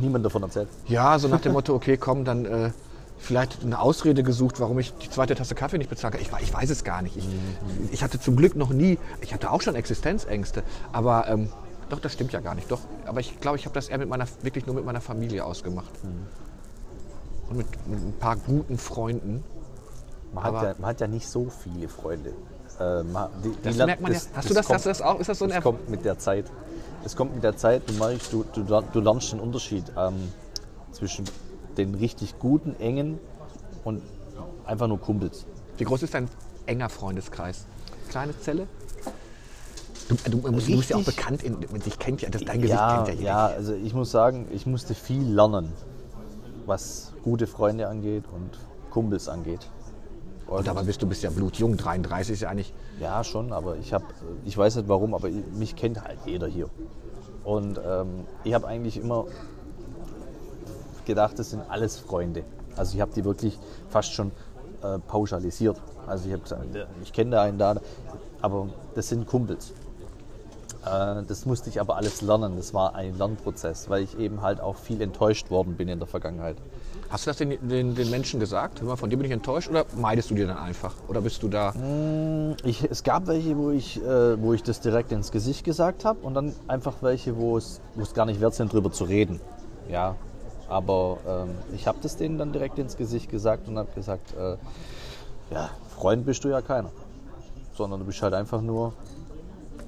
Niemand 0.00 0.24
davon 0.24 0.42
erzählt. 0.42 0.68
ja, 0.86 1.18
so 1.18 1.26
nach 1.28 1.40
dem 1.40 1.52
Motto, 1.52 1.74
okay, 1.74 1.96
komm, 1.96 2.24
dann 2.24 2.44
äh, 2.44 2.70
vielleicht 3.18 3.62
eine 3.62 3.80
Ausrede 3.80 4.22
gesucht, 4.22 4.60
warum 4.60 4.78
ich 4.78 4.92
die 4.94 5.10
zweite 5.10 5.34
Tasse 5.34 5.54
Kaffee 5.54 5.78
nicht 5.78 5.90
bezahlt 5.90 6.14
habe. 6.14 6.22
Ich, 6.22 6.30
ich 6.40 6.54
weiß 6.54 6.70
es 6.70 6.84
gar 6.84 7.02
nicht. 7.02 7.16
Ich, 7.16 7.26
ich 7.90 8.02
hatte 8.02 8.20
zum 8.20 8.36
Glück 8.36 8.54
noch 8.54 8.70
nie, 8.70 8.98
ich 9.20 9.34
hatte 9.34 9.50
auch 9.50 9.60
schon 9.60 9.74
Existenzängste, 9.74 10.62
aber 10.92 11.28
ähm, 11.28 11.48
doch, 11.88 12.00
das 12.00 12.12
stimmt 12.12 12.32
ja 12.32 12.40
gar 12.40 12.54
nicht. 12.54 12.70
Doch, 12.70 12.80
aber 13.06 13.20
ich 13.20 13.38
glaube, 13.40 13.58
ich 13.58 13.64
habe 13.66 13.74
das 13.74 13.88
eher 13.88 13.98
mit 13.98 14.08
meiner, 14.08 14.26
wirklich 14.42 14.66
nur 14.66 14.74
mit 14.74 14.84
meiner 14.84 15.00
Familie 15.00 15.44
ausgemacht. 15.44 15.90
Und 17.48 17.58
mit, 17.58 17.66
mit 17.86 17.98
ein 18.00 18.14
paar 18.18 18.36
guten 18.36 18.78
Freunden. 18.78 19.44
Man, 20.32 20.44
hat 20.44 20.54
ja, 20.62 20.74
man 20.78 20.90
hat 20.90 21.00
ja 21.00 21.06
nicht 21.06 21.28
so 21.28 21.46
viele 21.50 21.88
Freunde. 21.88 22.32
Äh, 22.80 23.02
man, 23.02 23.28
die, 23.44 23.50
die 23.50 23.62
Das 23.62 23.76
lernt- 23.76 23.86
merkt 23.88 24.02
man 24.02 24.12
ja. 24.12 24.18
Hast 24.34 24.48
du 24.50 24.54
das- 24.54 24.68
hast 24.68 24.84
du 24.86 24.88
das 24.88 25.02
auch? 25.02 25.20
Ist 25.20 25.28
das 25.28 25.38
so 25.38 25.44
ein 25.44 25.50
das 25.50 25.62
kommt 25.62 25.88
mit 25.90 26.04
der 26.04 26.18
Zeit. 26.18 26.46
Es 27.04 27.16
kommt 27.16 27.34
mit 27.34 27.42
der 27.44 27.56
Zeit, 27.56 27.82
du 27.88 27.92
merkst, 27.94 28.32
du, 28.32 28.44
du, 28.54 28.62
du 28.62 29.00
lernst 29.00 29.32
den 29.32 29.40
Unterschied 29.40 29.84
ähm, 29.98 30.32
zwischen 30.92 31.24
den 31.76 31.94
richtig 31.96 32.38
guten, 32.38 32.76
engen 32.80 33.18
und 33.84 34.02
einfach 34.64 34.86
nur 34.86 35.00
Kumpels. 35.00 35.44
Wie 35.78 35.84
groß 35.84 36.02
ist 36.04 36.14
dein 36.14 36.28
enger 36.66 36.88
Freundeskreis? 36.88 37.66
Kleine 38.08 38.38
Zelle? 38.38 38.68
Du, 40.08 40.14
du, 40.30 40.38
du, 40.38 40.52
musst- 40.52 40.66
bist 40.66 40.90
ja 40.90 40.96
auch 40.96 41.00
Richtig- 41.00 41.16
bekannt, 41.16 41.42
in, 41.42 41.60
dich 41.80 41.98
kennt 41.98 42.22
ja, 42.22 42.28
das, 42.30 42.42
dein 42.44 42.60
Gesicht 42.60 42.78
Ja, 42.78 42.96
kennt 42.96 43.08
ja 43.08 43.14
jeder. 43.14 43.24
ja, 43.26 43.46
also 43.46 43.72
ich 43.74 43.94
muss 43.94 44.10
sagen, 44.10 44.46
ich 44.52 44.66
musste 44.66 44.94
viel 44.94 45.22
lernen, 45.22 45.72
was 46.66 47.12
gute 47.24 47.46
Freunde 47.46 47.88
angeht 47.88 48.24
und 48.32 48.50
Kumpels 48.90 49.28
angeht. 49.28 49.66
Und 50.46 50.66
dabei 50.66 50.82
bist 50.82 51.00
du 51.00 51.06
bist 51.06 51.22
ja 51.22 51.30
blutjung, 51.30 51.76
33 51.76 52.34
ist 52.34 52.40
ja 52.42 52.48
eigentlich. 52.50 52.72
Ja, 53.00 53.24
schon, 53.24 53.52
aber 53.52 53.76
ich 53.76 53.92
habe, 53.92 54.04
ich 54.44 54.56
weiß 54.56 54.76
nicht 54.76 54.88
warum, 54.88 55.14
aber 55.14 55.28
ich- 55.28 55.44
mich 55.54 55.76
kennt 55.76 56.02
halt 56.02 56.18
jeder 56.26 56.46
hier. 56.46 56.68
Und 57.44 57.80
ähm, 57.84 58.26
ich 58.44 58.52
habe 58.54 58.66
eigentlich 58.66 58.96
immer 58.98 59.24
gedacht, 61.04 61.38
das 61.38 61.50
sind 61.50 61.62
alles 61.68 61.98
Freunde. 61.98 62.44
Also 62.76 62.94
ich 62.94 63.00
habe 63.00 63.12
die 63.14 63.24
wirklich 63.24 63.58
fast 63.88 64.12
schon 64.12 64.30
äh, 64.82 64.98
pauschalisiert. 64.98 65.80
Also 66.06 66.26
ich 66.26 66.32
habe 66.32 66.42
gesagt, 66.42 66.64
ich 67.02 67.12
kenne 67.12 67.32
da 67.32 67.42
einen 67.42 67.58
da, 67.58 67.76
aber 68.40 68.68
das 68.94 69.08
sind 69.08 69.26
Kumpels. 69.26 69.72
Äh, 70.84 71.22
das 71.26 71.46
musste 71.46 71.70
ich 71.70 71.80
aber 71.80 71.96
alles 71.96 72.22
lernen. 72.22 72.56
Das 72.56 72.72
war 72.74 72.94
ein 72.94 73.16
Lernprozess, 73.18 73.88
weil 73.90 74.02
ich 74.02 74.18
eben 74.18 74.42
halt 74.42 74.60
auch 74.60 74.76
viel 74.76 75.00
enttäuscht 75.00 75.50
worden 75.50 75.76
bin 75.76 75.88
in 75.88 75.98
der 75.98 76.08
Vergangenheit. 76.08 76.56
Hast 77.12 77.26
du 77.26 77.30
das 77.30 77.36
den, 77.36 77.68
den, 77.68 77.94
den 77.94 78.10
Menschen 78.10 78.40
gesagt? 78.40 78.80
Hör 78.80 78.88
mal, 78.88 78.96
von 78.96 79.10
dir 79.10 79.18
bin 79.18 79.26
ich 79.26 79.32
enttäuscht 79.32 79.68
oder 79.68 79.84
meidest 79.96 80.30
du 80.30 80.34
dir 80.34 80.46
dann 80.46 80.56
einfach? 80.56 80.94
Oder 81.08 81.20
bist 81.20 81.42
du 81.42 81.48
da? 81.48 81.74
Ich, 82.64 82.82
es 82.90 83.02
gab 83.02 83.26
welche, 83.26 83.54
wo 83.58 83.70
ich, 83.70 84.02
äh, 84.02 84.42
wo 84.42 84.54
ich 84.54 84.62
das 84.62 84.80
direkt 84.80 85.12
ins 85.12 85.30
Gesicht 85.30 85.62
gesagt 85.62 86.06
habe 86.06 86.20
und 86.22 86.32
dann 86.32 86.54
einfach 86.68 86.94
welche, 87.02 87.36
wo 87.36 87.58
es, 87.58 87.82
wo 87.96 88.02
es 88.02 88.14
gar 88.14 88.24
nicht 88.24 88.40
wert 88.40 88.54
sind, 88.54 88.72
drüber 88.72 88.90
zu 88.92 89.04
reden. 89.04 89.40
Ja, 89.90 90.16
aber 90.68 91.18
ähm, 91.28 91.50
ich 91.74 91.86
habe 91.86 91.98
das 92.00 92.16
denen 92.16 92.38
dann 92.38 92.50
direkt 92.50 92.78
ins 92.78 92.96
Gesicht 92.96 93.30
gesagt 93.30 93.68
und 93.68 93.76
habe 93.76 93.92
gesagt, 93.94 94.32
äh, 94.34 94.56
ja, 95.52 95.68
Freund 95.94 96.24
bist 96.24 96.42
du 96.44 96.48
ja 96.48 96.62
keiner, 96.62 96.92
sondern 97.76 98.00
du 98.00 98.06
bist 98.06 98.22
halt 98.22 98.32
einfach 98.32 98.62
nur 98.62 98.94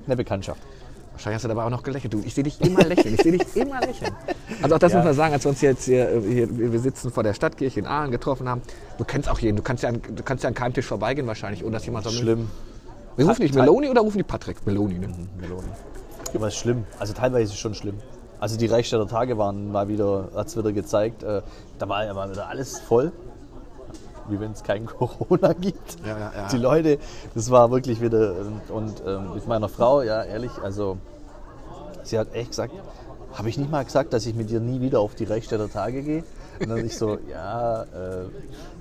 eine 0.04 0.16
Bekanntschaft. 0.16 0.60
Wahrscheinlich 1.14 1.36
hast 1.36 1.44
du 1.44 1.48
dabei 1.48 1.64
auch 1.64 1.70
noch 1.70 1.82
gelächelt. 1.82 2.12
Du, 2.12 2.20
ich 2.24 2.34
sehe 2.34 2.44
dich 2.44 2.60
immer 2.60 2.82
lächeln. 2.84 3.14
Ich 3.14 3.22
sehe 3.22 3.32
dich 3.32 3.56
immer 3.56 3.80
lächeln. 3.80 4.12
Also 4.60 4.74
auch 4.74 4.78
das 4.80 4.92
Ja. 4.92 4.98
muss 4.98 5.06
man 5.06 5.14
sagen, 5.14 5.32
als 5.32 5.44
wir 5.44 5.50
uns 5.50 5.60
jetzt 5.60 5.84
hier, 5.84 6.10
äh, 6.10 6.20
hier, 6.20 6.72
wir 6.72 6.80
sitzen 6.80 7.10
vor 7.12 7.22
der 7.22 7.34
Stadtkirche 7.34 7.80
in 7.80 7.86
Aalen 7.86 8.10
getroffen 8.10 8.48
haben. 8.48 8.62
Du 8.98 9.04
kennst 9.04 9.28
auch 9.28 9.38
jeden. 9.38 9.56
Du 9.56 9.62
kannst 9.62 9.82
ja 9.84 9.88
an, 9.90 10.02
du 10.02 10.22
kannst 10.22 10.42
ja 10.44 10.48
an 10.48 10.54
keinem 10.54 10.74
Tisch 10.74 10.86
vorbeigehen 10.86 11.26
wahrscheinlich, 11.26 11.62
ohne 11.64 11.72
dass 11.72 11.86
jemand 11.86 12.04
sagt, 12.04 12.16
Schlimm. 12.16 12.50
Wir 13.16 13.28
rufen 13.28 13.42
nicht 13.42 13.54
Meloni 13.54 13.88
oder 13.88 14.00
rufen 14.00 14.18
die 14.18 14.24
Patrick? 14.24 14.66
Meloni, 14.66 14.98
ne? 14.98 15.08
Melone. 15.40 15.68
Aber 16.34 16.48
es 16.48 16.54
ist 16.54 16.60
schlimm. 16.60 16.84
Also 16.98 17.12
teilweise 17.14 17.44
ist 17.44 17.50
es 17.50 17.58
schon 17.58 17.74
schlimm. 17.74 17.94
Also 18.40 18.58
die 18.58 18.66
Reichstädter 18.66 19.06
Tage 19.06 19.38
waren 19.38 19.70
mal 19.70 19.86
wieder, 19.86 20.30
hat 20.34 20.48
es 20.48 20.56
wieder 20.56 20.72
gezeigt, 20.72 21.22
äh, 21.22 21.40
da 21.78 21.88
war 21.88 22.04
ja 22.04 22.12
mal 22.12 22.28
wieder 22.30 22.48
alles 22.48 22.80
voll. 22.80 23.12
Wie 24.28 24.40
wenn 24.40 24.52
es 24.52 24.62
kein 24.62 24.86
Corona 24.98 25.52
gibt. 25.52 25.96
Ja, 26.04 26.18
ja, 26.18 26.32
ja. 26.34 26.48
Die 26.48 26.56
Leute, 26.56 26.98
das 27.34 27.50
war 27.50 27.70
wirklich 27.70 28.00
wieder. 28.00 28.34
Und, 28.68 29.02
ähm, 29.06 29.34
mit 29.34 29.46
meiner 29.46 29.68
Frau, 29.68 30.02
ja 30.02 30.22
ehrlich, 30.22 30.52
also 30.62 30.98
sie 32.02 32.18
hat 32.18 32.34
echt 32.34 32.50
gesagt, 32.50 32.74
habe 33.32 33.48
ich 33.48 33.58
nicht 33.58 33.70
mal 33.70 33.84
gesagt, 33.84 34.12
dass 34.12 34.26
ich 34.26 34.34
mit 34.34 34.50
dir 34.50 34.60
nie 34.60 34.80
wieder 34.80 35.00
auf 35.00 35.14
die 35.14 35.24
Reichstädter 35.24 35.70
Tage 35.70 36.02
gehe? 36.02 36.24
Und 36.60 36.68
dann 36.68 36.84
ich 36.84 36.96
so, 36.96 37.18
ja, 37.30 37.82
äh, 37.82 38.26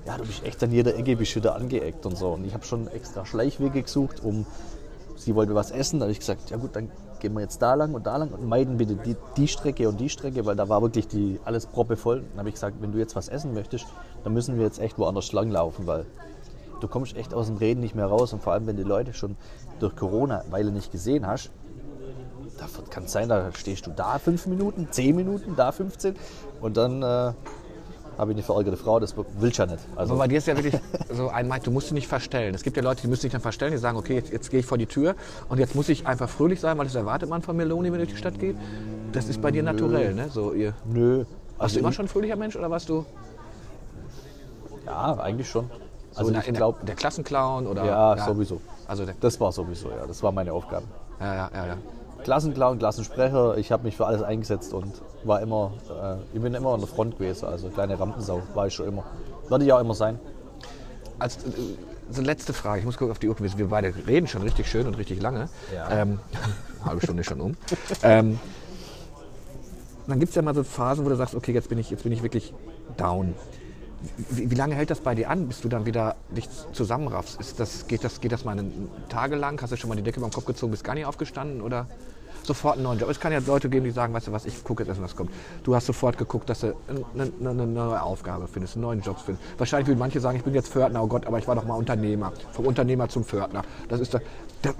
ja, 0.06 0.16
du 0.16 0.24
bist 0.24 0.44
echt 0.44 0.62
an 0.62 0.70
jeder 0.70 0.96
Ecke 0.96 1.16
bist 1.16 1.34
wieder 1.34 1.56
angeeckt 1.56 2.06
und 2.06 2.16
so. 2.16 2.30
Und 2.30 2.44
ich 2.44 2.54
habe 2.54 2.64
schon 2.64 2.88
extra 2.88 3.26
Schleichwege 3.26 3.82
gesucht, 3.82 4.22
um 4.22 4.46
sie 5.16 5.34
wollte 5.34 5.54
was 5.54 5.70
essen. 5.70 5.98
Da 5.98 6.04
habe 6.04 6.12
ich 6.12 6.20
gesagt, 6.20 6.50
ja 6.50 6.56
gut, 6.56 6.76
dann 6.76 6.90
gehen 7.24 7.32
wir 7.32 7.40
jetzt 7.40 7.62
da 7.62 7.72
lang 7.72 7.94
und 7.94 8.06
da 8.06 8.18
lang 8.18 8.28
und 8.28 8.46
meiden 8.46 8.76
bitte 8.76 8.96
die, 8.96 9.16
die 9.38 9.48
Strecke 9.48 9.88
und 9.88 9.98
die 9.98 10.10
Strecke, 10.10 10.44
weil 10.44 10.56
da 10.56 10.68
war 10.68 10.82
wirklich 10.82 11.08
die, 11.08 11.40
alles 11.46 11.64
proppevoll. 11.64 12.20
Dann 12.20 12.40
habe 12.40 12.50
ich 12.50 12.54
gesagt, 12.56 12.76
wenn 12.80 12.92
du 12.92 12.98
jetzt 12.98 13.16
was 13.16 13.28
essen 13.28 13.54
möchtest, 13.54 13.86
dann 14.24 14.34
müssen 14.34 14.58
wir 14.58 14.64
jetzt 14.64 14.78
echt 14.78 14.98
woanders 14.98 15.32
lang 15.32 15.50
laufen, 15.50 15.86
weil 15.86 16.04
du 16.80 16.86
kommst 16.86 17.16
echt 17.16 17.32
aus 17.32 17.46
dem 17.46 17.56
Reden 17.56 17.80
nicht 17.80 17.94
mehr 17.94 18.04
raus. 18.04 18.34
Und 18.34 18.42
vor 18.42 18.52
allem, 18.52 18.66
wenn 18.66 18.76
die 18.76 18.82
Leute 18.82 19.14
schon 19.14 19.36
durch 19.80 19.96
Corona 19.96 20.44
Weile 20.50 20.70
nicht 20.70 20.92
gesehen 20.92 21.26
hast, 21.26 21.50
da 22.58 22.66
kann 22.90 23.04
es 23.04 23.12
sein, 23.12 23.30
da 23.30 23.50
stehst 23.54 23.86
du 23.86 23.90
da 23.90 24.18
fünf 24.18 24.46
Minuten, 24.46 24.88
zehn 24.90 25.16
Minuten, 25.16 25.54
da 25.56 25.72
15 25.72 26.14
und 26.60 26.76
dann 26.76 27.02
äh, 27.02 27.32
habe 28.18 28.32
ich 28.32 28.36
eine 28.36 28.42
verärgerte 28.44 28.76
Frau, 28.76 29.00
das 29.00 29.14
willst 29.38 29.58
du 29.58 29.62
ja 29.62 29.66
nicht. 29.70 29.84
Also, 29.96 30.12
Aber 30.14 30.20
bei 30.22 30.28
dir 30.28 30.38
ist 30.38 30.46
ja 30.46 30.56
wirklich 30.56 30.80
so 31.12 31.28
ein 31.28 31.48
Mike, 31.48 31.64
du 31.64 31.70
musst 31.70 31.86
dich 31.88 31.94
nicht 31.94 32.08
verstellen. 32.08 32.54
Es 32.54 32.62
gibt 32.62 32.76
ja 32.76 32.82
Leute, 32.82 33.02
die 33.02 33.08
müssen 33.08 33.22
sich 33.22 33.32
dann 33.32 33.40
verstellen, 33.40 33.72
die 33.72 33.78
sagen, 33.78 33.96
okay, 33.96 34.14
jetzt, 34.14 34.30
jetzt 34.32 34.50
gehe 34.50 34.60
ich 34.60 34.66
vor 34.66 34.78
die 34.78 34.86
Tür 34.86 35.14
und 35.48 35.58
jetzt 35.58 35.74
muss 35.74 35.88
ich 35.88 36.06
einfach 36.06 36.28
fröhlich 36.28 36.60
sein, 36.60 36.76
weil 36.78 36.86
das 36.86 36.94
erwartet 36.94 37.28
man 37.28 37.42
von 37.42 37.56
Meloni, 37.56 37.88
wenn 37.92 38.00
er 38.00 38.06
durch 38.06 38.12
die 38.12 38.18
Stadt 38.18 38.38
geht. 38.38 38.56
Das 39.12 39.28
ist 39.28 39.40
bei 39.40 39.50
dir 39.50 39.62
naturell, 39.62 40.14
ne? 40.14 40.28
So, 40.30 40.52
ihr, 40.52 40.74
nö. 40.84 41.18
warst 41.18 41.28
Also 41.58 41.74
du 41.74 41.80
immer 41.80 41.92
schon 41.92 42.04
ein 42.06 42.08
fröhlicher 42.08 42.36
Mensch 42.36 42.56
oder 42.56 42.70
warst 42.70 42.88
du 42.88 43.04
Ja, 44.86 45.16
eigentlich 45.18 45.48
schon. 45.48 45.70
so 46.12 46.18
Also 46.18 46.30
in, 46.32 46.38
ich 46.38 46.44
der, 46.44 46.52
glaube, 46.54 46.84
der 46.84 46.94
Klassenclown 46.94 47.66
oder? 47.66 47.84
ja, 47.84 48.16
sowieso. 48.26 48.60
Also 48.86 49.04
Das 49.20 49.40
war 49.40 49.50
sowieso, 49.52 49.88
ja. 49.90 50.06
Das 50.06 50.22
war 50.22 50.30
meine 50.32 50.52
Aufgabe. 50.52 50.84
ja, 51.20 51.34
ja, 51.34 51.50
ja, 51.54 51.66
ja. 51.66 51.76
Klassenclown, 52.24 52.78
Klassensprecher, 52.78 53.56
ich 53.58 53.70
habe 53.70 53.84
mich 53.84 53.96
für 53.96 54.06
alles 54.06 54.22
eingesetzt 54.22 54.72
und 54.74 54.92
war 55.24 55.40
immer, 55.40 55.72
äh, 55.90 56.16
ich 56.36 56.40
bin 56.42 56.52
immer 56.54 56.70
an 56.74 56.80
der 56.80 56.88
Front 56.88 57.18
gewesen, 57.18 57.46
also 57.46 57.68
kleine 57.68 57.98
Rampensau 58.00 58.42
war 58.54 58.66
ich 58.66 58.74
schon 58.74 58.88
immer. 58.88 59.04
Werde 59.48 59.64
ich 59.64 59.72
auch 59.72 59.80
immer 59.80 59.94
sein. 59.94 60.18
Als, 61.18 61.36
äh, 61.36 61.40
so 62.10 62.20
letzte 62.22 62.52
Frage, 62.52 62.80
ich 62.80 62.84
muss 62.84 62.96
gucken 62.96 63.12
auf 63.12 63.18
die 63.18 63.28
Uhr, 63.28 63.36
wir- 63.38 63.56
wir 63.58 63.68
beide 63.68 63.94
reden 64.06 64.26
schon 64.26 64.42
richtig 64.42 64.68
schön 64.68 64.86
und 64.86 64.94
richtig 64.98 65.22
lange. 65.22 65.48
Ja. 65.74 65.88
Ähm, 65.90 66.18
halbe 66.84 67.00
Stunde 67.02 67.24
schon 67.24 67.40
um. 67.40 67.56
ähm, 68.02 68.38
dann 70.06 70.20
gibt 70.20 70.30
es 70.30 70.34
ja 70.36 70.42
mal 70.42 70.54
so 70.54 70.64
Phasen, 70.64 71.04
wo 71.04 71.08
du 71.08 71.16
sagst, 71.16 71.34
okay, 71.34 71.52
jetzt 71.52 71.68
bin 71.68 71.78
ich, 71.78 71.90
jetzt 71.90 72.02
bin 72.02 72.12
ich 72.12 72.22
wirklich 72.22 72.52
down. 72.96 73.34
Wie, 74.28 74.50
wie 74.50 74.54
lange 74.54 74.74
hält 74.74 74.90
das 74.90 75.00
bei 75.00 75.14
dir 75.14 75.30
an, 75.30 75.48
bis 75.48 75.62
du 75.62 75.68
dann 75.70 75.86
wieder 75.86 76.16
dich 76.28 76.46
zusammenraffst? 76.72 77.40
Ist 77.40 77.58
das, 77.58 77.86
geht, 77.86 78.04
das, 78.04 78.20
geht 78.20 78.32
das 78.32 78.44
mal 78.44 78.52
einen, 78.52 78.90
Tage 79.08 79.34
lang? 79.34 79.60
Hast 79.62 79.72
du 79.72 79.76
schon 79.78 79.88
mal 79.88 79.94
die 79.96 80.02
Decke 80.02 80.18
über 80.20 80.28
den 80.28 80.32
Kopf 80.34 80.44
gezogen, 80.44 80.72
bist 80.72 80.84
gar 80.84 80.92
nicht 80.94 81.06
aufgestanden 81.06 81.62
oder 81.62 81.86
sofort 82.46 82.74
einen 82.74 82.84
neuen 82.84 82.98
Job? 82.98 83.08
Es 83.10 83.20
kann 83.20 83.32
ja 83.32 83.40
Leute 83.46 83.68
geben, 83.68 83.84
die 83.84 83.90
sagen, 83.90 84.12
weißt 84.14 84.28
du 84.28 84.32
was, 84.32 84.46
ich 84.46 84.62
gucke 84.64 84.82
jetzt 84.82 84.88
erst, 84.88 85.02
was 85.02 85.16
kommt. 85.16 85.30
Du 85.62 85.74
hast 85.74 85.86
sofort 85.86 86.18
geguckt, 86.18 86.48
dass 86.48 86.60
du 86.60 86.74
eine, 87.14 87.32
eine, 87.40 87.66
neue 87.66 88.02
Aufgabe 88.02 88.46
findest, 88.46 88.76
einen 88.76 88.82
neuen 88.82 89.00
Job 89.00 89.18
findest. 89.24 89.46
Wahrscheinlich 89.58 89.88
würden 89.88 89.98
manche 89.98 90.20
sagen, 90.20 90.36
ich 90.36 90.44
bin 90.44 90.54
jetzt 90.54 90.68
Pförtner, 90.68 91.02
oh 91.02 91.06
Gott, 91.06 91.26
aber 91.26 91.38
ich 91.38 91.48
war 91.48 91.54
doch 91.54 91.64
mal 91.64 91.74
Unternehmer. 91.74 92.32
Vom 92.52 92.66
Unternehmer 92.66 93.08
zum 93.08 93.24
Pförtner. 93.24 93.62
Das 93.88 94.00
ist 94.00 94.14
doch, 94.14 94.20
das, 94.62 94.74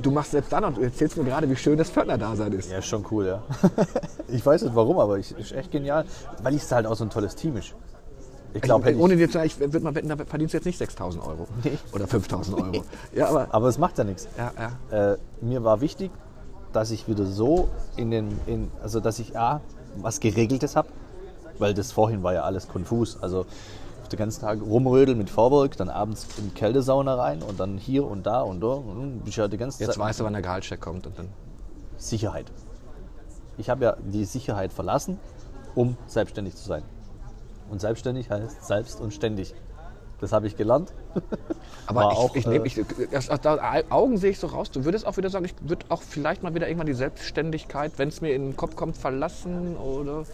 du 0.00 0.10
machst 0.10 0.32
selbst 0.32 0.52
dann 0.52 0.64
und 0.64 0.76
du 0.76 0.82
erzählst 0.82 1.16
mir 1.16 1.24
gerade, 1.24 1.48
wie 1.48 1.56
schön 1.56 1.76
das 1.76 1.90
Pförtner-Dasein 1.90 2.52
ist. 2.52 2.70
Ja, 2.70 2.78
ist 2.78 2.86
schon 2.86 3.04
cool, 3.10 3.26
ja. 3.26 3.42
ich 4.28 4.44
weiß 4.44 4.62
nicht 4.62 4.74
warum, 4.74 4.98
aber 4.98 5.18
es 5.18 5.32
ist 5.32 5.52
echt 5.52 5.70
genial, 5.70 6.04
weil 6.42 6.54
es 6.54 6.70
halt 6.70 6.86
auch 6.86 6.96
so 6.96 7.04
ein 7.04 7.10
tolles 7.10 7.34
Team 7.34 7.56
ist. 7.56 7.74
Ich 8.54 8.60
glaube, 8.60 8.84
hätte 8.86 8.98
Ohne 8.98 9.14
ich, 9.14 9.20
dir 9.20 9.26
zu 9.28 9.34
sagen, 9.34 9.46
ich 9.46 9.58
würde 9.58 9.80
mal 9.80 9.94
wetten, 9.94 10.08
da 10.08 10.16
verdienst 10.16 10.52
du 10.52 10.58
jetzt 10.58 10.66
nicht 10.66 10.80
6.000 10.80 11.26
Euro. 11.26 11.46
Nee. 11.64 11.78
Oder 11.92 12.04
5.000 12.04 12.54
Euro. 12.54 12.84
Ja, 13.14 13.28
aber, 13.28 13.48
aber 13.50 13.68
es 13.68 13.78
macht 13.78 13.98
ja 13.98 14.04
nichts. 14.04 14.28
ja, 14.36 14.52
ja. 14.90 15.12
Äh, 15.12 15.18
mir 15.40 15.64
war 15.64 15.80
wichtig, 15.80 16.10
dass 16.72 16.90
ich 16.90 17.08
wieder 17.08 17.26
so 17.26 17.68
in 17.96 18.10
den, 18.10 18.40
in, 18.46 18.70
also 18.82 19.00
dass 19.00 19.18
ich 19.18 19.38
A, 19.38 19.60
was 19.96 20.20
Geregeltes 20.20 20.76
habe, 20.76 20.88
weil 21.58 21.74
das 21.74 21.92
vorhin 21.92 22.22
war 22.22 22.34
ja 22.34 22.42
alles 22.42 22.68
konfus. 22.68 23.18
Also 23.20 23.46
den 24.12 24.18
ganzen 24.18 24.42
Tag 24.42 24.60
rumrödeln 24.62 25.18
mit 25.18 25.30
Vorwerk, 25.30 25.76
dann 25.76 25.88
abends 25.88 26.26
in 26.38 26.50
die 26.50 26.54
Kältesauna 26.54 27.14
rein 27.14 27.42
und 27.42 27.58
dann 27.58 27.78
hier 27.78 28.06
und 28.06 28.26
da 28.26 28.42
und 28.42 28.60
da. 28.60 28.74
Und 28.74 28.88
dann 28.88 29.18
bin 29.20 29.28
ich 29.28 29.38
halt 29.38 29.52
die 29.52 29.56
ganze 29.56 29.82
Jetzt 29.82 29.94
Zeit 29.94 29.98
weißt 29.98 30.20
du, 30.20 30.24
wann 30.24 30.32
der 30.32 30.42
Gehaltscheck 30.42 30.80
kommt. 30.80 31.06
Und 31.06 31.18
dann, 31.18 31.28
Sicherheit. 31.96 32.50
Ich 33.58 33.70
habe 33.70 33.84
ja 33.84 33.96
die 34.00 34.24
Sicherheit 34.24 34.72
verlassen, 34.72 35.18
um 35.74 35.96
selbstständig 36.06 36.56
zu 36.56 36.64
sein. 36.66 36.82
Und 37.70 37.80
selbstständig 37.80 38.30
heißt 38.30 38.64
selbst 38.64 39.00
und 39.00 39.12
ständig. 39.14 39.54
Das 40.20 40.32
habe 40.32 40.46
ich 40.46 40.56
gelernt. 40.56 40.92
Aber 41.86 42.00
War 42.00 42.12
ich, 42.12 42.18
auch, 42.18 42.36
ich, 42.36 42.46
äh, 42.46 42.50
nehm, 42.50 42.64
ich, 42.64 42.80
das, 43.10 43.28
aus 43.28 43.40
da 43.40 43.58
Augen 43.90 44.16
sehe 44.16 44.30
ich 44.30 44.38
so 44.38 44.46
raus. 44.46 44.70
Du 44.70 44.84
würdest 44.84 45.06
auch 45.06 45.16
wieder 45.16 45.30
sagen, 45.30 45.44
ich 45.44 45.54
würde 45.60 45.86
auch 45.88 46.02
vielleicht 46.02 46.42
mal 46.42 46.54
wieder 46.54 46.68
irgendwann 46.68 46.86
die 46.86 46.94
Selbstständigkeit, 46.94 47.92
wenn 47.96 48.08
es 48.08 48.20
mir 48.20 48.34
in 48.34 48.42
den 48.42 48.56
Kopf 48.56 48.76
kommt, 48.76 48.96
verlassen 48.96 49.76
oder 49.76 50.24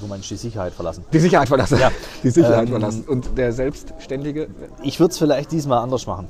Du 0.00 0.06
meinst 0.06 0.30
die 0.30 0.36
Sicherheit 0.36 0.72
verlassen. 0.72 1.04
die 1.12 1.18
Sicherheit 1.18 1.48
verlassen. 1.48 1.78
Ja. 1.78 1.90
Die 2.22 2.30
Sicherheit 2.30 2.64
Ähm, 2.64 2.72
verlassen. 2.72 3.04
Und 3.04 3.38
der 3.38 3.52
Selbstständige. 3.52 4.48
Ich 4.82 5.00
würde 5.00 5.12
es 5.12 5.18
vielleicht 5.18 5.50
diesmal 5.52 5.78
anders 5.78 6.06
machen. 6.06 6.28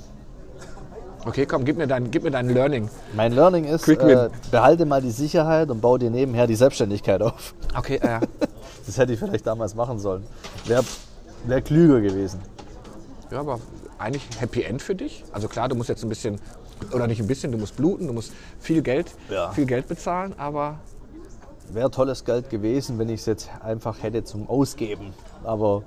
Okay, 1.25 1.47
komm, 1.47 1.65
gib 1.65 1.77
mir 1.77 1.87
dein, 1.87 2.11
gib 2.11 2.25
mir 2.25 2.31
dein 2.31 2.49
Learning. 2.49 2.89
Mein 3.15 3.33
Learning 3.33 3.65
ist, 3.65 3.89
äh, 3.89 4.29
behalte 4.51 4.85
mal 4.87 5.01
die 5.01 5.11
Sicherheit 5.11 5.71
und 5.71 5.81
baue 5.81 5.99
dir 5.99 6.11
nebenher 6.11 6.47
die 6.47 6.57
Selbstständigkeit 6.57 7.23
auf. 7.23 7.55
Okay, 7.77 7.97
äh, 7.97 8.21
Das 8.87 8.99
hätte 8.99 9.13
ich 9.13 9.19
vielleicht 9.19 9.47
damals 9.47 9.75
machen 9.75 9.99
sollen. 10.01 10.25
Wäre 10.67 10.85
Wäre 11.45 11.63
klüger 11.63 12.01
gewesen. 12.01 12.41
Ja, 13.33 13.41
aber 13.41 13.61
eigentlich 13.99 14.29
Happy 14.39 14.63
End 14.63 14.83
für 14.83 14.95
dich. 14.95 15.25
Also 15.33 15.49
klar, 15.49 15.69
du 15.69 15.75
musst 15.75 15.89
jetzt 15.89 16.03
ein 16.03 16.09
bisschen, 16.11 16.39
oder 16.93 17.07
nicht 17.07 17.21
ein 17.21 17.27
bisschen, 17.27 17.51
du 17.51 17.57
musst 17.57 17.77
bluten, 17.77 18.07
du 18.07 18.13
musst 18.13 18.33
viel 18.61 18.83
Geld, 18.83 19.15
Ja. 19.31 19.51
viel 19.53 19.65
Geld 19.65 19.89
bezahlen, 19.89 20.35
aber 20.39 20.79
Wäre 21.71 21.91
tolles 21.91 22.27
Geld 22.27 22.51
gewesen, 22.51 22.99
wenn 22.99 23.09
ich 23.09 23.21
es 23.21 23.27
jetzt 23.27 23.49
einfach 23.63 24.03
hätte 24.03 24.25
zum 24.25 24.51
Ausgeben. 24.51 25.15
Aber 25.43 25.85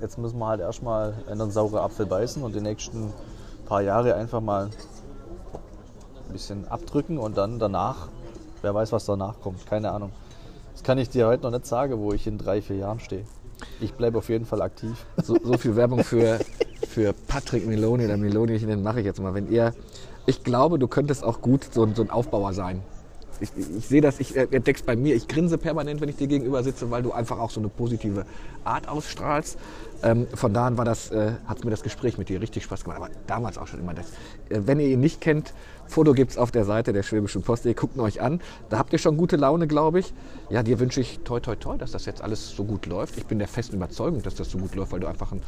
jetzt 0.00 0.18
müssen 0.18 0.38
wir 0.38 0.48
halt 0.48 0.60
erstmal 0.60 1.14
in 1.26 1.40
einen 1.40 1.52
sauren 1.52 1.78
Apfel 1.78 2.06
beißen 2.06 2.42
und 2.42 2.56
die 2.56 2.60
nächsten 2.60 3.12
paar 3.66 3.82
Jahre 3.82 4.14
einfach 4.16 4.40
mal 4.40 4.64
ein 6.26 6.32
bisschen 6.32 6.66
abdrücken 6.66 7.18
und 7.18 7.36
dann 7.36 7.60
danach, 7.60 8.08
wer 8.62 8.74
weiß, 8.74 8.90
was 8.90 9.04
danach 9.04 9.40
kommt, 9.40 9.64
keine 9.66 9.92
Ahnung. 9.92 10.10
Das 10.72 10.82
kann 10.82 10.98
ich 10.98 11.08
dir 11.10 11.28
heute 11.28 11.44
noch 11.44 11.52
nicht 11.52 11.66
sagen, 11.66 11.98
wo 11.98 12.12
ich 12.12 12.26
in 12.26 12.38
drei, 12.38 12.60
vier 12.60 12.76
Jahren 12.76 12.98
stehe. 12.98 13.24
Ich 13.80 13.94
bleibe 13.94 14.18
auf 14.18 14.28
jeden 14.28 14.44
Fall 14.44 14.62
aktiv. 14.62 15.06
so, 15.22 15.36
so 15.42 15.56
viel 15.56 15.76
Werbung 15.76 16.02
für, 16.02 16.38
für 16.88 17.12
Patrick 17.12 17.66
Meloni 17.66 18.04
oder 18.04 18.16
Meloni, 18.16 18.52
ich 18.52 18.62
nenne, 18.62 18.82
mache 18.82 19.00
ich 19.00 19.06
jetzt 19.06 19.20
mal. 19.20 19.34
Wenn 19.34 19.50
ihr, 19.50 19.72
ich 20.26 20.42
glaube, 20.42 20.78
du 20.78 20.88
könntest 20.88 21.22
auch 21.24 21.40
gut 21.40 21.64
so, 21.72 21.86
so 21.94 22.02
ein 22.02 22.10
Aufbauer 22.10 22.52
sein. 22.54 22.82
Ich, 23.40 23.50
ich, 23.56 23.86
sehe 23.86 24.00
das, 24.00 24.20
ich 24.20 24.36
äh, 24.36 24.48
entdeck's 24.50 24.82
bei 24.82 24.96
mir, 24.96 25.14
ich 25.14 25.28
grinse 25.28 25.58
permanent, 25.58 26.00
wenn 26.00 26.08
ich 26.08 26.16
dir 26.16 26.26
gegenüber 26.26 26.62
sitze, 26.62 26.90
weil 26.90 27.02
du 27.02 27.12
einfach 27.12 27.38
auch 27.38 27.50
so 27.50 27.60
eine 27.60 27.68
positive 27.68 28.26
Art 28.64 28.88
ausstrahlst. 28.88 29.58
Ähm, 30.02 30.26
von 30.34 30.52
da 30.54 30.66
an 30.66 30.78
war 30.78 30.84
das, 30.84 31.10
äh, 31.10 31.32
hat 31.46 31.64
mir 31.64 31.70
das 31.70 31.82
Gespräch 31.82 32.18
mit 32.18 32.28
dir 32.28 32.40
richtig 32.40 32.64
Spaß 32.64 32.84
gemacht. 32.84 33.00
Aber 33.00 33.10
damals 33.26 33.58
auch 33.58 33.66
schon 33.66 33.80
immer 33.80 33.94
das. 33.94 34.06
Äh, 34.48 34.60
wenn 34.66 34.78
ihr 34.78 34.88
ihn 34.88 35.00
nicht 35.00 35.20
kennt, 35.20 35.52
Foto 35.88 36.12
gibt's 36.12 36.38
auf 36.38 36.50
der 36.50 36.64
Seite 36.64 36.92
der 36.92 37.02
Schwäbischen 37.02 37.42
Post. 37.42 37.64
Ihr 37.64 37.74
guckt 37.74 37.96
ihn 37.96 38.00
euch 38.00 38.20
an. 38.20 38.40
Da 38.68 38.78
habt 38.78 38.92
ihr 38.92 38.98
schon 38.98 39.16
gute 39.16 39.36
Laune, 39.36 39.66
glaube 39.66 40.00
ich. 40.00 40.12
Ja, 40.50 40.62
dir 40.62 40.78
wünsche 40.78 41.00
ich 41.00 41.20
toi 41.20 41.40
toi 41.40 41.56
toi, 41.56 41.76
dass 41.76 41.92
das 41.92 42.06
jetzt 42.06 42.22
alles 42.22 42.50
so 42.50 42.64
gut 42.64 42.86
läuft. 42.86 43.16
Ich 43.16 43.26
bin 43.26 43.38
der 43.38 43.48
festen 43.48 43.76
Überzeugung, 43.76 44.22
dass 44.22 44.34
das 44.34 44.50
so 44.50 44.58
gut 44.58 44.74
läuft, 44.74 44.92
weil 44.92 45.00
du 45.00 45.08
einfach 45.08 45.32
ein, 45.32 45.42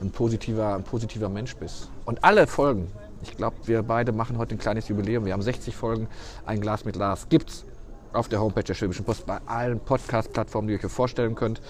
ein, 0.00 0.10
positiver, 0.10 0.74
ein 0.74 0.84
positiver 0.84 1.28
Mensch 1.28 1.56
bist. 1.56 1.90
Und 2.06 2.24
alle 2.24 2.46
Folgen, 2.46 2.86
ich 3.22 3.36
glaube, 3.36 3.56
wir 3.64 3.82
beide 3.82 4.12
machen 4.12 4.38
heute 4.38 4.54
ein 4.54 4.58
kleines 4.58 4.88
Jubiläum. 4.88 5.24
Wir 5.24 5.32
haben 5.32 5.42
60 5.42 5.74
Folgen, 5.76 6.08
ein 6.44 6.60
Glas 6.60 6.84
mit 6.84 6.96
Lars. 6.96 7.28
Gibt's 7.28 7.64
auf 8.12 8.28
der 8.28 8.40
Homepage 8.40 8.64
der 8.64 8.74
Schwäbischen 8.74 9.04
Post, 9.04 9.26
bei 9.26 9.38
allen 9.46 9.80
Podcast-Plattformen, 9.80 10.68
die 10.68 10.74
ihr 10.74 10.84
euch 10.84 10.90
vorstellen 10.90 11.34
könnt. 11.34 11.60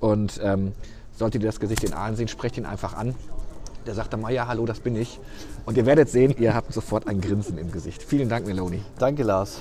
Und 0.00 0.40
ähm, 0.42 0.72
solltet 1.12 1.42
ihr 1.42 1.48
das 1.48 1.60
Gesicht 1.60 1.84
in 1.84 1.94
Aalen 1.94 2.16
sehen, 2.16 2.28
sprecht 2.28 2.58
ihn 2.58 2.66
einfach 2.66 2.94
an. 2.94 3.14
Der 3.86 3.94
sagt 3.94 4.12
dann 4.12 4.20
mal, 4.20 4.32
ja, 4.32 4.46
hallo, 4.48 4.66
das 4.66 4.80
bin 4.80 4.96
ich. 4.96 5.20
Und 5.64 5.76
ihr 5.76 5.86
werdet 5.86 6.08
sehen, 6.08 6.34
ihr 6.38 6.54
habt 6.54 6.72
sofort 6.72 7.06
ein 7.06 7.20
Grinsen 7.20 7.56
im 7.56 7.70
Gesicht. 7.70 8.02
Vielen 8.02 8.28
Dank, 8.28 8.46
Meloni. 8.46 8.82
Danke, 8.98 9.22
Lars. 9.22 9.60